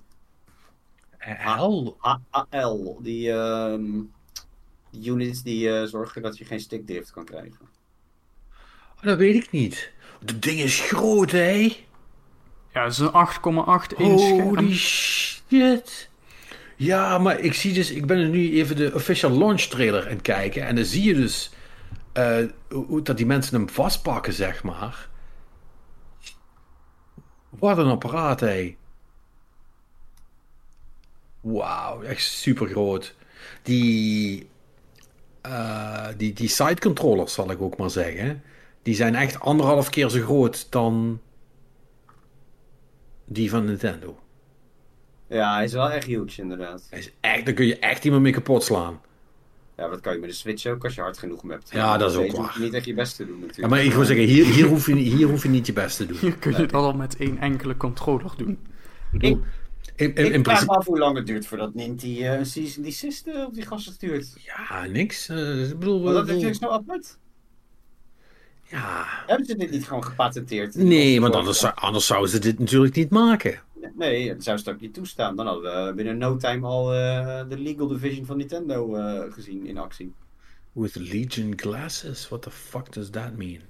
[1.19, 1.97] Hel?
[2.31, 2.99] HAL.
[3.03, 4.03] Die, ehm,
[4.91, 7.69] die units die eh, zorgen dat je geen stickdrift kan krijgen.
[9.01, 9.93] Dat weet ik niet.
[10.21, 11.77] Dat ding is groot, hè?
[12.73, 14.41] Ja, het is een 8,8 inch scherm.
[14.41, 16.11] Holy shit.
[16.77, 20.23] Ja, maar ik zie dus, ik ben nu even de official launch trailer aan het
[20.23, 20.67] kijken.
[20.67, 21.51] En dan zie je dus
[22.13, 22.39] eh,
[22.69, 25.09] hoe, dat die mensen hem vastpakken, zeg maar.
[27.49, 28.77] Wat een apparaat, hé.
[31.41, 33.15] Wauw, echt super groot.
[33.63, 34.49] Die,
[35.41, 38.43] eh, die, die side controllers, zal ik ook maar zeggen.
[38.83, 41.21] Die zijn echt anderhalf keer zo groot dan
[43.25, 44.24] die van Nintendo.
[45.35, 46.87] Ja, hij is wel echt huge inderdaad.
[46.91, 49.01] Hij is echt, daar kun je echt iemand mee kapot slaan.
[49.77, 51.71] Ja, dat kan je met de Switch ook als je hard genoeg hebt.
[51.73, 52.55] Ja, dat is ook waar.
[52.55, 53.69] je niet echt je best te doen Ja, natuurlijk.
[53.69, 56.07] maar ik wil zeggen, hier, hier, hoef je, hier hoef je niet je best te
[56.07, 56.17] doen.
[56.17, 58.51] Hier kun je het al met één enkele controller doen.
[58.51, 58.59] Ik
[59.19, 59.41] bedoel,
[59.97, 62.47] in, in, in ik vraag me af hoe lang het duurt voordat Ninty eh, een
[62.47, 64.33] season desist eh, op die gasten stuurt.
[64.37, 65.29] Ja, niks.
[65.29, 66.03] eh, ik bedoel...
[66.03, 67.19] Want dat ik is natuurlijk zo apart.
[68.65, 69.07] ja...
[69.27, 70.75] Hebben ze dit niet gewoon gepatenteerd?
[70.75, 73.61] Nee, want anders, anders zouden ze dit natuurlijk niet maken.
[73.95, 75.37] Nee, dat zou ze het ook niet toestaan.
[75.37, 79.67] Dan hadden we binnen no time al eh, de legal division van Nintendo eh, gezien
[79.67, 80.15] in actie.
[80.73, 82.29] With Legion glasses?
[82.29, 83.61] What the fuck does that mean?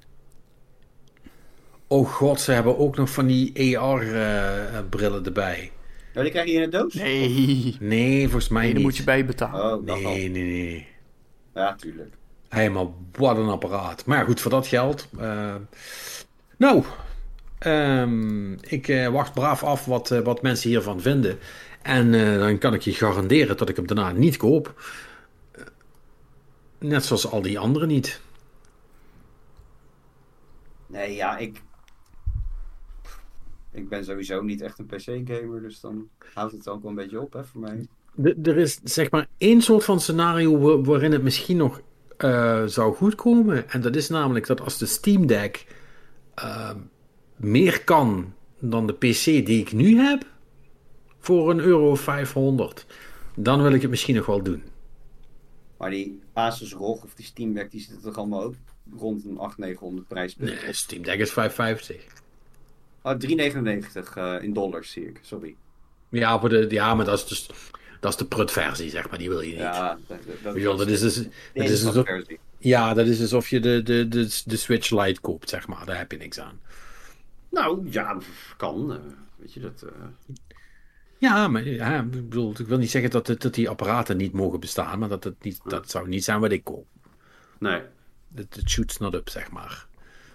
[1.87, 5.73] Oh god, ze hebben ook nog van die AR-brillen erbij.
[6.13, 6.95] Ja, die krijg je in een doos?
[6.95, 8.75] Nee, Nee, volgens mij nee niet.
[8.75, 9.65] daar moet je bij betalen.
[9.65, 9.81] Oh, al.
[9.83, 10.87] Nee, nee, nee.
[11.55, 12.15] Ja, tuurlijk.
[12.49, 14.05] Hé, maar wat een apparaat.
[14.07, 15.09] Maar goed, voor dat geld.
[15.19, 15.55] eh,
[16.59, 16.85] nou,
[17.65, 21.39] ehm, ik eh, wacht braaf af wat, eh, wat mensen hiervan vinden.
[21.83, 24.83] En eh, dan kan ik je garanderen dat ik hem daarna niet koop.
[26.79, 28.21] Net zoals al die anderen niet.
[30.87, 31.63] Nee, ja, ik...
[33.73, 37.21] Ik ben sowieso niet echt een PC-gamer, dus dan houdt het ook wel een beetje
[37.21, 37.87] op, hè, voor mij.
[38.15, 41.81] De- er is zeg maar één soort van scenario wa- waarin het misschien nog
[42.67, 43.69] zou goedkomen.
[43.71, 45.67] En dat is namelijk dat als de Steam Deck
[46.35, 46.71] eh,
[47.37, 50.27] meer kan dan de PC die ik nu heb,
[51.19, 52.87] voor een euro 500,
[53.37, 54.63] dan wil ik het misschien nog wel doen.
[55.77, 58.55] Maar die Asus ROG of die Steam Deck, die zitten toch allemaal ook
[58.97, 60.63] rond een 800, 900 prijspunt.
[60.63, 62.05] Nee, Steam Deck is 550.
[63.03, 65.55] Oh, 3,99 eh, in dollars zie ik, sorry.
[66.09, 67.49] Ja, voor de, ja, maar dat is dus
[68.01, 69.19] dat is de prut-versie, zeg maar.
[69.19, 69.59] Die wil je niet.
[69.59, 72.39] Ja, dat, dat, Weet je wel, dat is dus, dat is dus of- instapversie.
[72.59, 75.87] ja, dat is alsof je de, de, de, de Switch Lite koopt, zeg maar.
[75.87, 76.61] Daar heb je niks aan.
[77.55, 78.19] Nou, ja,
[78.57, 78.93] kan.
[78.93, 78.99] eh,
[79.37, 79.83] weet je, dat...
[79.83, 79.91] eh,
[81.19, 84.61] Ja, maar ja, ik, bedoel, ik wil niet zeggen dat, dat die apparaten niet mogen
[84.61, 86.87] bestaan, maar dat, het niet, dat zou niet zijn wat ik koop.
[87.59, 87.81] nee.
[88.35, 89.87] Het, het shoots not up, zeg maar.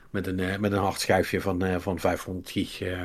[0.09, 2.81] Met een, eh, met een hard schijfje van, van 500 gig.
[2.81, 3.03] eh.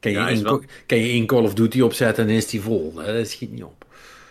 [0.00, 2.96] kan, je Ja, één, wel- kan je Call of Duty opzetten en is die vol.
[2.98, 3.84] hè, Dat schiet niet op.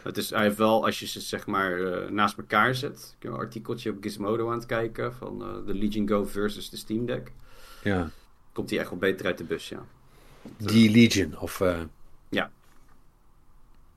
[0.03, 3.13] Het is, hij heeft wel, als je ze zeg maar eh, naast elkaar zet.
[3.17, 6.77] Ik heb een artikeltje op Gizmodo aan het kijken van de Legion Go versus de
[6.77, 7.31] Steam Deck.
[7.83, 8.09] Ja.
[8.53, 9.85] Komt hij echt wel beter uit de bus, ja.
[10.57, 11.61] Die Legion, of...
[11.61, 11.79] eh,
[12.29, 12.51] Ja.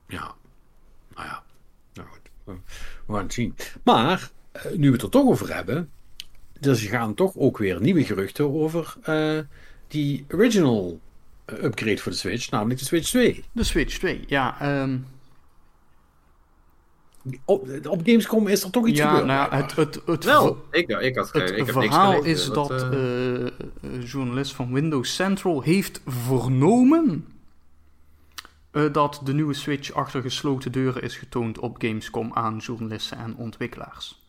[0.07, 0.35] Ja.
[1.15, 1.43] Nou ja.
[1.93, 2.29] Nou goed.
[3.05, 3.55] We gaan het zien.
[3.83, 5.89] Maar, eh, nu we het er toch over hebben.
[6.59, 9.39] Dus er gaan toch ook weer nieuwe geruchten over eh,
[9.87, 10.99] die original
[11.45, 13.43] upgrade voor de Switch, namelijk de Switch 2.
[13.51, 14.59] De Switch 2, ja.
[14.61, 14.97] ehm,
[17.45, 19.25] op, op Gamescom is er toch iets ja, gebeurd.
[19.25, 22.11] nou, ja, het, het, het, Wel, ik, ik had geen, het ik heb niks verhaal
[22.11, 22.31] gelezen.
[22.31, 27.25] is dat eh, eh, een journalist van Windows Central heeft vernomen
[28.71, 33.35] eh, dat de nieuwe Switch achter gesloten deuren is getoond op Gamescom aan journalisten en
[33.35, 34.24] ontwikkelaars.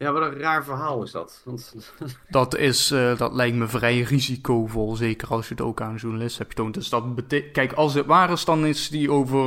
[0.00, 1.42] Ja, wat een raar verhaal is dat.
[1.44, 1.74] Want,
[2.28, 6.42] Dat, is, eh, dat lijkt me vrij risicovol, zeker als je het ook aan journalisten
[6.42, 6.74] hebt getoond.
[6.74, 7.04] Dus dat
[7.52, 9.38] Kijk, als het waar is, dan is die over...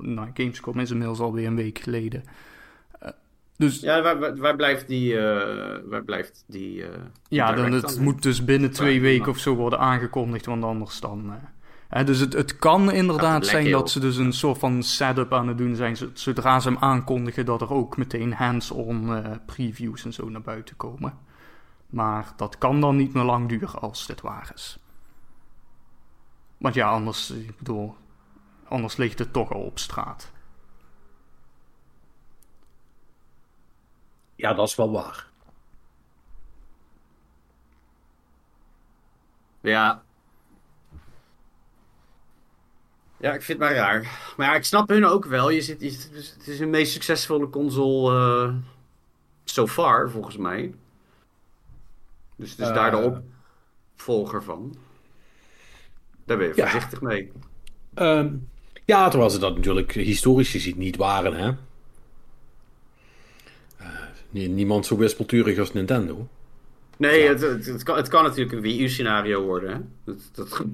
[0.00, 2.24] Nou, Gamescom is inmiddels alweer een week geleden.
[2.98, 3.10] Eh,
[3.56, 5.18] dus ja, ja, waar, waar, waar blijft die...
[5.18, 6.88] eh, waar blijft die eh,
[7.54, 8.04] dan, direct het dan?
[8.04, 11.32] moet dus binnen twee Ja, weken of zo worden aangekondigd, want anders dan...
[11.96, 15.48] hè, dus het, het kan inderdaad zijn dat ze dus een soort van setup aan
[15.48, 15.96] het doen zijn.
[16.14, 20.76] Zodra ze hem aankondigen, dat er ook meteen hands-on eh, previews en zo naar buiten
[20.76, 21.18] komen.
[21.86, 24.78] Maar dat kan dan niet meer lang duren als dit waar is.
[26.58, 27.96] Want ja, anders, ik bedoel,
[28.68, 30.32] anders ligt het toch al op straat.
[34.34, 35.30] Ja, dat is wel waar.
[39.60, 40.05] Ja.
[43.26, 44.32] Ja, ik vind het maar raar.
[44.36, 45.50] Maar ja, ik snap hun ook wel.
[45.50, 48.14] Je zit, je zit- het is hun meest succesvolle console
[48.46, 48.54] eh
[49.44, 50.74] so far, volgens mij.
[52.36, 53.18] Dus het is daar de Eh.
[53.94, 54.76] opvolger van.
[56.24, 56.62] Daar ben je Ja.
[56.68, 57.32] voorzichtig mee.
[57.94, 58.34] Ehm,
[58.84, 61.48] ja, terwijl ze dat natuurlijk historisch gezien niet waren, hè.
[63.76, 63.86] Eh,
[64.30, 66.28] nie- niemand zo wispelturig als Nintendo.
[66.96, 69.70] Nee, het, het, het kan, het kan natuurlijk een Wii U-scenario worden.
[69.72, 69.80] Hè?
[70.04, 70.64] Dat, dat,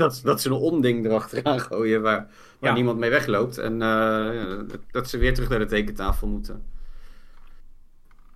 [0.00, 2.18] dat, dat ze een onding erachteraan gooien waar,
[2.58, 2.74] waar Ja.
[2.74, 3.58] niemand mee wegloopt.
[3.58, 6.64] En eh, dat, ze weer terug naar de tekentafel moeten.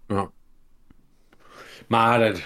[0.09, 0.31] Ja.
[1.89, 2.43] Maar dat,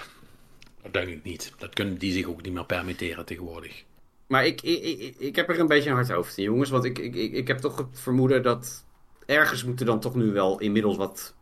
[0.81, 1.53] dat denk ik niet.
[1.57, 3.83] Dat kunnen die zich ook niet meer permitteren tegenwoordig.
[4.27, 6.69] Maar ik, ik, ik, ik heb er een beetje een hard hoofd in, jongens.
[6.69, 8.85] Want ik, ik, ik, ik heb toch het vermoeden dat
[9.25, 11.35] ergens moet er dan toch nu wel inmiddels wat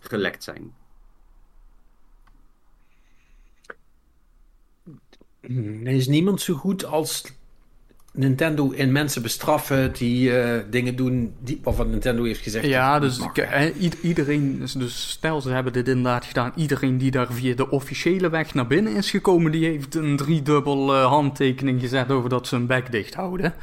[0.00, 0.74] gelekt zijn.
[5.84, 7.24] Er is niemand zo goed als
[8.12, 12.66] Nintendo in mensen bestraffen die eh, dingen doen die, waarvan Nintendo heeft gezegd.
[12.66, 13.30] Ja, dat
[13.78, 16.52] dus, iedereen, dus- dus stel ze hebben dit inderdaad gedaan.
[16.56, 20.94] Iedereen die daar via de officiële weg naar binnen is gekomen, die heeft een driedubbel
[20.94, 23.54] eh, handtekening gezet over dat ze hun bek dicht houden.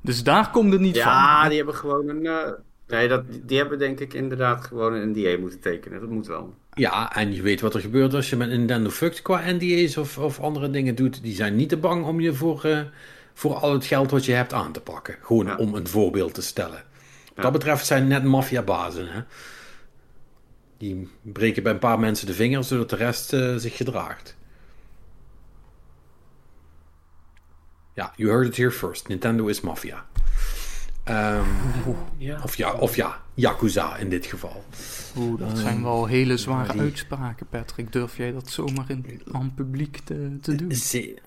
[0.00, 1.48] Dus daar komt het niet Ja, van.
[1.48, 2.26] die hebben gewoon een.
[2.26, 2.52] eh,
[2.88, 6.00] nee, dat, die hebben denk ik inderdaad gewoon een NDA moeten tekenen.
[6.00, 6.54] Dat moet wel.
[6.74, 10.18] Ja, en je weet wat er gebeurt als je met Nintendo fuckt qua NDA's of,
[10.18, 11.22] of andere dingen doet.
[11.22, 12.80] Die zijn niet te bang om je voor, eh,
[13.34, 15.16] voor al het geld wat je hebt aan te pakken.
[15.22, 15.56] Gewoon Ja.
[15.56, 16.82] om een voorbeeld te stellen.
[17.24, 17.42] Wat Ja.
[17.42, 19.26] dat betreft zijn net maffiabazen.
[20.78, 24.36] Die breken bij een paar mensen de vingers zodat de rest eh, zich gedraagt.
[27.94, 29.08] Ja, you heard it here first.
[29.08, 30.06] Nintendo is maffia.
[31.04, 31.44] Ehm,
[32.42, 34.64] Of ja, of ja, Yakuza in dit geval.
[35.16, 37.92] Oeh, dat zijn wel hele zware die- uitspraken, Patrick.
[37.92, 40.72] Durf jij dat zomaar in, aan publiek te, te doen?
[40.74, 41.18] Ze-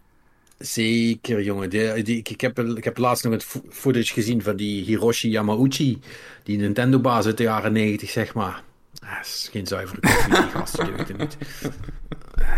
[0.57, 1.69] zeker, jongen.
[1.69, 5.29] Die, ik, ik, heb, ik heb laatst nog het fo- footage gezien van die Hiroshi
[5.29, 5.99] Yamauchi.
[6.43, 8.63] Die Nintendo-baas uit de jaren 90, zeg maar.
[9.03, 11.37] Ah, Dat is geen zuivere koffie, die deugden niet.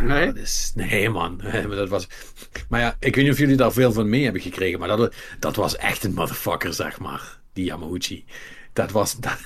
[0.02, 0.26] Nee?
[0.26, 1.36] Dat is, nee, man.
[1.68, 2.08] Maar, dat was,
[2.70, 4.80] maar ja, ik weet niet of jullie daar veel van mee hebben gekregen.
[4.80, 7.40] Maar dat, dat was echt een motherfucker, zeg maar.
[7.54, 8.26] Die Yamauchi.
[8.78, 9.38] Dat was, dat,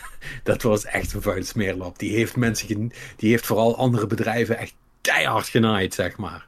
[0.43, 1.99] dat was echt een vuil smeerlap.
[1.99, 6.45] Die heeft mensen, die heeft vooral andere bedrijven echt keihard genaaid, zeg maar.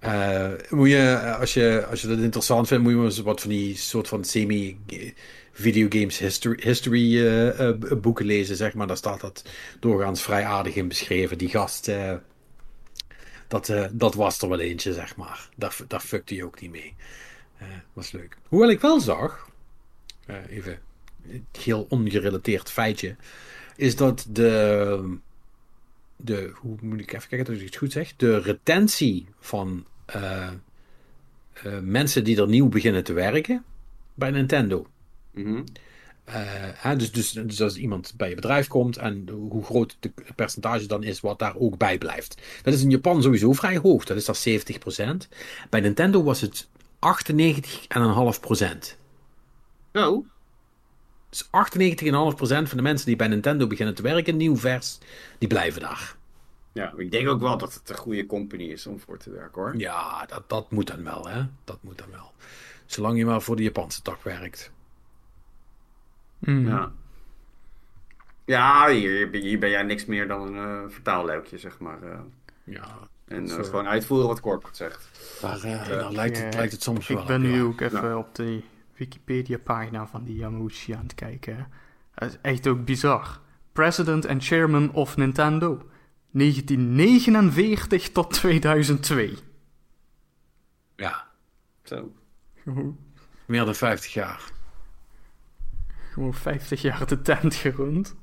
[0.00, 3.50] Eh, moet je, als je, als je dat interessant vindt, moet je eens wat van
[3.50, 8.86] die soort van semi-videogames history, history eh, eh, boeken lezen, zeg maar.
[8.86, 9.44] Daar staat dat
[9.80, 11.38] doorgaans vrij aardig in beschreven.
[11.38, 11.90] Die gast,
[13.48, 15.48] dat, dat was er wel eentje, zeg maar.
[15.56, 16.94] Daar, daar fuckte hij ook niet mee.
[17.92, 18.36] Was leuk.
[18.48, 19.48] Hoewel ik wel zag,
[20.48, 20.88] even
[21.58, 23.16] heel ongerelateerd feitje,
[23.76, 25.18] is dat de,
[26.16, 30.48] de, hoe moet ik even kijken dat ik het goed zeg, de retentie van eh,
[31.52, 33.64] eh, mensen die er nieuw beginnen te werken
[34.14, 34.86] bij Nintendo.
[35.30, 35.62] Mhm.
[36.24, 40.86] Eh, dus, dus, dus als iemand bij je bedrijf komt en hoe groot het percentage
[40.86, 42.42] dan is wat daar ook bij blijft.
[42.62, 45.28] Dat is in Japan sowieso vrij hoog, dat is dat 70%.
[45.70, 48.96] Bij Nintendo was het 98,5%.
[49.92, 50.24] Zo.
[51.30, 51.50] Dus 98,5%
[52.68, 54.98] van de mensen die bij Nintendo beginnen te werken, nieuw vers,
[55.38, 56.14] die blijven daar.
[56.72, 59.62] Ja, ik denk ook wel dat het een goede company is om voor te werken
[59.62, 59.76] hoor.
[59.76, 61.42] Ja, dat, dat moet dan wel, hè.
[61.64, 62.32] Dat moet dan wel.
[62.86, 64.72] Zolang je maar voor de Japanse tak werkt.
[66.38, 66.66] Mm.
[66.68, 66.92] Ja.
[68.44, 72.02] Ja, hier, hier ben jij niks meer dan een eh, vertaalluikje, zeg maar.
[72.02, 72.18] eh.
[72.64, 72.86] Ja,
[73.26, 75.08] en eh, gewoon uitvoeren wat corporate zegt.
[75.40, 78.16] daar, eh, daar lijkt, het, lijkt het soms wel Ik ben nu ook even Ja.
[78.16, 78.62] op de
[79.00, 81.68] Wikipedia-pagina van die Yamauchi aan het kijken.
[82.14, 83.40] Dat is echt ook bizar.
[83.72, 85.88] President and Chairman of Nintendo.
[86.30, 89.34] 1949 tot 2002.
[90.96, 91.26] Ja,
[91.82, 92.12] Zo.
[93.46, 94.52] Meer dan 50 jaar.
[96.12, 98.16] gewoon 50 jaar de tent gerund.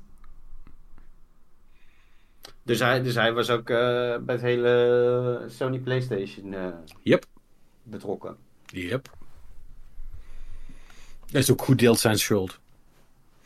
[2.62, 3.76] Dus hij, dus hij was ook eh,
[4.18, 6.68] bij het hele Sony PlayStation eh,
[7.02, 7.24] Yep.
[7.82, 8.36] betrokken.
[8.66, 9.16] Yep.
[11.30, 12.58] Dat is ook goed deels zijn schuld.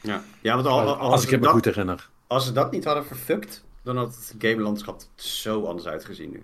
[0.00, 2.08] Ja, ja want al, al- Als, ik het me goed herinner.
[2.26, 6.42] als ze dat niet hadden verfukt, dan had het gamelandschap er zo anders uitgezien nu.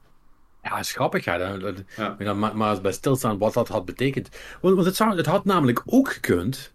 [0.63, 1.25] Ja, is grappig.
[1.25, 1.37] Ja.
[2.35, 4.29] Maar, maar bij stilstaan wat dat had betekend.
[4.61, 6.73] Want, want het, zou, het had namelijk ook gekund.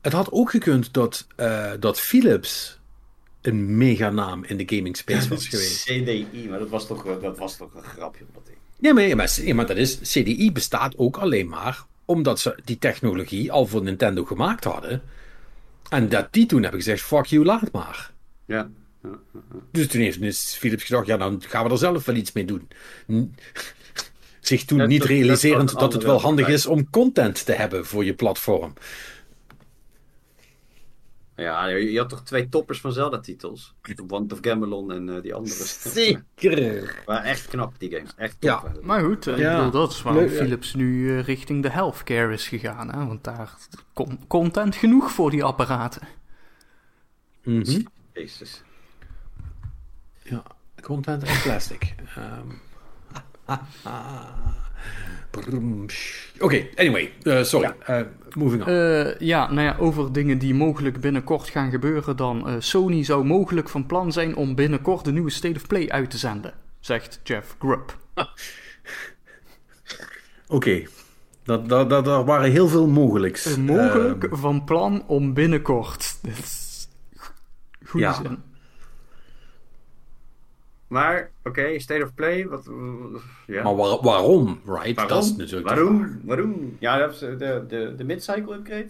[0.00, 2.80] Het had ook gekund dat, eh, dat Philips
[3.42, 5.84] een meganaam in de gaming space was geweest.
[5.84, 8.58] CDI, maar dat was toch, eh, dat was toch een grapje dat ding.
[8.78, 13.52] Ja, maar, maar, maar dat is, CDI bestaat ook alleen maar omdat ze die technologie
[13.52, 15.02] al voor Nintendo gemaakt hadden.
[15.88, 18.12] En dat die toen hebben gezegd, fuck you, laat maar.
[18.46, 18.70] Ja.
[19.70, 22.68] Dus toen heeft Philips gedacht, ja, dan gaan we er zelf wel iets mee doen.
[24.40, 28.14] Zich toen niet realiserend dat het wel handig is om content te hebben voor je
[28.14, 28.72] platform.
[31.36, 33.74] Ja, je had toch twee toppers van Zelda-titels?
[34.06, 35.54] Want of Gamelon en eh, die andere.
[35.64, 36.94] Zeker.
[37.06, 38.10] Maar echt knap, die games.
[38.16, 38.60] Echt Ja.
[38.60, 38.72] top.
[38.74, 38.80] hè.
[38.82, 39.50] Maar goed, eh, Ja.
[39.58, 40.36] ik bedoel, dat is waarom Leuk, ja.
[40.36, 42.90] Philips nu eh, richting de healthcare is gegaan.
[42.92, 43.06] Hè?
[43.06, 43.54] Want daar
[43.92, 46.02] komt content genoeg voor die apparaten.
[47.42, 47.80] Mhm.
[48.12, 48.62] Jezus.
[50.22, 50.42] Ja,
[50.82, 51.94] content en plastic.
[52.16, 52.48] Ehm.
[56.40, 57.74] Oké, anyway, eh, sorry.
[57.86, 58.00] Eh,
[58.34, 58.68] moving on.
[58.68, 62.62] Eh, ja, nou ja, over dingen die mogelijk binnenkort gaan gebeuren dan.
[62.62, 66.18] Sony zou mogelijk van plan zijn om binnenkort de nieuwe State of Play uit te
[66.18, 67.96] zenden, zegt Jeff Grubb.
[70.48, 70.82] Oké,
[71.44, 73.56] dat, dat, dat, er waren heel veel mogelijks.
[73.56, 76.18] Mogelijk Ehm, van plan om binnenkort.
[76.22, 76.88] Is
[77.84, 78.12] goede Ja.
[78.12, 78.38] zin.
[80.94, 82.70] Maar, oké, State of Play, wat...
[83.46, 83.62] Ja.
[83.62, 84.94] maar waar- waarom, right?
[84.94, 85.08] Waarom?
[85.16, 85.68] Dat is natuurlijk.
[85.68, 86.20] Waarom?
[86.24, 86.76] Waarom?
[86.78, 88.88] Ja, dat is de, de, de, mid-cycle upgrade.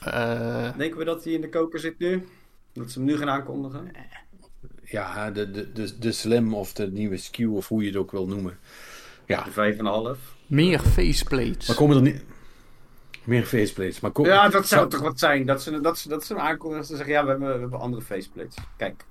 [0.00, 2.28] Eh, Denken we dat die in de koker zit nu?
[2.72, 3.90] Dat ze hem nu gaan aankondigen?
[4.84, 8.10] Ja, de, de, de, de slim of de nieuwe SKU of hoe je het ook
[8.10, 8.58] wil noemen.
[9.26, 10.18] Ja, De vijf en een half.
[10.46, 11.66] meer faceplates.
[11.66, 12.24] maar komen er niet...
[13.24, 14.00] Meer faceplates.
[14.00, 15.46] Maar Ja, dat zou toch wat zijn.
[15.46, 16.84] Dat ze, dat ze, dat ze hem aankondigen.
[16.86, 18.56] Ze zeggen, ja, we hebben, we hebben andere faceplates.
[18.76, 19.04] Kijk.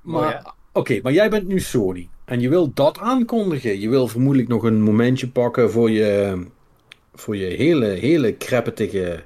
[0.00, 0.36] Mooi,
[0.72, 2.08] Maar, oké, maar jij bent nu Sony.
[2.24, 3.80] En je wil dat aankondigen.
[3.80, 6.44] Je wil vermoedelijk nog een momentje pakken voor je,
[7.14, 9.22] voor je hele, hele crappetige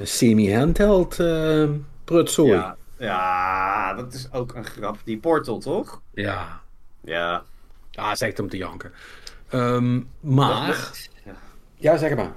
[0.00, 1.68] semi-handheld eh
[2.04, 2.52] prutzooi.
[2.52, 4.98] Ja, ja, dat is ook een grap.
[5.04, 6.02] Die portal, toch?
[6.14, 6.60] ja.
[7.04, 7.44] Ja.
[7.90, 8.92] Ja, is echt om te janken.
[9.48, 10.90] Ehm, maar...
[11.24, 11.34] Ja.
[11.74, 12.32] Ja, zeg maar.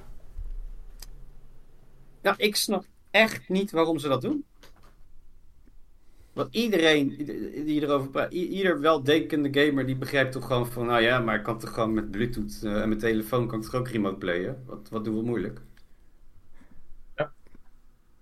[2.22, 4.46] Nou, ik snap echt niet waarom ze dat doen.
[6.36, 7.16] Want iedereen
[7.66, 11.44] die erover praat, ieder weldenkende gamer die begrijpt toch gewoon van, nou ja, maar ik
[11.44, 14.64] kan toch gewoon met Bluetooth eh, en mijn telefoon kan ik toch ook remote playen?
[14.66, 15.60] Wat, wat doen we moeilijk?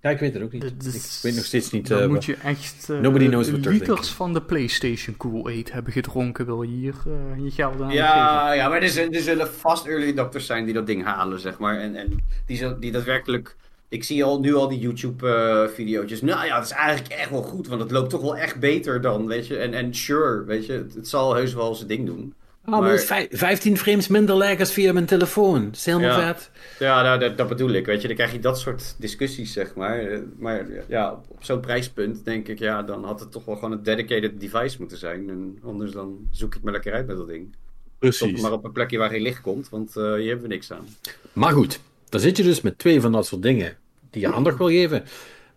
[0.02, 0.64] Ja, ik weet het ook niet.
[0.86, 1.88] Is- Ik weet nog steeds niet...
[1.88, 5.94] Dan eh, moet je echt eh, Nobody knows what liters van de PlayStation Kool-Aid hebben
[5.94, 6.46] gedronken.
[6.46, 6.96] Wil je hier
[7.44, 7.94] je geld aan geven?
[7.94, 11.40] Ja, ja maar er zullen, er zullen vast early adopters zijn die dat ding halen,
[11.40, 11.78] zeg maar.
[11.80, 13.56] En, en die, zo- die daadwerkelijk...
[13.94, 16.22] Ik zie al, nu al die YouTube-video's.
[16.22, 19.02] nou ja, dat is eigenlijk echt wel goed, want het loopt toch wel echt beter
[19.02, 19.58] dan, weet je.
[19.58, 22.34] En, en sure, weet je, het, het zal heus wel zijn ding doen.
[22.66, 25.66] Ah, maar Maar- dat is vij- 15 frames minder lag als via mijn telefoon.
[25.66, 26.34] Dat is helemaal Ja.
[26.36, 26.50] vet.
[26.80, 28.08] Ja, nou, dat, dat bedoel ik, weet je.
[28.08, 30.00] Dan krijg je dat soort discussies, zeg maar.
[30.00, 33.56] Eh, Maar ja, op, op zo'n prijspunt denk ik, ja, dan had het toch wel
[33.56, 35.30] gewoon een dedicated device moeten zijn.
[35.30, 37.48] En anders dan zoek ik maar lekker uit met dat ding.
[37.52, 38.42] Stop Precies.
[38.42, 40.88] maar op een plekje waar geen licht komt, want eh hier hebben we niks aan.
[41.34, 41.80] Maar goed,
[42.10, 43.78] dan zit je dus met twee van dat soort dingen
[44.14, 45.04] die je aandacht wil geven.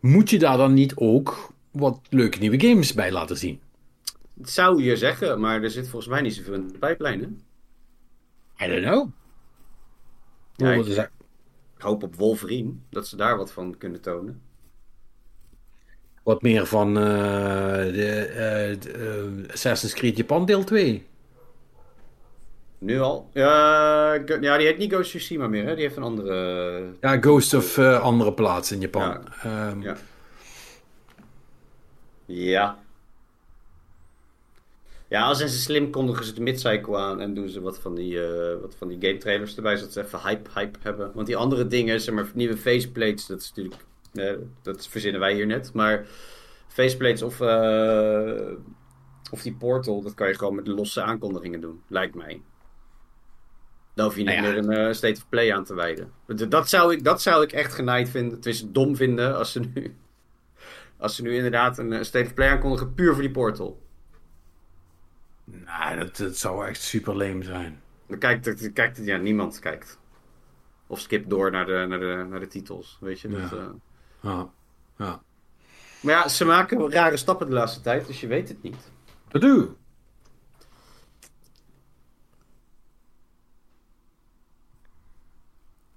[0.00, 3.60] Moet je daar dan niet ook wat leuke nieuwe games bij laten zien?
[4.34, 7.26] Dat zou je zeggen, maar er zit volgens mij niet zoveel in de pijplijn, hè?
[8.66, 9.08] I don't know.
[10.56, 11.10] Ja?
[11.76, 14.42] Ik hoop op Wolverine, dat ze daar wat van kunnen tonen.
[16.22, 17.04] Wat meer van eh,
[17.92, 18.90] de, eh, de,
[19.46, 21.06] eh, Assassin's Creed Japan deel 2.
[22.78, 23.30] Nu al?
[23.32, 25.74] Ja, ja die heet niet Ghost of Tsushima meer, hè?
[25.74, 26.92] Die heeft een andere...
[27.00, 29.28] Ja, Ghost of eh, andere plaats in Japan.
[29.42, 29.96] Ehm, Ja.
[32.26, 32.78] Ja.
[35.08, 38.24] Ja, als ze slim kondigen ze de midcycle aan en doen ze wat van die,
[38.26, 41.10] eh, wat van die game trailers erbij, zodat ze even hype, hype hebben.
[41.14, 43.84] Want die andere dingen, zeg maar, nieuwe faceplates, dat is natuurlijk,
[44.14, 44.32] eh,
[44.62, 45.72] dat verzinnen wij hier net.
[45.72, 46.06] Maar
[46.68, 47.40] faceplates of,
[49.30, 52.40] of die portal, dat kan je gewoon met losse aankondigingen doen, lijkt mij.
[53.96, 54.52] Dan hoef je niet Nou ja.
[54.62, 56.12] meer een eh, state of play aan te wijden.
[56.26, 58.36] Dat, dat, zou ik, dat zou ik echt genaaid vinden.
[58.36, 59.96] Het is dom vinden als ze nu,
[60.98, 63.82] als ze nu inderdaad een eh, state of play aankondigen puur voor die portal.
[65.44, 67.80] Nou, dat, dat zou echt super lame zijn.
[68.08, 69.98] Dan kijkt, dan kijkt ja, niemand kijkt.
[70.86, 73.28] Of skip door naar de, naar de, naar de titels, weet je.
[73.28, 73.56] Dat, Ja.
[73.56, 73.68] eh.
[74.20, 74.50] Ja,
[74.98, 75.22] ja.
[76.00, 78.90] Maar ja, ze maken rare stappen de laatste tijd, dus je weet het niet.
[79.28, 79.68] Dat doe.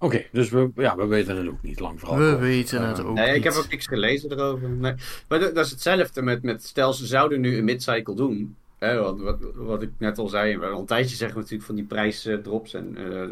[0.02, 2.18] Oké, dus we, ja, we weten het ook niet lang vooral.
[2.18, 4.68] We weten het ook Nee, ik heb ook niks gelezen erover.
[4.68, 4.94] Nee.
[5.28, 8.56] Maar dat, is hetzelfde met, met stel ze zouden nu een midcycle doen.
[8.78, 11.66] Hè, wat, wat, wat ik net al zei, we al een tijdje zeggen we natuurlijk
[11.66, 12.74] van die prijsdrops.
[12.74, 13.28] En eh,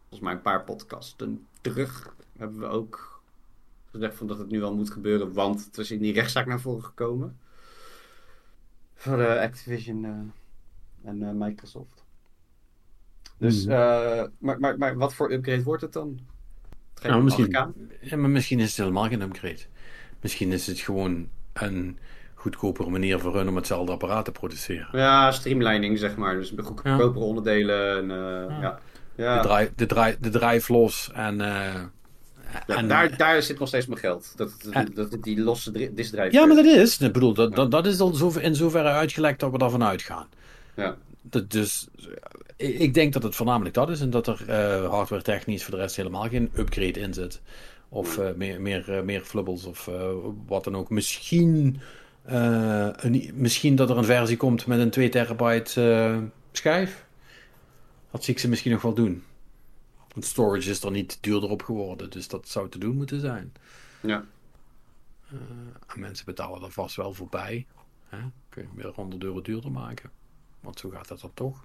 [0.00, 3.20] volgens mij een paar podcasten terug hebben we ook
[3.90, 5.32] gezegd van dat het nu wel moet gebeuren.
[5.32, 7.38] Want het is in die rechtszaak naar voren gekomen.
[8.94, 12.01] Voor eh, Activision eh, en eh, Microsoft.
[13.42, 13.72] Dus, Hmm.
[13.72, 16.20] eh, maar, maar, maar wat voor upgrade wordt het dan?
[16.94, 17.68] Geen Nou, misschien, 8K?
[18.00, 19.58] ja, maar misschien is het helemaal geen upgrade.
[20.20, 21.98] Misschien is het gewoon een
[22.34, 24.88] goedkopere manier voor hun om hetzelfde apparaat te produceren.
[24.92, 26.34] Ja, streamlining zeg maar.
[26.34, 27.96] Dus goedkopere onderdelen.
[27.96, 28.78] En, eh, ja.
[29.14, 29.36] Ja.
[29.36, 31.40] De, draai, de, draai, de drive los en...
[31.40, 31.74] eh,
[32.66, 34.32] Ja, en daar, daar zit nog steeds mijn geld.
[34.36, 36.32] Dat, dat, En- dat, die losse dri- diskdrive.
[36.32, 36.98] ja, maar dat is...
[37.00, 40.26] Ik bedoel, dat, dat, dat is al zo, in zoverre uitgelekt dat we daarvan uitgaan.
[40.76, 40.96] Ja.
[41.22, 41.88] Dat, dus
[42.56, 45.74] eh, ik denk dat het voornamelijk dat is en dat er eh, hardware technisch voor
[45.74, 47.40] de rest helemaal geen upgrade in zit.
[47.88, 49.90] Of eh, meer, meer, meer flubbles of
[50.46, 50.90] wat dan ook.
[50.90, 51.80] Misschien,
[52.24, 57.06] een, misschien dat er een versie komt met een 2 terabyte schijf.
[58.10, 59.22] Dat zie ik ze misschien nog wel doen.
[60.12, 63.52] Want storage is er niet duurder op geworden, dus dat zou te doen moeten zijn.
[64.00, 64.24] Ja.
[65.86, 67.66] En mensen betalen er vast wel voorbij.
[68.08, 68.18] Hè?
[68.48, 70.10] Kun je weer 100 euro duurder maken.
[70.62, 71.64] Want zo gaat dat dan toch.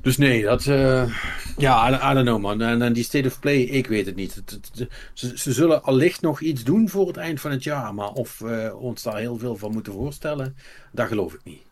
[0.00, 0.66] Dus nee, dat...
[0.66, 1.20] eh,
[1.56, 2.60] ja, I, I don't know man.
[2.60, 4.34] En, en die State of Play, ik weet het niet.
[4.34, 7.62] Het- het- het- ze, ze zullen allicht nog iets doen voor het eind van het
[7.62, 7.94] jaar.
[7.94, 10.56] Maar of we ons daar heel veel van moeten voorstellen,
[10.92, 11.62] dat geloof ik niet.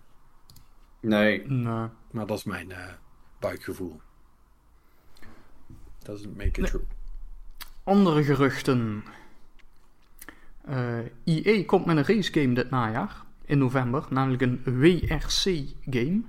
[1.01, 1.47] Nee.
[1.51, 1.89] Nee.
[2.11, 2.79] Maar dat is mijn eh,
[3.41, 4.01] buikgevoel.
[6.03, 6.83] Doesn't make it true.
[7.85, 9.05] Andere geruchten.
[10.65, 16.21] Eh EA komt met een racegame dit najaar, in november, namelijk een WRC-game.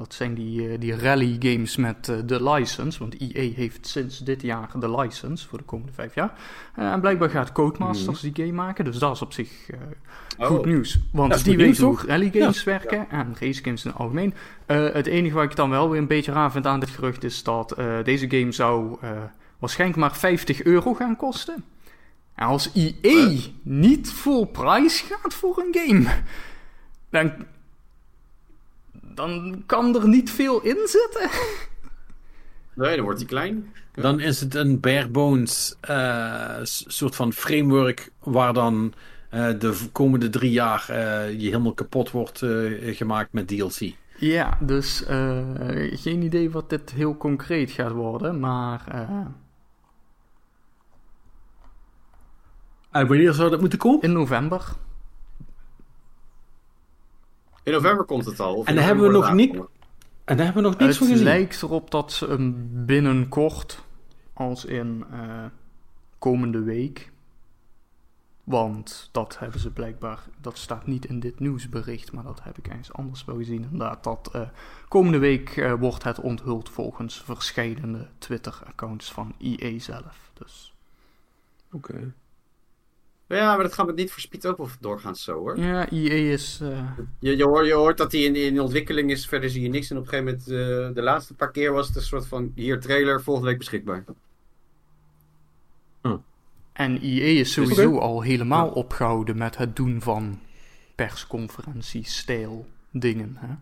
[0.00, 4.18] Dat zijn die, eh, die rally games met eh, de license, want EA heeft sinds
[4.18, 6.32] dit jaar de license voor de komende vijf jaar.
[6.74, 9.70] Eh, en blijkbaar gaat Codemasters die game maken, dus dat is op zich
[10.38, 10.46] Oh.
[10.46, 10.98] goed nieuws.
[11.12, 14.34] Want die weten hoe rally games werken en race games in het algemeen.
[14.66, 17.42] Het enige wat ik dan wel weer een beetje raar vind aan dit gerucht is
[17.42, 18.98] dat deze game zou
[19.58, 21.64] waarschijnlijk maar 50 euro gaan kosten.
[22.40, 26.22] Als EA niet full price gaat voor een game,
[27.10, 27.32] dan,
[29.02, 31.30] dan kan er niet veel in zitten.
[32.74, 33.72] Nee, dan wordt hij klein.
[33.94, 38.92] Dan is het een bare bones eh, soort van framework waar dan
[39.30, 43.92] eh, de komende drie jaar eh, je helemaal kapot wordt eh, gemaakt met DLC.
[44.16, 45.38] Ja, dus eh,
[45.92, 49.26] geen idee wat dit heel concreet gaat worden, maar eh,
[52.90, 54.02] En wanneer zou dat moeten komen?
[54.02, 54.76] in november.
[57.62, 58.64] In november komt het al.
[58.64, 59.68] En dan hebben we nog niet- het
[60.24, 61.32] En daar hebben we nog niks van Het gezien.
[61.32, 63.84] lijkt erop dat ze hem binnenkort,
[64.32, 65.44] als in eh,
[66.18, 67.12] komende week.
[68.44, 72.68] Want dat hebben ze blijkbaar, dat staat niet in dit nieuwsbericht, maar dat heb ik
[72.68, 73.62] eens anders wel gezien.
[73.62, 74.48] Inderdaad, dat eh,
[74.88, 80.30] komende week eh, wordt het onthuld volgens verschillende Twitter-accounts van EA zelf.
[80.34, 80.74] Dus
[81.72, 82.12] Oké.
[83.36, 85.58] Ja, maar dat gaat met niet voor Speed ook wel doorgaans zo hoor.
[85.58, 86.58] ja, EA is.
[86.62, 86.88] eh,
[87.18, 89.90] Je, je, hoort, je hoort dat hij in, in ontwikkeling is, verder zie je niks.
[89.90, 90.48] En op een gegeven moment,
[90.88, 94.04] eh, de laatste paar keer was het een soort van, hier trailer, volgende week beschikbaar.
[96.72, 100.38] En EA is sowieso al helemaal opgehouden met het doen van
[100.94, 103.36] persconferentie-stijl dingen.
[103.38, 103.54] Hè?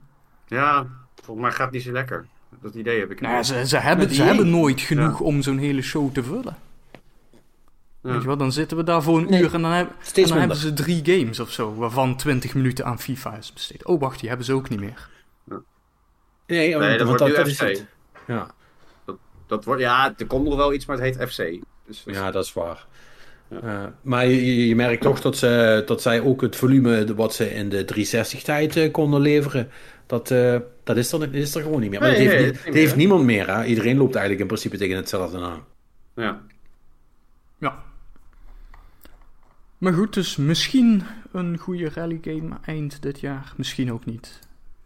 [0.56, 0.86] Ja,
[1.22, 2.26] volgens mij gaat het niet zo lekker.
[2.62, 3.20] Dat idee heb ik.
[3.20, 4.26] Nou, ze, ze, hebben, ze EA.
[4.26, 5.24] hebben nooit genoeg Ja.
[5.24, 6.56] om zo'n hele show te vullen.
[8.02, 8.10] Ja.
[8.12, 9.94] Weet je wat, dan zitten we daar voor een Nee, uur en dan, heb- en
[10.00, 10.56] steeds dan minder.
[10.56, 13.84] hebben ze drie games of zo, waarvan 20 minuten aan FIFA is besteed.
[13.84, 15.08] Oh, wacht, die hebben ze ook niet meer.
[16.46, 17.60] Nee, want- Nee, dat want wordt nu is FC.
[17.60, 17.86] het.
[18.26, 18.50] Ja.
[19.46, 21.60] Dat wordt, ja, er komt nog wel iets, maar het heet FC.
[21.86, 22.86] Dus, ja, dat is waar.
[23.62, 27.34] Eh, maar je, je merkt toch dat, ze, dat zij ook het volume de- wat
[27.34, 29.70] ze in de 360-tijd konden leveren,
[30.06, 32.00] dat, eh, dat is, er, is er gewoon niet meer.
[32.00, 33.46] Maar Nee, dat heeft, nee, niet- dat is niet dat heeft niemand meer.
[33.56, 33.64] Hè?
[33.64, 35.64] Iedereen loopt eigenlijk in principe tegen hetzelfde aan.
[36.14, 36.40] ja.
[37.60, 37.86] Ja.
[39.78, 41.02] Maar goed, dus misschien
[41.32, 44.38] een goede rally game eind dit jaar, misschien ook niet.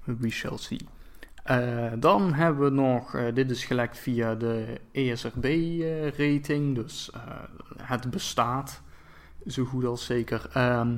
[0.04, 0.86] We shall see.
[1.42, 7.20] Eh, dan hebben we nog, eh, dit is gelekt via de ESRB-rating, dus eh,
[7.76, 8.82] het bestaat
[9.46, 10.50] zo goed als zeker.
[10.52, 10.96] Ehm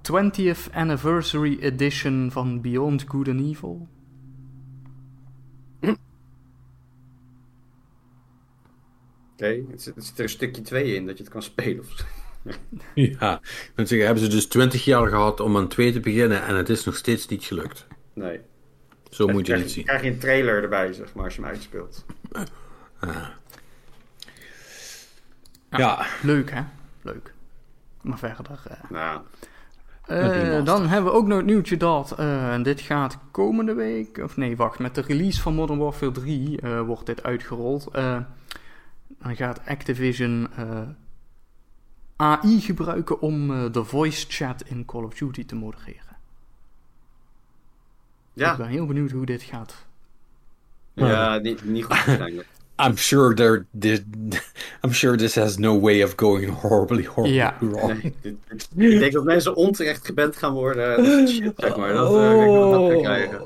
[0.00, 3.88] 20th Anniversary Edition van Beyond Good and Evil.
[9.76, 11.84] Zit, er zit er een stukje 2 in dat je het kan spelen.
[12.94, 16.42] Ja, ik moet zeggen, hebben ze dus 20 jaar gehad om aan 2 te beginnen
[16.44, 17.86] en het is nog steeds niet gelukt.
[18.12, 18.40] Nee.
[19.10, 19.84] Zo moet je krijg, het zien.
[19.84, 22.04] krijg je een trailer erbij, zeg maar, als je hem uitspeelt.
[25.70, 26.60] Ja, Leuk hè?
[27.02, 27.32] Leuk.
[28.02, 28.60] Maar verder.
[28.68, 29.20] eh, Nou,
[30.06, 34.18] Eh, dan hebben we ook nog het nieuwtje dat, eh, en dit gaat komende week,
[34.18, 37.88] of nee, wacht, met de release van Modern Warfare 3 eh, wordt dit uitgerold.
[39.18, 40.80] Eh, dan gaat Activision eh,
[42.16, 46.16] AI gebruiken om eh, de voice chat in Call of Duty te modereren.
[48.34, 49.86] Ik ja, ben heel benieuwd hoe dit gaat.
[50.94, 52.18] ja niet, niet goed.
[52.76, 54.02] I'm sure there, this,
[54.82, 57.56] I'm sure this has no way of going horribly, horribly Ja.
[57.60, 58.12] wrong.
[58.72, 61.04] Nee, ik denk dat mensen onterecht geband gaan worden.
[61.04, 61.92] Dat shit, zeg maar.
[61.92, 63.42] Dat, eh, ik krijgen.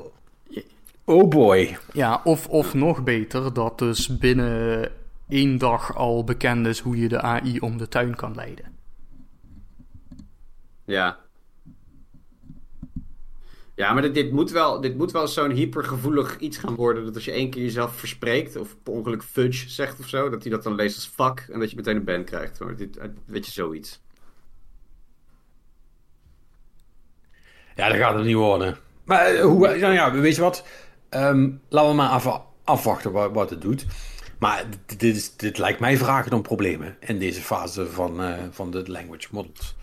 [1.03, 1.77] Oh boy.
[1.93, 4.91] Ja, of, of nog beter, dat dus binnen
[5.29, 8.65] één dag al bekend is hoe je de AI om de tuin kan leiden.
[10.85, 11.19] Ja.
[13.75, 17.05] Ja, maar dit, dit moet wel, dit moet wel zo'n hypergevoelig iets gaan worden.
[17.05, 20.41] Dat als je één keer jezelf verspreekt, of per ongeluk fudge zegt of zo, dat
[20.41, 22.59] hij dat dan leest als fuck en dat je meteen een ban krijgt.
[22.59, 24.01] Maar dit, eh, weet je, zoiets.
[27.75, 28.77] Ja, dat gaat het niet worden.
[29.03, 30.65] Maar eh, hoe, nou ja, weet je wat?
[31.09, 33.85] Ehm, laten we maar even afwachten wat, wat het doet.
[34.39, 38.43] Maar dit, dit, is, dit lijkt mij vragen om problemen in deze fase van, eh,
[38.51, 39.75] van de language models.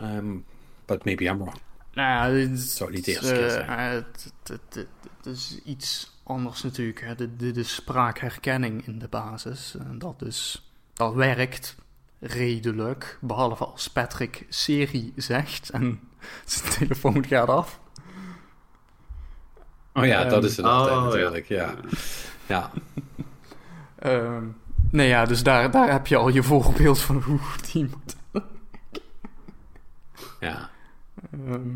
[0.00, 0.44] Um,
[0.84, 1.58] but maybe I'm wrong.
[1.92, 4.04] Nou ja, dit is, Zou niet de eerste keer zijn.
[4.42, 4.86] Het,
[5.24, 7.00] is iets anders natuurlijk.
[7.00, 7.14] Hè.
[7.14, 9.76] Dit, dit is spraakherkenning in de basis.
[9.78, 11.76] En dat, is, dat werkt
[12.20, 13.18] redelijk.
[13.20, 16.00] Behalve als Patrick serie zegt en
[16.44, 17.80] zijn telefoon gaat af.
[19.92, 21.08] Oh ja, dat is het altijd oh, ja.
[21.08, 21.48] natuurlijk.
[21.48, 21.74] Ja.
[22.46, 22.70] Ja.
[24.06, 24.44] Ehm,
[24.90, 27.40] nee ja, dus daar, daar heb je al je voorbeeld van hoe
[27.72, 28.16] die moet.
[30.40, 30.70] ja.
[31.30, 31.74] Ehm.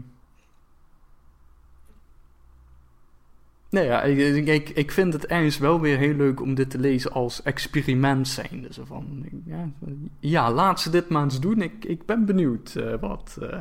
[3.70, 6.78] Nee ja, ik, ik, ik vind het ergens wel weer heel leuk om dit te
[6.78, 8.62] lezen als experiment zijn.
[8.62, 9.70] Dus van, ja,
[10.20, 11.62] ja, laat ze dit maar eens doen.
[11.62, 13.58] Ik, ik ben benieuwd eh, wat, eh,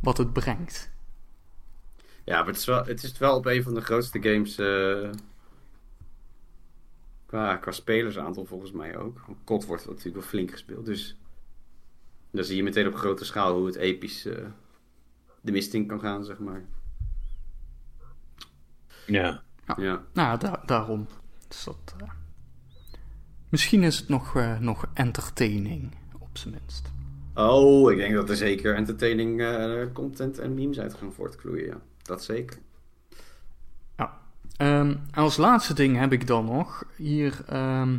[0.00, 0.90] wat het brengt.
[2.24, 5.10] Ja, maar het is wel, het is wel op een van de grootste games eh,
[7.28, 9.20] qua, qua spelersaantal volgens mij ook.
[9.44, 11.16] COD wordt natuurlijk wel flink gespeeld, dus
[12.30, 14.46] dan zie je meteen op grote schaal hoe het episch eh,
[15.40, 16.64] de mist in kan gaan, zeg maar.
[19.06, 19.42] Ja.
[19.76, 20.04] Ja.
[20.12, 21.06] Nou, da- daarom.
[21.48, 22.08] Dus dat, eh,
[23.48, 26.90] misschien is het nog, eh, nog entertaining, op zijn minst.
[27.34, 31.80] Oh, ik denk dat er zeker entertaining eh, content en memes uit gaan voortkloeien, ja.
[32.02, 32.58] Dat zeker.
[34.58, 37.42] Ehm, als laatste ding heb ik dan nog hier.
[37.48, 37.96] ehm,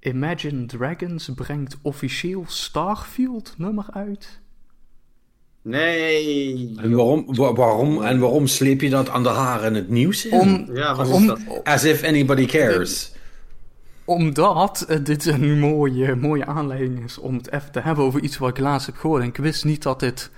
[0.00, 4.40] Imagine Dragons brengt officieel Starfield nummer uit.
[5.62, 6.74] Nee!
[6.76, 10.26] En waarom, wa- waarom, en waarom sleep je dat aan de haren in het nieuws?
[10.26, 10.40] in?
[10.40, 11.64] Om, Ja, wat om, is dat?
[11.64, 13.12] As if anybody cares.
[14.04, 18.48] omdat dit een mooie, mooie aanleiding is om het even te hebben over iets wat
[18.48, 19.22] ik laatst heb gehoord.
[19.22, 20.30] En ik wist niet dat dit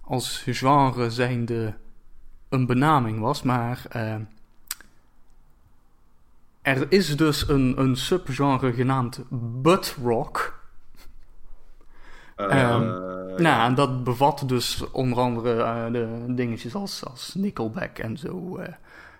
[0.00, 1.74] als genre zijnde
[2.48, 4.14] een benaming was, maar eh,
[6.62, 9.20] er is dus een, een subgenre genaamd
[9.62, 10.64] butt rock.
[12.36, 13.42] Eh, Ehm.
[13.42, 18.58] Nou, en dat bevat dus onder andere eh, de dingetjes als, als Nickelback en zo.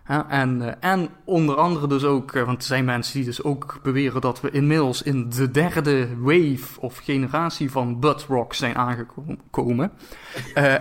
[0.03, 4.20] hè, en, en onder andere dus ook, want er zijn mensen die dus ook beweren
[4.20, 9.93] dat we inmiddels in de derde wave of generatie van butt rock zijn aangekomen.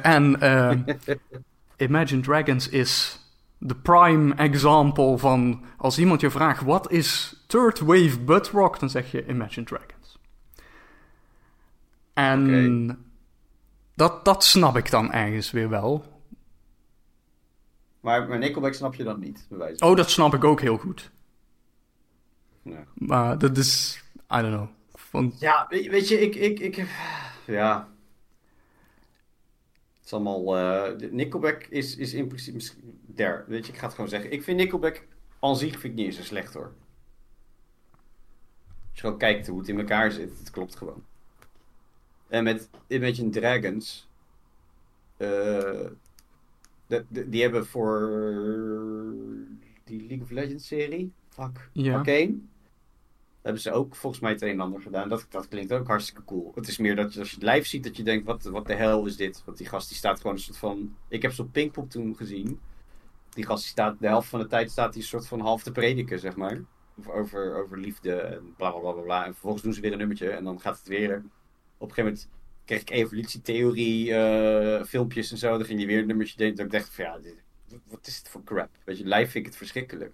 [0.01, 0.71] En eh,
[1.77, 3.19] Imagine Dragons is
[3.57, 8.89] de prime example van als iemand je vraagt wat is third wave butt rock, dan
[8.89, 10.19] zeg je Imagine Dragons.
[12.13, 13.05] En
[13.95, 16.13] dat, dat snap ik dan ergens weer wel.
[17.99, 19.89] Maar, maar Nickelback snap je dan niet, bij wijze van.
[19.89, 21.11] Oh, dat snap ik ook heel goed.
[22.61, 22.83] Ja.
[22.93, 24.67] Maar dat is, I don't know.
[24.93, 26.87] Van, Ja, weet, weet je, ik, ik, ik,
[27.45, 27.87] ja.
[30.05, 32.63] Het is allemaal, eh, Nickelback is, is in principe,
[33.05, 34.31] der, weet je, ik ga het gewoon zeggen.
[34.31, 35.07] Ik vind Nickelback
[35.39, 36.73] aan zich vind ik niet eens zo slecht hoor.
[38.89, 41.03] Als je gewoon kijkt hoe het in elkaar zit, het klopt gewoon.
[42.27, 44.09] En met Imagine Dragons.
[45.17, 45.27] eh,
[46.87, 47.99] de- de- die hebben voor
[49.83, 51.11] die League of Legends serie.
[51.29, 51.69] Fuck.
[51.73, 51.95] Ja.
[51.97, 52.35] Arcane.
[53.45, 55.09] Hebben ze ook volgens mij het een en ander gedaan.
[55.09, 56.51] Dat, dat klinkt ook hartstikke cool.
[56.55, 58.67] Het is meer dat je, als je het live ziet, dat je denkt: wat, wat
[58.67, 59.41] de hel is dit?
[59.45, 60.95] Want die gast die staat gewoon een soort van.
[61.07, 62.59] Ik heb op Pinkpop toen gezien.
[63.29, 65.63] Die gast die staat de helft van de tijd staat hij een soort van half
[65.63, 66.61] te prediken, zeg maar.
[67.05, 69.25] Over, over, liefde en bla bla bla bla.
[69.25, 71.15] En vervolgens doen ze weer een nummertje en dan gaat het weer.
[71.77, 72.29] Op een gegeven moment
[72.65, 75.57] kreeg ik evolutietheorie eh, filmpjes en zo.
[75.57, 76.55] Dan ging je weer een nummertje deden.
[76.55, 77.19] Dat ik dacht van ja,
[77.87, 78.69] wat is het voor crap?
[78.83, 80.13] Weet je, live vind ik het verschrikkelijk.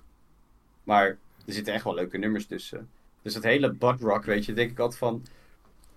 [0.84, 1.08] Maar
[1.46, 2.90] er zitten echt wel leuke nummers tussen.
[3.22, 5.24] Dus dat hele butt rock, weet je, denk ik altijd van.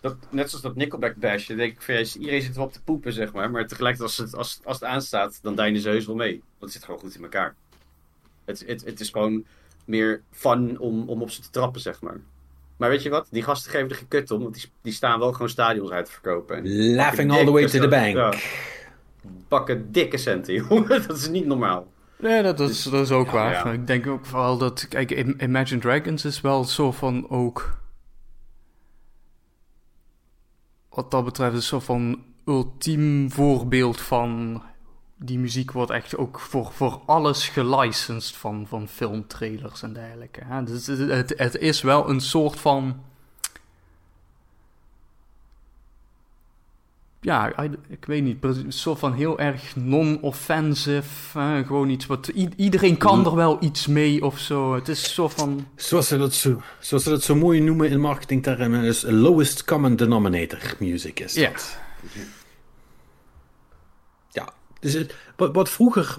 [0.00, 3.12] Dat, net zoals dat Nickelback bash, denk ik van iedereen zit wel op te poepen,
[3.12, 3.50] zeg maar.
[3.50, 6.32] Maar tegelijkertijd, als het, als, als het aanstaat, dan deinen ze heus wel mee.
[6.32, 7.54] Want het zit gewoon goed in elkaar.
[8.44, 9.44] Het, het, het is gewoon
[9.84, 12.20] meer fun om, om op ze te trappen, zeg maar.
[12.76, 13.28] Maar weet je wat?
[13.30, 16.04] Die gasten geven er geen kut om, want die, die staan wel gewoon stadions uit
[16.04, 16.56] te verkopen.
[16.56, 18.14] En Laughing all the way to the bank.
[18.14, 18.34] Ja.
[19.48, 21.06] Bakken dikke centen, jongen.
[21.06, 21.92] Dat is niet normaal.
[22.24, 23.52] Nee, dat is, dat is ook waar.
[23.52, 23.72] ja.
[23.72, 24.88] Ik denk ook vooral dat...
[24.88, 27.78] Kijk, Im- Imagine Dragons is wel zo van ook...
[30.88, 34.62] Wat dat betreft is zo van ultiem voorbeeld van...
[35.16, 40.44] Die muziek wordt echt ook voor, voor alles gelicensed van, van filmtrailers en dergelijke.
[40.44, 40.62] Hè?
[40.62, 43.02] Dus het, het, het is wel een soort van...
[47.24, 47.52] ja,
[47.88, 51.62] ik weet niet, een soort van heel erg non-offensive.
[51.66, 52.28] gewoon iets wat.
[52.56, 54.74] iedereen kan er wel iets mee of zo.
[54.74, 55.66] Het is zo van.
[55.76, 59.96] Zoals ze, dat zo, zoals ze dat zo mooi noemen in marketingtermen, is lowest common
[59.96, 61.50] denominator music is Ja.
[61.50, 61.78] dat.
[64.30, 66.16] Ja, dus het, wat, wat vroeger...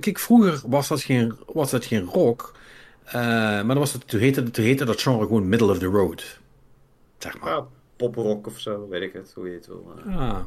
[0.00, 2.54] Kijk, vroeger was dat geen, was dat geen rock,
[3.04, 5.86] eh, maar dan was het, toen, heette, toen heette dat genre gewoon middle of the
[5.86, 6.38] road.
[7.18, 7.50] Zeg maar.
[7.50, 7.66] Ja,
[8.10, 9.92] poprock of zo, weet ik het, hoe je het wil.
[10.06, 10.38] Ah.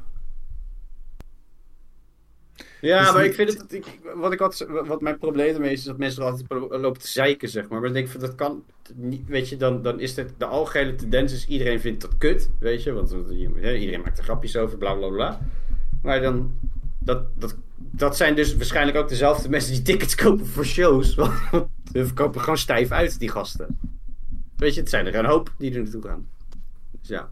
[2.82, 5.72] Ja, Dus maar niet- ik vind het, ik, wat, ik had, wat mijn probleem ermee
[5.72, 7.72] is, is dat mensen er altijd lopen te zeiken, zeg maar.
[7.80, 8.64] Maar dan denk ik van, dat kan
[8.94, 12.50] niet, weet je, dan, dan is het, de algehele tendens is, iedereen vindt dat kut,
[12.60, 12.92] weet je.
[12.94, 15.40] Want iedereen maakt er grapjes over, bla bla bla.
[16.02, 16.60] Maar dan,
[17.00, 21.16] dat, dat, dat zijn dus waarschijnlijk ook dezelfde mensen die tickets kopen voor shows.
[21.16, 21.34] Want
[21.94, 23.80] ze verkopen gewoon stijf uit, die gasten.
[24.56, 26.28] Weet je, het zijn er een hoop die er naartoe gaan.
[27.00, 27.30] Dus ja.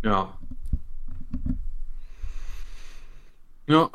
[0.00, 0.28] Ja.
[3.64, 3.88] Ja.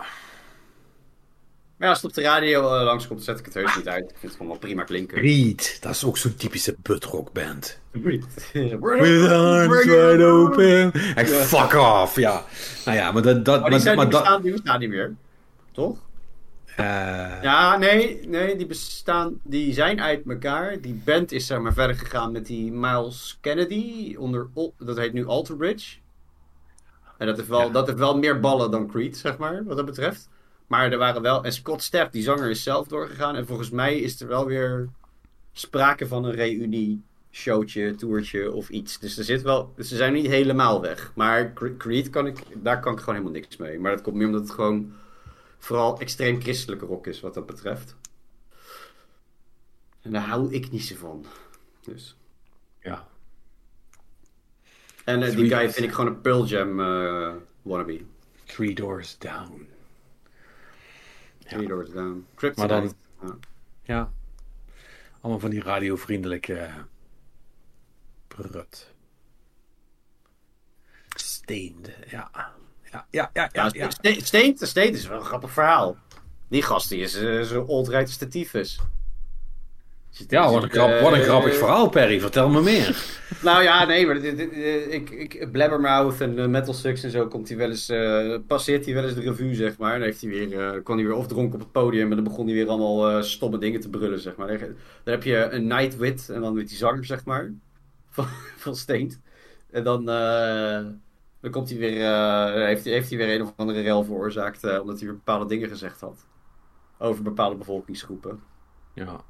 [1.77, 3.87] Maar ja, als het op de radio eh, langskomt, dan zet ik het heus niet
[3.87, 4.03] uit.
[4.03, 5.17] Ik vind het gewoon wel prima klinken.
[5.17, 6.75] Creed, dat is ook zo'n typische
[7.33, 7.79] band.
[7.91, 10.91] With With arms wide open.
[11.15, 11.37] Echt Ja.
[11.43, 12.45] fuck off, ja.
[12.85, 13.45] Nou ja, maar dat...
[13.45, 15.13] dat Oh, die, maar, zijn, maar die, dat bestaan, die bestaan niet meer.
[15.71, 15.97] Toch?
[16.81, 20.81] Eh, Ja, nee, nee, die bestaan, die zijn uit elkaar.
[20.81, 24.47] Die band is zeg maar verder gegaan met die Miles Kennedy onder,
[24.77, 25.97] dat heet nu Alter Bridge.
[27.17, 27.69] En dat heeft, wel, Ja.
[27.69, 30.29] dat heeft wel meer ballen dan Creed, zeg maar, wat dat betreft.
[30.67, 33.35] Maar er waren wel, en Scott Stapp, die zanger, is zelf doorgegaan.
[33.35, 34.89] En volgens mij is er wel weer
[35.53, 37.01] sprake van een reunie
[37.31, 38.99] showtje, toertje of iets.
[38.99, 41.11] Dus er zit wel, ze zijn niet helemaal weg.
[41.15, 43.79] Maar Cre- Creed kan ik, daar kan ik gewoon helemaal niks mee.
[43.79, 44.91] Maar dat komt meer omdat het gewoon
[45.61, 47.95] vooral extreem christelijke rock is wat dat betreft.
[50.01, 51.25] En daar hou ik niet zo van.
[51.81, 52.17] Dus.
[52.79, 53.07] ja.
[55.05, 58.01] En eh, die guy vind ik gewoon een Pearl Jam eh, wannabe.
[58.45, 59.67] Three Doors Down.
[61.47, 62.25] Three Doors Down.
[62.55, 63.37] Maar dan- Ja.
[63.83, 64.11] Ja.
[65.21, 66.69] Allemaal van die radiovriendelijke
[68.27, 68.93] prut.
[71.15, 72.53] Steende, ja.
[72.91, 73.63] Ja, ja, ja, ja.
[73.63, 73.89] Ja, ja.
[73.89, 75.97] Ste- Steen, Steen is wel een grappig verhaal.
[76.49, 78.79] Die gast die is eh, zo old-right als de tyfus.
[80.27, 82.19] Ja, wat een, grap, wat een Eh, grappig verhaal, Perry.
[82.19, 83.03] Vertel me meer.
[83.43, 87.27] Nou ja, nee, maar dit, dit- eh, ik, ik, Blabbermouth en Metal Sucks en zo
[87.27, 89.91] komt hij wel eens, eh, passeert hij wel eens de revue, zeg maar.
[89.93, 92.23] Dan heeft hij weer, eh, kon hij weer of dronken op het podium en dan
[92.23, 94.47] begon hij weer allemaal eh, stomme dingen te brullen, zeg maar.
[94.59, 94.69] Dan
[95.03, 97.51] heb je een Nightwit en dan met die zanger, zeg maar,
[98.15, 98.27] van,
[98.57, 99.19] van Steent.
[99.71, 100.79] En dan, eh,
[101.41, 104.63] dan komt hij weer, eh, heeft, hij- heeft hij weer een of andere rel veroorzaakt,
[104.63, 106.25] eh, omdat hij weer bepaalde dingen gezegd had.
[106.97, 108.43] Over bepaalde bevolkingsgroepen.
[108.93, 109.23] Ja.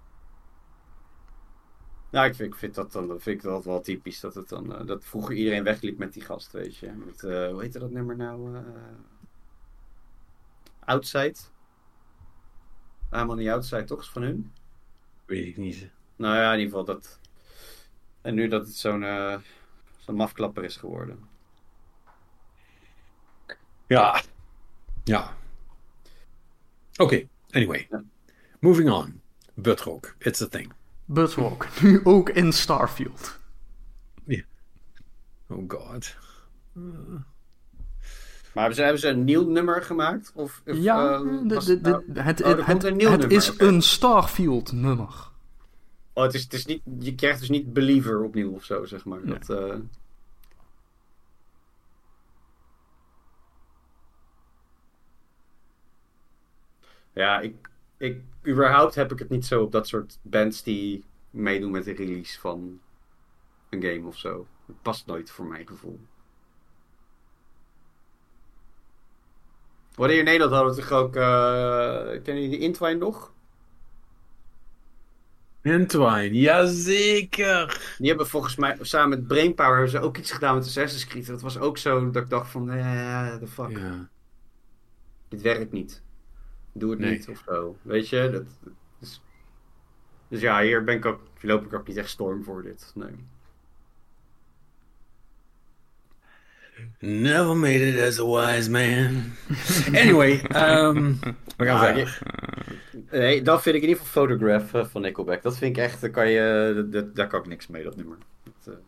[2.11, 4.19] Nou, ik vind, ik vind dat dan vind ik dat wel typisch.
[4.19, 6.91] Dat, het dan, eh, dat vroeger iedereen wegliep met die gast, weet je.
[6.91, 8.57] Met, hoe heette dat nummer nou?
[10.79, 11.35] outside?
[13.09, 13.99] Helemaal niet Outside, toch?
[13.99, 14.53] Is van hun?
[15.25, 15.89] Weet ik niet.
[16.15, 17.19] Nou ja, in ieder geval dat...
[18.21, 19.05] En nu dat het zo'n
[19.97, 21.30] zo'n mafklapper is geworden.
[23.91, 24.21] Ja.
[25.03, 25.33] Ja.
[26.95, 27.87] Oké, anyway.
[27.89, 28.03] Ja.
[28.59, 29.21] Moving on.
[29.53, 30.71] Butrock, it's a thing.
[31.05, 31.67] Butwalk.
[31.81, 33.39] Nu ook in Starfield.
[35.47, 36.15] Oh god.
[38.53, 40.31] Maar hebben ze, hebben ze een nieuw nummer gemaakt?
[40.35, 42.91] Of, of, Ja, eh, de- was de- het de- nou- het, Oh, het, komt het,
[42.91, 45.29] een nieuw het nummer, is een Starfield nummer.
[46.13, 49.05] Oh, het is, het is niet, je krijgt dus niet Believer opnieuw of zo, zeg
[49.05, 49.19] maar.
[49.23, 49.39] Nee.
[49.39, 49.75] Dat, eh,
[57.13, 61.71] Ja, ik, ik, überhaupt heb ik het niet zo op dat soort bands die meedoen
[61.71, 62.79] met de release van
[63.69, 64.47] een game of zo.
[64.65, 65.99] Het past nooit voor mijn gevoel.
[69.95, 71.15] Wanneer in Nederland hadden we toch ook...
[71.15, 73.33] eh kennen jullie Intwine nog?
[75.61, 77.95] Entwine, jazeker.
[77.97, 81.27] Die hebben volgens mij samen met Brainpower hebben ze ook iets gedaan met Assassin's Creed.
[81.27, 83.69] Dat was ook zo dat ik dacht van, eh, the fuck.
[83.69, 84.09] Ja.
[85.27, 86.01] Dit werkt niet.
[86.73, 87.11] Doe het Nee.
[87.11, 87.77] niet of zo.
[87.81, 88.29] Weet je?
[88.31, 88.43] Dat,
[89.01, 89.21] is...
[90.27, 92.91] Dus ja, hier ben ik ook, loop ik ook niet echt storm voor dit.
[92.95, 93.25] Nee.
[96.99, 99.31] Never made it as a wise man.
[99.95, 101.13] Anyway, ehm,
[101.57, 102.19] we gaan Ah, verder.
[103.11, 105.41] Nee, dat vind ik in ieder geval Photograph van Nickelback.
[105.41, 108.17] Dat vind ik echt, daar kan je, dat- daar kan ik niks mee, dat nummer.
[108.43, 108.79] Dat, eh,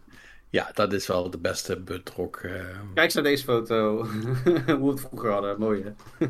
[0.49, 2.35] Ja, dat is wel de beste butrock.
[2.37, 2.51] eh
[2.93, 3.95] Kijk eens naar deze foto.
[4.05, 5.59] Hoe we het vroeger hadden.
[5.59, 6.25] Mooi hè?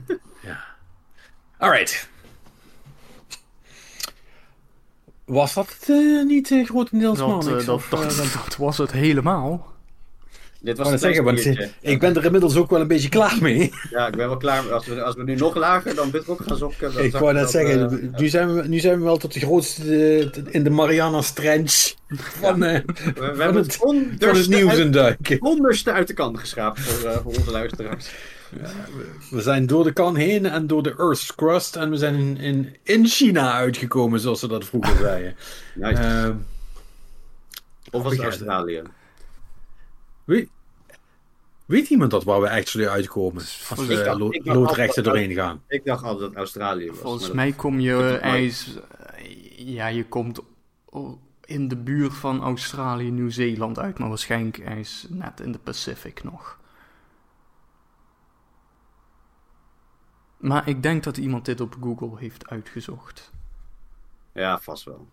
[0.48, 0.64] ja.
[1.64, 2.10] Alright.
[5.26, 7.48] Was dat eh, niet uh, grotendeels Dat, man?
[7.48, 7.90] eh, dat, dat,
[8.46, 9.74] dat was het helemaal.
[10.60, 11.46] Dit was Ik, het zeggen, want,
[11.82, 13.74] ik ben er inmiddels ook wel een beetje klaar mee.
[13.90, 14.74] Ja, ik ben wel klaar.
[14.74, 16.94] Als we, als we nu nog lager dan Bitrock gaan zoeken.
[16.94, 19.40] Dan ik wou net dat, zeggen, nu, zijn we, nu zijn we wel tot de
[19.40, 21.94] grootste in de Mariana Trench
[22.40, 25.42] van, eh, we, we van hebben het het, van het onderste nieuws uit, in duiken.
[25.42, 28.10] onderste uit de kan geschraapt voor, eh, voor onze luisteraars.
[29.30, 32.38] We zijn door de kan heen en door de Earth's crust en we zijn in,
[32.38, 35.36] in, in China uitgekomen, zoals ze dat vroeger zeiden.
[35.76, 36.02] Nice.
[36.02, 36.36] Ehm,
[37.92, 38.82] of was Australië?
[40.24, 40.50] weet,
[41.66, 43.42] weet iemand dat waar we actually uitkomen?
[43.42, 44.30] Als we lo-
[44.66, 45.62] altijd- doorheen gaan.
[45.68, 47.00] Ik dacht altijd dat het Australië was.
[47.00, 48.78] Volgens mij kom je is ijs.
[49.56, 50.40] Ja, je komt
[51.46, 56.60] in de buurt van Australië, Nieuw-Zeeland uit, maar waarschijnlijk ijs net in de Pacific nog.
[60.44, 63.32] Maar ik denk dat iemand dit op Google heeft uitgezocht.
[64.34, 65.08] Ja, vast wel.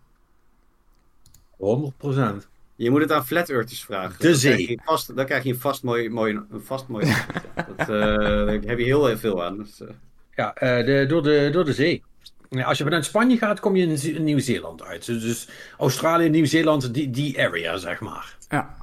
[1.57, 2.47] 100%.
[2.75, 4.19] Je moet het aan Flat Earthers vragen.
[4.19, 4.53] De Dan zee.
[4.53, 7.05] krijg je vast, dan krijg je een vast mooi, mooi, een vast mooi
[7.55, 9.57] dat, eh, Daar heb je heel veel aan.
[9.57, 9.87] Dus, eh,
[10.35, 12.03] Ja, eh, de, door, de, door de zee.
[12.49, 15.05] Ja, als je vanuit Spanje gaat, kom je in, Ze- in Nieuw-Zeeland uit.
[15.05, 18.37] Dus, dus Australië, Nieuw-Zeeland, die, die area, zeg maar.
[18.49, 18.77] Ja,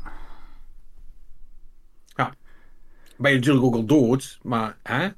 [3.16, 5.08] Ben je natuurlijk ook al dood, maar hè?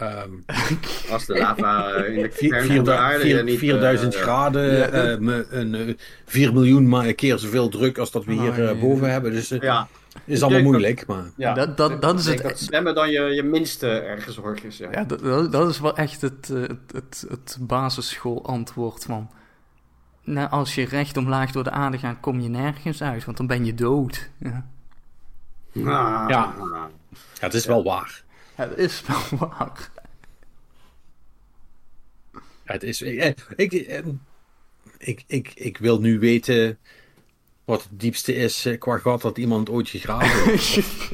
[0.00, 0.30] Ehm,
[1.12, 3.54] als de lava eh, in de vier- kern van vier- de aarde vier- niet...
[3.54, 4.20] eh, 4000 ja.
[4.20, 5.94] graden, Ja, eh, me- een, eh,
[6.26, 8.74] 4 miljoen keer zoveel druk als dat we hier Oh, eh, ja.
[8.74, 9.32] boven hebben.
[9.32, 9.88] Dus het Ja,
[10.24, 11.06] is allemaal denk dat- moeilijk.
[11.06, 11.54] Maar ja.
[11.54, 14.76] Dat- dat- dat is het- Dat zwemmen dan je, je minste ergens zorg is.
[14.76, 14.88] Ja.
[14.92, 19.30] ja dat, dat, dat is wel echt het, eh, het, het, het basisschoolantwoord van...
[20.24, 23.46] Nou, als je recht omlaag door de aarde gaat, kom je nergens uit, want dan
[23.46, 24.30] ben je dood.
[24.38, 24.66] Ja,
[25.76, 25.82] Ah.
[25.84, 26.26] Ja.
[26.28, 26.90] ja,
[27.38, 28.22] het is wel waar.
[28.68, 29.90] Het is wel waar.
[32.64, 34.02] Ja, het is, eh, ik, eh,
[34.98, 36.78] ik, ik, ik wil nu weten
[37.64, 40.78] wat het diepste is eh, qua gat dat iemand ooit gegraven heeft.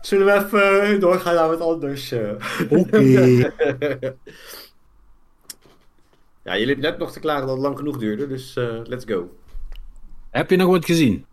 [0.00, 2.10] Zullen we even eh, doorgaan naar wat anders?
[2.12, 2.30] eh?
[2.70, 2.98] Oké.
[6.42, 9.04] Ja, jullie hebben net nog te klagen dat het lang genoeg duurde, dus eh, let's
[9.04, 9.36] go.
[10.30, 11.26] Heb je nog wat gezien?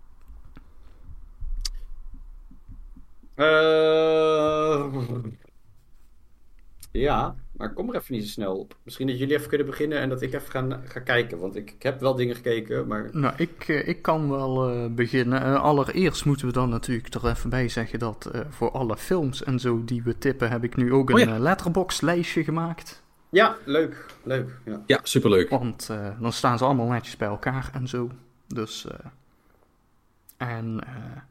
[3.38, 4.94] Eh,
[6.92, 8.76] ja, maar ik kom er even niet zo snel op.
[8.84, 11.40] Misschien dat jullie even kunnen beginnen en dat ik even ga, ga kijken.
[11.40, 13.10] Want ik, ik heb wel dingen gekeken, maar...
[13.12, 15.62] Nou, ik, eh, ik kan wel eh, beginnen.
[15.62, 19.60] Allereerst moeten we dan natuurlijk er even bij zeggen dat eh, voor alle films en
[19.60, 21.34] zo die we tippen, heb ik nu ook een Oh ja.
[21.34, 23.04] eh, letterbox lijstje gemaakt.
[23.30, 24.06] Ja, leuk.
[24.24, 24.82] Leuk, ja.
[24.86, 25.50] Ja, superleuk.
[25.50, 28.10] Want eh, dan staan ze allemaal netjes bij elkaar en zo.
[28.48, 28.98] Dus, eh,
[30.38, 31.22] en, eh,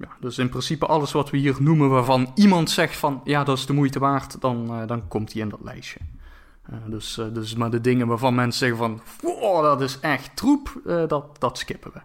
[0.00, 3.58] ja, dus in principe alles wat we hier noemen waarvan iemand zegt van, ja, dat
[3.58, 6.00] is de moeite waard, dan, eh, dan komt die in dat lijstje.
[6.62, 10.36] Eh, dus, eh, dus maar de dingen waarvan mensen zeggen van, wow, dat is echt
[10.36, 12.00] troep, dat, dat skippen we.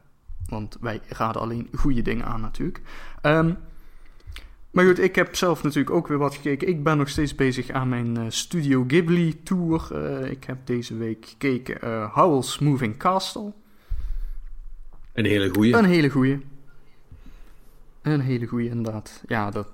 [0.50, 2.82] Want wij raden alleen goede dingen aan natuurlijk.
[3.22, 3.54] Ehm,
[4.72, 6.68] maar goed, ik heb zelf natuurlijk ook weer wat gekeken.
[6.68, 9.96] Ik ben nog steeds bezig aan mijn Studio Ghibli tour.
[10.30, 13.54] Ik heb deze week gekeken eh Howl's Moving Castle.
[15.14, 15.76] Een hele goeie.
[15.76, 16.40] Een hele goeie.
[18.06, 19.24] Een hele goeie, inderdaad.
[19.28, 19.68] Ja, dat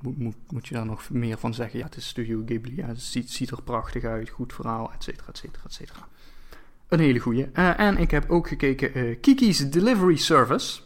[0.00, 1.78] moet, moet, moet je daar nog meer van zeggen.
[1.78, 2.76] Ja, het is Studio Ghibli.
[2.76, 4.28] Ja, het ziet, ziet er prachtig uit.
[4.28, 6.08] Goed verhaal, et cetera, et cetera, et cetera.
[6.88, 7.48] Een hele goeie.
[7.52, 10.80] Eh, en ik heb ook gekeken eh, Kiki's Delivery Service.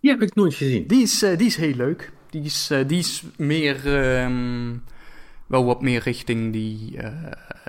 [0.00, 0.86] Die heb ik nooit gezien.
[0.86, 2.12] Die is, eh, die is heel leuk.
[2.30, 4.76] Die is, die is meer, ehm,
[5.46, 6.98] wel wat meer richting die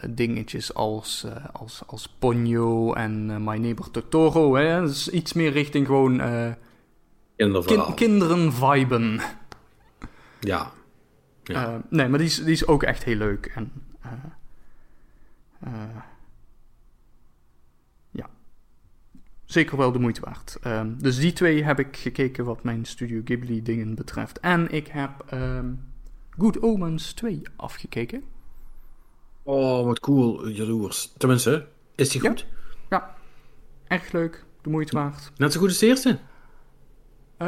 [0.09, 4.55] dingetjes als, als, als Ponyo en My Neighbor Totoro.
[4.55, 4.81] Hè?
[4.81, 6.21] Dus iets meer richting gewoon.
[7.37, 9.19] Kin- kinderen viben.
[10.39, 10.71] ja.
[11.43, 11.67] Ja.
[11.73, 13.45] Eh, nee, maar die is, die is ook echt heel leuk.
[13.55, 13.71] En,
[14.01, 14.11] eh,
[15.59, 15.71] eh,
[18.11, 18.29] ja,
[19.45, 20.57] zeker wel de moeite waard.
[20.61, 24.39] Ehm, dus die twee heb ik gekeken wat mijn Studio Ghibli dingen betreft.
[24.39, 25.73] En ik heb ehm,
[26.37, 28.23] Good Omens 2 afgekeken.
[29.43, 30.47] Oh, wat cool.
[30.47, 31.13] Jaloers.
[31.17, 32.29] Tenminste, is die Ja.
[32.29, 32.45] goed?
[32.89, 33.15] Ja,
[33.87, 34.45] echt leuk.
[34.61, 35.31] De moeite waard.
[35.37, 36.19] Net zo goed als de eerste?
[37.37, 37.47] Eh,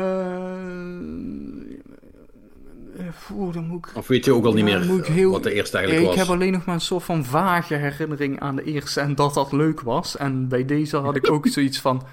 [3.53, 3.95] dan moet ik...
[3.95, 6.07] Of weet je ook al niet Ja, meer moet ik heel- wat de eerste eigenlijk
[6.09, 6.27] ik was?
[6.27, 9.51] heb alleen nog maar een soort van vage herinnering aan de eerste en dat dat
[9.51, 10.17] leuk was.
[10.17, 12.03] En bij deze had ik ook zoiets van,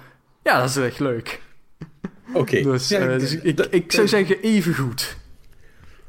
[0.43, 1.41] ja, dat is echt leuk.
[2.33, 2.61] Oké.
[2.61, 5.17] Dus, Ja, eh, dus ik, ik zou zeggen even goed.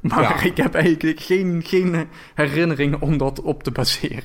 [0.01, 0.43] Maar Ja.
[0.43, 4.23] ik heb eigenlijk geen, geen herinnering om dat op te baseren.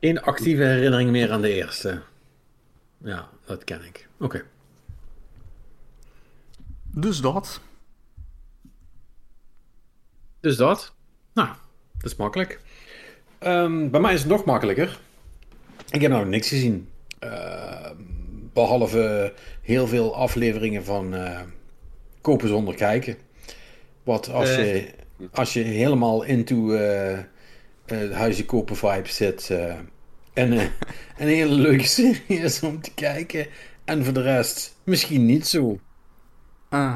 [0.00, 2.00] Geen actieve herinnering meer aan de eerste.
[2.98, 4.08] Ja, dat ken ik.
[4.18, 4.44] Oké.
[6.98, 7.60] Dus dat.
[10.40, 10.94] Dus dat.
[11.34, 11.48] Nou,
[11.98, 12.60] dat is makkelijk.
[13.38, 15.00] Ehm, bij mij is het nog makkelijker.
[15.90, 16.88] Ik heb nou niks gezien.
[17.18, 17.94] Ehm,
[18.52, 19.32] behalve
[19.62, 21.40] heel veel afleveringen van eh,
[22.20, 23.16] Kopen zonder kijken.
[24.02, 24.74] Wat als, Eh.
[24.74, 24.92] je,
[25.32, 27.24] als je helemaal into eh eh
[28.12, 29.50] huisje kopen vibe zit.
[30.32, 30.52] en
[31.18, 33.46] een hele leuke serie is om te kijken.
[33.84, 35.78] En voor de rest misschien niet zo.
[36.76, 36.94] Ah,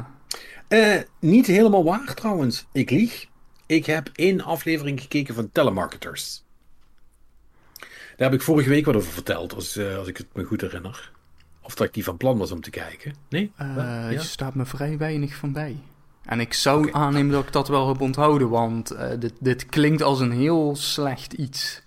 [0.68, 2.66] Eh, niet helemaal waar trouwens.
[2.72, 3.26] Ik lieg.
[3.66, 6.42] Ik heb één aflevering gekeken van Telemarketers.
[8.16, 10.60] Daar heb ik vorige week wat over verteld, als, eh, als ik het me goed
[10.60, 11.12] herinner.
[11.62, 13.14] Of dat ik die van plan was om te kijken.
[13.28, 13.52] Nee?
[13.56, 13.84] eh, Wel?
[13.84, 14.20] er Ja?
[14.22, 15.76] staat me vrij weinig van bij.
[16.24, 20.02] En ik zou aannemen dat ik dat wel heb onthouden, want eh, dit, dit klinkt
[20.02, 21.82] als een heel slecht iets.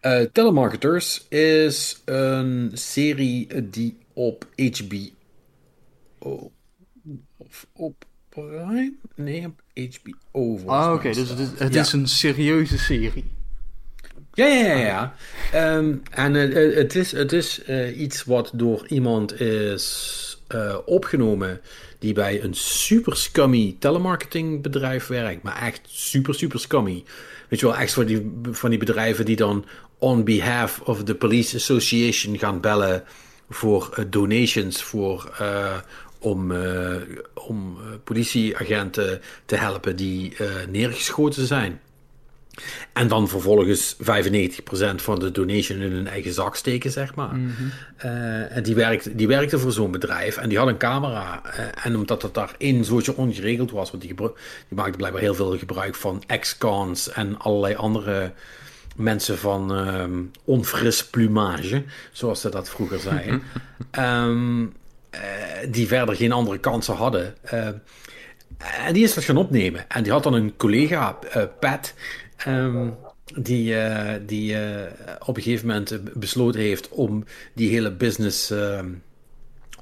[0.00, 4.96] Eh, Telemarketers is een serie die op HBO...
[7.36, 8.92] Of op Prime?
[9.14, 10.58] Nee, op HBO.
[10.66, 11.80] Ah, oké, dus het, is, het Ja.
[11.80, 13.24] is een serieuze serie.
[14.34, 14.76] Ja, ja, ja.
[14.76, 15.14] ja.
[15.52, 20.20] Ehm, en eh, eh, het is, het is eh, iets wat door iemand is
[20.84, 21.60] opgenomen
[21.98, 25.42] die bij een super scummy telemarketingbedrijf werkt.
[25.42, 27.04] Maar echt super, super scummy.
[27.48, 29.64] Weet je wel, echt van die, van die bedrijven die dan
[29.98, 33.04] on behalf of the police association gaan bellen
[33.50, 35.32] voor donations voor...
[36.22, 36.94] om, eh,
[37.34, 41.80] om eh, politieagenten te helpen die eh, neergeschoten zijn.
[42.92, 47.36] En dan vervolgens 95% van de donation in hun eigen zak steken, zeg maar.
[47.96, 51.42] Eh, en die werkte, die werkte voor zo'n bedrijf en die had een camera.
[51.84, 54.28] en omdat het daar één zootje ongeregeld was, want die, die
[54.68, 58.32] maakte blijkbaar heel veel gebruik van ex-cons en allerlei andere
[58.96, 63.42] mensen van ehm, onfris plumage, zoals ze dat vroeger zeiden.
[63.90, 64.66] Ehm, eh,
[65.70, 67.34] die verder geen andere kansen hadden.
[67.42, 67.68] Eh,
[68.86, 69.88] en die is dat gaan opnemen.
[69.88, 71.94] En die had dan een collega, eh, Pat,
[72.36, 72.88] ehm,
[73.36, 74.92] die, eh, die eh,
[75.26, 77.24] op een gegeven moment eh, besloten heeft om
[77.54, 78.88] die hele business, ehm,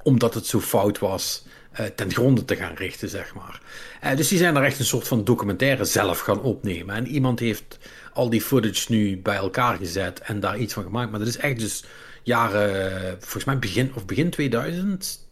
[0.03, 3.61] omdat het zo fout was, eh, ten gronde te gaan richten, zeg maar.
[4.01, 6.95] Eh, dus die zijn er echt een soort van documentaire zelf gaan opnemen.
[6.95, 7.79] En iemand heeft
[8.13, 11.11] al die footage nu bij elkaar gezet en daar iets van gemaakt.
[11.11, 11.85] Maar dat is echt dus
[12.23, 15.29] jaren, eh, volgens mij begin, of begin 2000,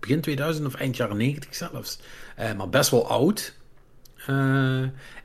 [0.00, 1.98] begin 2000 of eind jaren 90 zelfs.
[2.36, 3.54] Eh, maar best wel oud.
[4.26, 4.82] Eh,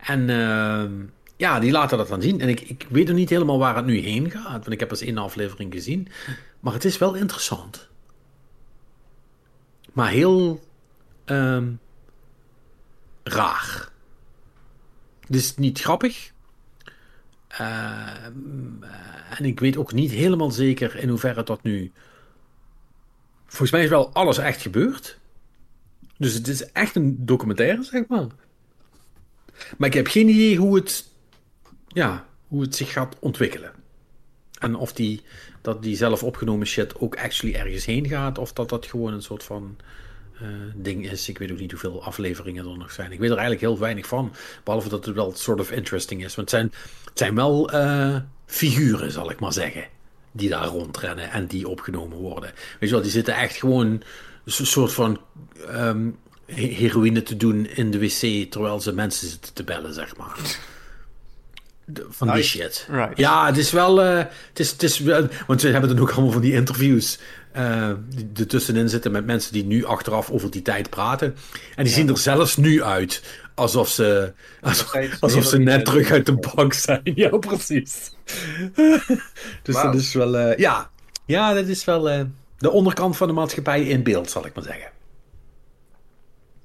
[0.07, 0.91] en ehm,
[1.37, 2.41] ja, die laten dat dan zien.
[2.41, 4.91] En ik, ik weet nog niet helemaal waar het nu heen gaat, want ik heb
[4.91, 6.07] eens één aflevering gezien.
[6.59, 7.87] Maar het is wel interessant.
[9.93, 10.63] Maar heel
[11.25, 11.71] ehm,
[13.23, 13.89] raar.
[15.27, 16.31] Dus niet grappig.
[17.47, 18.83] Ehm,
[19.37, 21.91] en ik weet ook niet helemaal zeker in hoeverre dat nu.
[23.45, 25.19] Volgens mij is wel alles echt gebeurd.
[26.17, 28.27] Dus het is echt een documentaire, zeg maar.
[29.77, 31.09] Maar ik heb geen idee hoe het,
[31.87, 33.71] ja, hoe het zich gaat ontwikkelen.
[34.59, 35.21] En of die,
[35.61, 38.37] dat die zelf opgenomen shit ook actually ergens heen gaat.
[38.37, 39.85] Of dat dat gewoon een soort van eh,
[40.75, 41.29] ding is.
[41.29, 43.11] Ik weet ook niet hoeveel afleveringen er nog zijn.
[43.11, 44.33] Ik weet er eigenlijk heel weinig van.
[44.63, 46.35] Behalve dat het wel sort of interesting is.
[46.35, 46.71] Want het zijn,
[47.09, 48.15] het zijn wel eh,
[48.45, 49.85] figuren, zal ik maar zeggen.
[50.31, 52.51] Die daar rondrennen en die opgenomen worden.
[52.79, 53.87] Weet je wel, die zitten echt gewoon
[54.45, 55.19] een soort van
[55.67, 56.09] ehm,
[56.45, 58.51] heroïne te doen in de wc.
[58.51, 60.37] Terwijl ze mensen zitten te bellen, zeg maar.
[61.85, 62.87] de- van die shit.
[62.91, 63.17] Right.
[63.17, 64.01] Ja, het is wel.
[64.01, 65.27] eh, het is, het is wel.
[65.47, 67.19] Want ze hebben dan ook allemaal van die interviews.
[67.57, 71.35] Eh, die er tussenin zitten met mensen die nu achteraf over die tijd praten.
[71.75, 73.23] En die zien er zelfs nu uit
[73.55, 74.33] alsof ze.
[75.19, 77.01] Alsof, ze net niet terug uit de bank zijn.
[77.03, 78.11] Ja, precies.
[79.63, 80.37] dus dat is wel.
[80.37, 80.89] eh, ja.
[81.25, 82.09] ja, dat is wel.
[82.09, 82.21] eh,
[82.57, 84.91] de onderkant van de maatschappij in beeld, zal ik maar zeggen.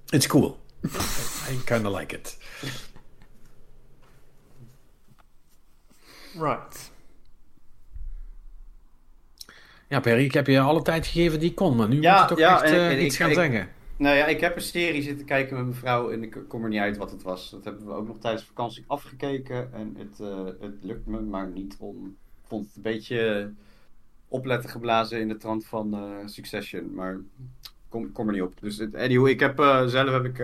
[0.09, 0.61] It's cool.
[1.51, 2.37] I kind of like it.
[6.39, 6.92] Right.
[9.93, 12.23] Ja, Perry, ik heb je alle tijd gegeven die ik kon, maar nu Ja, moet
[12.23, 13.69] je toch ja, echt en- eh, en iets ik- gaan ik- zeggen.
[13.97, 16.69] Nou ja, ik heb een serie zitten kijken met mijn vrouw en ik kom er
[16.69, 17.51] niet uit wat het was.
[17.51, 21.47] Dat hebben we ook nog tijdens vakantie afgekeken en het, eh, het lukt me maar
[21.55, 22.07] niet om...
[22.43, 23.51] Ik vond het een beetje
[24.29, 27.21] opletten geblazen in de trant van eh, Succession, maar
[27.89, 28.55] kom, kom er niet op.
[28.61, 29.57] Dus het, anyway, ik heb,
[29.87, 30.41] zelf heb ik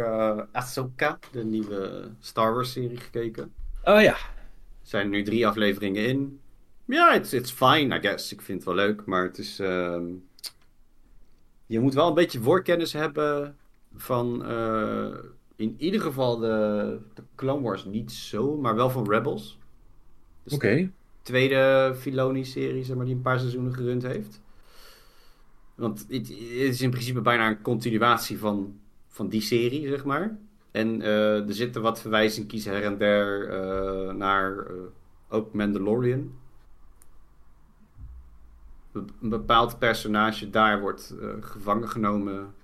[0.53, 3.53] Ahsoka, de nieuwe Star Wars serie, gekeken.
[3.85, 4.12] Oh ja.
[4.12, 6.41] Er zijn nu drie afleveringen in.
[6.89, 8.32] Ja, it's, it's fine, I guess.
[8.32, 9.59] Ik vind het wel leuk, maar het is...
[9.59, 10.05] ehm,
[11.66, 13.56] Je moet wel een beetje voorkennis hebben
[13.94, 14.44] van...
[14.44, 15.15] eh,
[15.56, 19.59] in ieder geval de, de Clone Wars niet zo, maar wel van Rebels.
[20.43, 20.74] Dus Oké.
[20.77, 20.90] de
[21.23, 24.40] tweede Filoni-serie, zeg maar, die een paar seizoenen gerund heeft.
[25.74, 30.39] Want het, het is in principe bijna een continuatie van, van die serie, zeg maar.
[30.70, 34.66] En eh, er zitten wat verwijzingjes her en der eh, naar
[35.28, 36.32] ook Mandalorian.
[38.93, 42.55] Een bepaald personage daar wordt eh, gevangen genomen.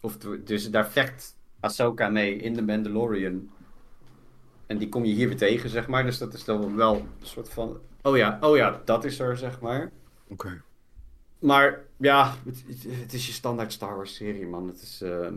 [0.00, 3.50] Of dus daar vecht Ahsoka mee in de Mandalorian.
[4.66, 6.04] En die kom je hier weer tegen, zeg maar.
[6.04, 7.80] Dus dat is dan wel een soort van...
[8.02, 9.90] Oh ja, oh ja, dat is er, zeg maar.
[10.28, 10.62] Oké.
[11.38, 14.66] Maar ja, het, het- het is je standaard Star Wars serie, man.
[14.66, 15.00] Het is...
[15.02, 15.34] ehm,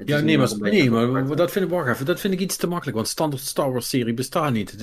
[0.00, 2.56] het Ja, nee, maar, nee, maar dat vind ik, wacht even, dat vind ik iets
[2.56, 4.80] te makkelijk, want standaard Star Wars serie bestaat niet.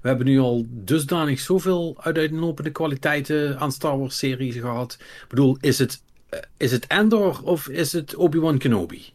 [0.00, 4.96] We hebben nu al dusdanig zoveel uiteenlopende kwaliteiten aan Star Wars series gehad.
[5.00, 9.12] Ik bedoel, is het, eh, is het Endor of is het Obi-Wan Kenobi?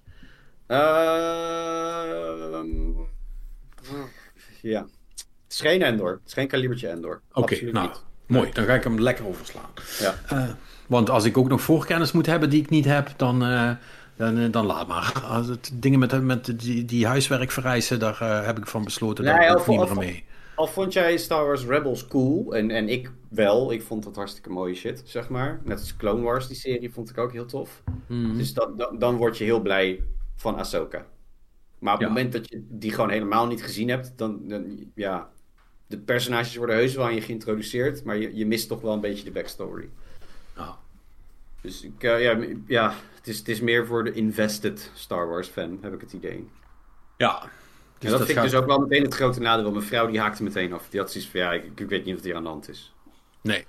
[0.68, 0.80] Ehm,
[4.62, 4.82] ja.
[5.44, 6.12] Het is geen Endor.
[6.12, 7.22] Het is geen kalibertje Endor.
[7.34, 8.04] Oké, nou, niet.
[8.26, 8.52] mooi.
[8.54, 9.70] Dan ga ik hem lekker overslaan.
[10.00, 10.16] Ja.
[10.28, 10.50] Eh,
[10.88, 13.72] want als ik ook nog voorkennis moet hebben die ik niet heb, dan, eh,
[14.18, 15.24] dan, eh, dan laat maar.
[15.30, 19.24] Als het dingen met, met die, die huiswerk vereisen, daar eh, heb ik van besloten
[19.26, 20.24] dat Nee, ik of- niet meer mee.
[20.56, 24.50] Al vond jij Star Wars Rebels cool, en, en ik wel, ik vond dat hartstikke
[24.50, 25.62] mooie shit, zeg maar.
[25.64, 27.84] Net als Clone Wars, die serie, vond ik ook heel tof.
[28.08, 28.38] Mhm.
[28.38, 30.04] Dus dat, dan, dan word je heel blij
[30.36, 31.06] van Ahsoka.
[31.80, 32.06] Maar op Ja.
[32.06, 35.30] het moment dat je die gewoon helemaal niet gezien hebt, dan, dan ja,
[35.88, 39.02] de personages worden heus wel aan je geïntroduceerd, maar je, je mist toch wel een
[39.02, 39.90] beetje de backstory.
[41.66, 42.38] Dus ik, eh, ja,
[42.68, 46.14] ja het, is, het is meer voor de invested Star Wars fan, heb ik het
[46.14, 46.50] idee.
[47.18, 47.44] Ja.
[48.00, 49.72] Dus dat, vind gaat- ik dus ook wel meteen het grote nadeel.
[49.72, 50.88] Mijn vrouw die haakte meteen af.
[50.90, 52.94] Die had zoiets van, ja, ik, ik weet niet of die aan de hand is.
[53.42, 53.66] Nee.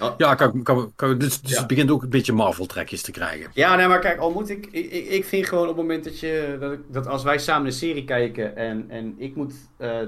[0.00, 0.14] Oh.
[0.18, 1.58] Ja, kan, kan, kan, dus, dus Ja.
[1.58, 3.50] het begint ook een beetje Marvel-trekjes te krijgen.
[3.54, 4.66] Ja, nee, maar kijk, al moet ik...
[4.70, 6.78] Ik, ik, vind gewoon op het moment dat je...
[6.88, 9.98] Dat als wij samen een serie kijken en, en ik moet eh,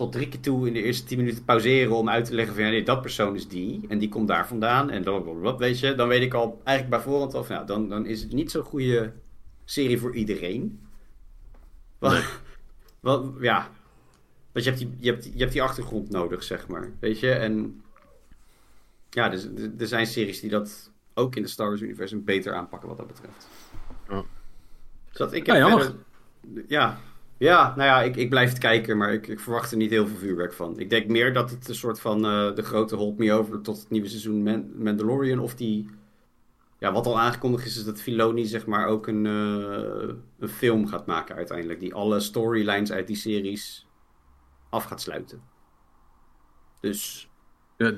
[0.00, 2.64] tot drie keer toe in de eerste tien minuten pauzeren om uit te leggen van...
[2.64, 5.94] Ja, nee, dat persoon is die en die komt daar vandaan en blablabla, weet je.
[5.94, 8.50] Dan weet ik al eigenlijk bij voorhand al van, nou, dan, dan is het niet
[8.50, 9.12] zo'n goede
[9.64, 10.80] serie voor iedereen.
[11.98, 12.24] Want,
[13.00, 13.70] want ja...
[14.52, 16.92] Want je hebt, die, je, hebt, je hebt die achtergrond nodig, zeg maar.
[17.00, 17.82] Weet je, en...
[19.10, 22.88] Ja, dus, er- er zijn series die dat ook in de Star Wars-universum beter aanpakken
[22.88, 23.48] wat dat betreft.
[24.08, 24.24] Ja.
[25.08, 25.84] Dus dat, ik Ja, heb jammer.
[25.84, 27.00] verder- ja,
[27.40, 30.06] ja, nou ja, ik, ik blijf het kijken, maar ik, ik verwacht er niet heel
[30.06, 30.78] veel vuurwerk van.
[30.78, 33.78] Ik denk meer dat het een soort van eh, de grote hold me over tot
[33.80, 35.90] het nieuwe seizoen Man- Mandalorian of die...
[36.78, 40.86] Ja, wat al aangekondigd is, is dat Filoni zeg maar ook een, eh, een film
[40.86, 41.80] gaat maken uiteindelijk.
[41.80, 43.86] Die alle storylines uit die series
[44.70, 45.42] af gaat sluiten.
[46.80, 47.28] Dus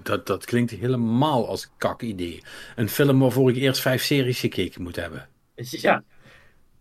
[0.02, 2.42] dat, dat klinkt helemaal als een kak idee.
[2.76, 5.28] Een film waarvoor ik eerst vijf series gekeken moet hebben.
[5.82, 6.04] Ja.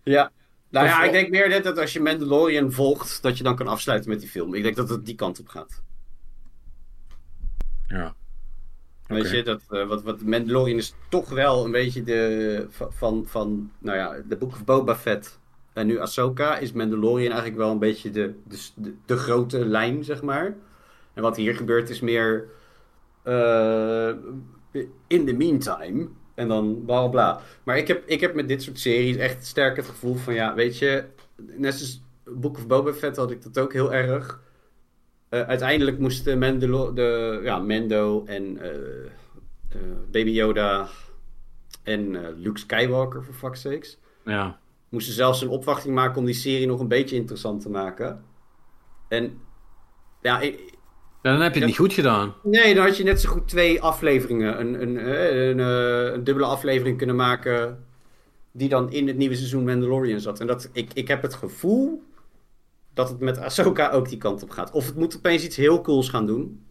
[0.03, 0.31] Ja.
[0.71, 3.67] Nou ja, ik denk meer net dat als je Mandalorian volgt, dat je dan kan
[3.67, 4.53] afsluiten met die film.
[4.53, 5.81] Ik denk dat het die kant op gaat.
[7.87, 8.15] Ja.
[9.07, 9.35] Weet Oké.
[9.35, 13.97] je, dat, eh, wat, wat Mandalorian is toch wel een beetje de, van- van, nou
[13.97, 15.39] ja, de Book of Boba Fett
[15.73, 20.03] en nu Ahsoka, is Mandalorian eigenlijk wel een beetje de, de, de, de grote lijn,
[20.03, 20.55] zeg maar.
[21.13, 22.47] En wat hier gebeurt is meer
[23.23, 24.11] eh,
[25.07, 26.07] in the meantime
[26.41, 27.41] en dan bla bla bla.
[27.63, 30.53] Maar ik heb, ik heb met dit soort series echt sterk het gevoel van, ja,
[30.53, 31.05] weet je,
[31.35, 34.41] net als Book of Boba Fett had ik dat ook heel erg.
[35.29, 36.39] Eh, uiteindelijk moesten
[36.95, 38.69] de, ja, Mando en eh,
[39.69, 39.81] eh,
[40.11, 40.87] Baby Yoda
[41.83, 44.59] en Luke Skywalker, voor fuck's sakes, Ja.
[44.89, 48.23] moesten zelfs een opwachting maken om die serie nog een beetje interessant te maken.
[49.07, 49.39] En
[50.21, 50.70] Ja, ik-
[51.21, 52.33] Ja, dan heb je het niet goed gedaan.
[52.43, 56.23] nee, dan had je net zo goed twee afleveringen, een, een, eh, een, eh, een
[56.23, 57.83] dubbele aflevering kunnen maken.
[58.51, 60.39] Die dan in het nieuwe seizoen Mandalorian zat.
[60.39, 62.03] En dat, ik, ik heb het gevoel
[62.93, 64.71] dat het met Ahsoka ook die kant op gaat.
[64.71, 66.65] Of het moet opeens iets heel cools gaan doen.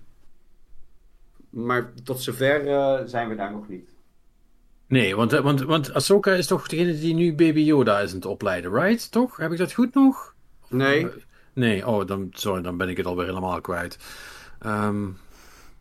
[1.50, 3.90] Maar tot zover eh, zijn we daar nog niet.
[4.86, 8.26] Nee, want, want, want Ahsoka is toch degene die nu Baby Yoda is aan het
[8.26, 9.10] opleiden, right?
[9.10, 9.36] Toch?
[9.36, 10.34] Heb ik dat goed nog?
[10.68, 11.08] Nee,
[11.52, 13.98] Nee, oh, dan, sorry, dan ben ik het alweer helemaal kwijt.
[14.62, 15.06] Ehm,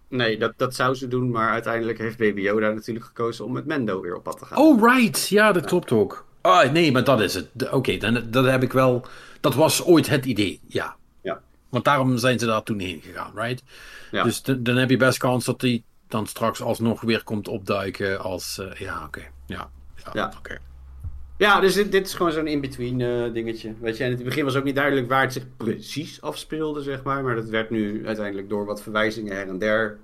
[0.07, 1.31] nee dat, dat zou ze doen.
[1.31, 4.57] Maar uiteindelijk heeft Baby Yoda natuurlijk gekozen om met Mendo weer op pad te gaan.
[4.57, 5.27] oh, right.
[5.27, 6.25] Ja, dat klopt ook.
[6.41, 7.71] Ah, nee, maar dat is het.
[7.71, 9.05] Oké, dan dat heb ik wel...
[9.39, 10.95] Dat was ooit het idee, ja.
[11.21, 11.41] Ja.
[11.69, 13.63] Want daarom zijn ze daar toen heen gegaan, right?
[14.11, 14.23] Ja.
[14.23, 18.57] Dus dan heb je best kans dat die dan straks alsnog weer komt opduiken als...
[18.59, 19.21] eh, ja, oké.
[19.45, 19.69] Ja,
[20.03, 20.33] ja, Ja.
[20.37, 20.57] oké.
[21.39, 23.73] Ja, dus dit, dit is gewoon zo'n in-between eh, dingetje.
[23.79, 26.81] Weet je, en in het begin was ook niet duidelijk waar het zich precies afspeelde,
[26.81, 27.23] zeg maar.
[27.23, 29.97] Maar dat werd nu uiteindelijk door wat verwijzingen her en der.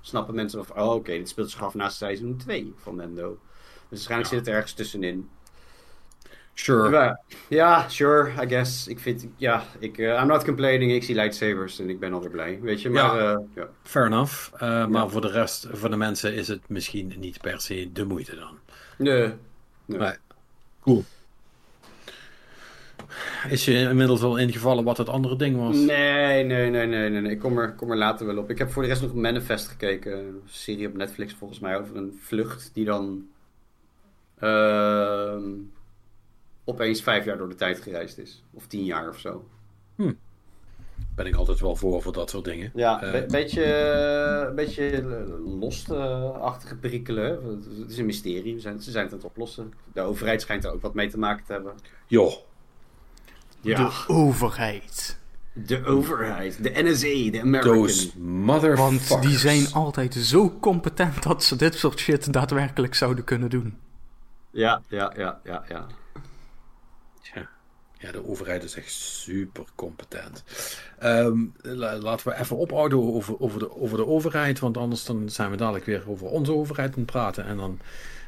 [0.00, 3.28] Snappen mensen van, oh oké, dit speelt zich af naast seizoen 2 van Mendo.
[3.28, 5.28] Dus waarschijnlijk zit het ergens tussenin.
[6.54, 6.88] Sure.
[6.88, 8.88] Maar, ja, sure, I guess.
[8.88, 10.92] Ik vind, ja, ik, eh, I'm not complaining.
[10.92, 12.58] Ik zie lightsabers en ik ben alweer blij.
[12.62, 13.22] Weet je, maar Ja.
[13.30, 13.42] ja.
[13.54, 13.68] ja.
[13.82, 14.48] Fair enough.
[14.54, 18.04] Eh, Maar voor de rest van de mensen is het misschien niet per se de
[18.04, 18.58] moeite dan.
[18.98, 19.32] Nee.
[19.84, 19.98] nee.
[19.98, 20.12] Nee.
[20.84, 21.04] Cool.
[23.48, 25.76] Is je inmiddels al ingevallen wat het andere ding was?
[25.76, 27.30] Nee, nee, nee, nee, nee.
[27.30, 28.50] Ik kom er, kom er later wel op.
[28.50, 30.18] Ik heb voor de rest nog Manifest gekeken.
[30.18, 33.26] Een serie op Netflix volgens mij over een vlucht die dan
[34.38, 35.50] ehm,
[36.64, 38.42] opeens vijf jaar door de tijd gereisd is.
[38.50, 39.44] Of tien jaar of zo.
[41.14, 42.70] Ben ik altijd wel voor voor dat soort dingen.
[42.74, 43.64] Ja, Eh, een beetje,
[44.48, 45.02] een beetje
[45.60, 47.24] lost-achtige perikelen.
[47.24, 47.30] hè.
[47.82, 48.54] Het is een mysterie.
[48.54, 49.72] We zijn, ze zijn het aan het oplossen.
[49.92, 51.72] De overheid schijnt er ook wat mee te maken te hebben.
[52.06, 52.32] joh.
[53.60, 55.18] Ja, De overheid.
[55.52, 56.62] de overheid.
[56.62, 57.74] De NSA, de American.
[57.76, 59.08] Those motherfuckers.
[59.08, 63.76] Want die zijn altijd zo competent dat ze dit soort shit daadwerkelijk zouden kunnen doen.
[64.50, 65.64] Ja, ja, ja, ja.
[65.68, 65.86] Ja.
[68.04, 70.44] Ja, de overheid is echt super competent.
[70.98, 75.28] Ehm, la- laten we even ophouden over, over, de, over de overheid, want anders dan
[75.30, 77.78] zijn we dadelijk weer over onze overheid aan het praten en dan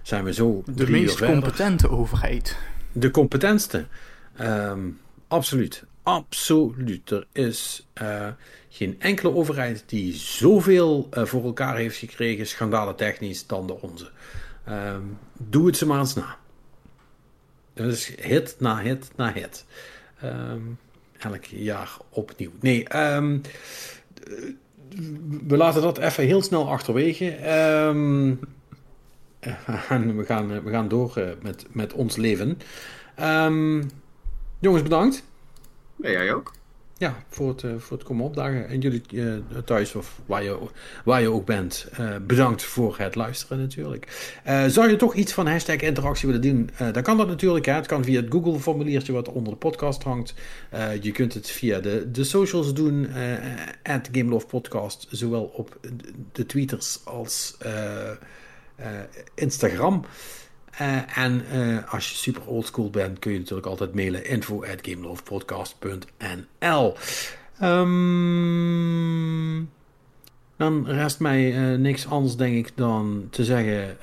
[0.03, 2.57] zijn we zo De meest competente overheid.
[2.93, 3.87] De competentste.
[4.37, 4.81] Ehm,
[5.29, 5.85] absoluut.
[6.03, 7.11] Absoluut.
[7.11, 8.29] Er is eh,
[8.69, 14.11] geen enkele overheid die zoveel eh, voor elkaar heeft gekregen, schandalentechnisch, dan de onze.
[14.65, 15.01] Ehm,
[15.39, 16.37] doe het ze maar eens na.
[17.77, 19.65] Dat is hit na hit na hit.
[20.21, 20.61] Ehm,
[21.19, 22.51] elk jaar opnieuw.
[22.61, 23.39] Nee, ehm,
[24.25, 24.51] eh,
[25.47, 27.31] we laten dat even heel snel achterwege.
[27.31, 28.35] Ehm,
[29.89, 32.59] en we gaan, we gaan door eh, met, met ons leven.
[34.59, 35.25] Jongens, bedankt.
[35.97, 36.53] Nee, jij ook.
[36.99, 38.69] Ja, voor het, eh, voor het komen opdagen.
[38.69, 40.59] En jullie eh, thuis of waar je,
[41.05, 44.33] waar je ook bent, eh, bedankt voor het luisteren natuurlijk.
[44.45, 46.71] Eh, zou je toch iets van hashtag interactie willen doen?
[46.77, 47.65] Eh, dan kan dat natuurlijk.
[47.67, 47.73] Hè.
[47.73, 50.35] Het kan via het Google formuliertje wat onder de podcast hangt.
[50.71, 53.07] Eh, je kunt het via de, de socials doen.
[53.09, 55.07] eh at Gameloft Podcast.
[55.11, 58.87] Zowel op de- de tweeters als eh, eh,
[59.35, 60.05] Instagram.
[60.79, 64.79] Eh, en eh, als je super oldschool bent, kun je natuurlijk altijd mailen info at
[64.83, 66.95] gamelovepodcast.nl
[67.59, 69.65] Ehm,
[70.57, 73.97] Dan rest mij eh, niks anders, denk ik, dan te zeggen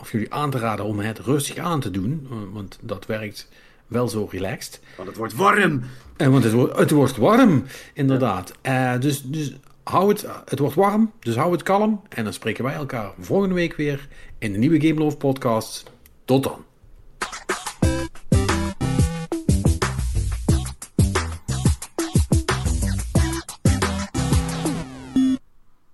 [0.00, 2.28] of jullie aan te raden om het rustig aan te doen.
[2.52, 3.48] want dat werkt
[3.86, 4.80] wel zo relaxed.
[4.96, 5.82] Want het wordt warm.
[6.16, 7.64] En want het, wordt- het wordt warm,
[7.94, 8.52] inderdaad.
[9.00, 9.52] Dus dus
[9.82, 12.00] hou het, het wordt warm, dus hou het kalm.
[12.08, 15.92] En dan spreken wij elkaar volgende week weer in de nieuwe Game Love podcast.
[16.24, 16.64] Tot dan.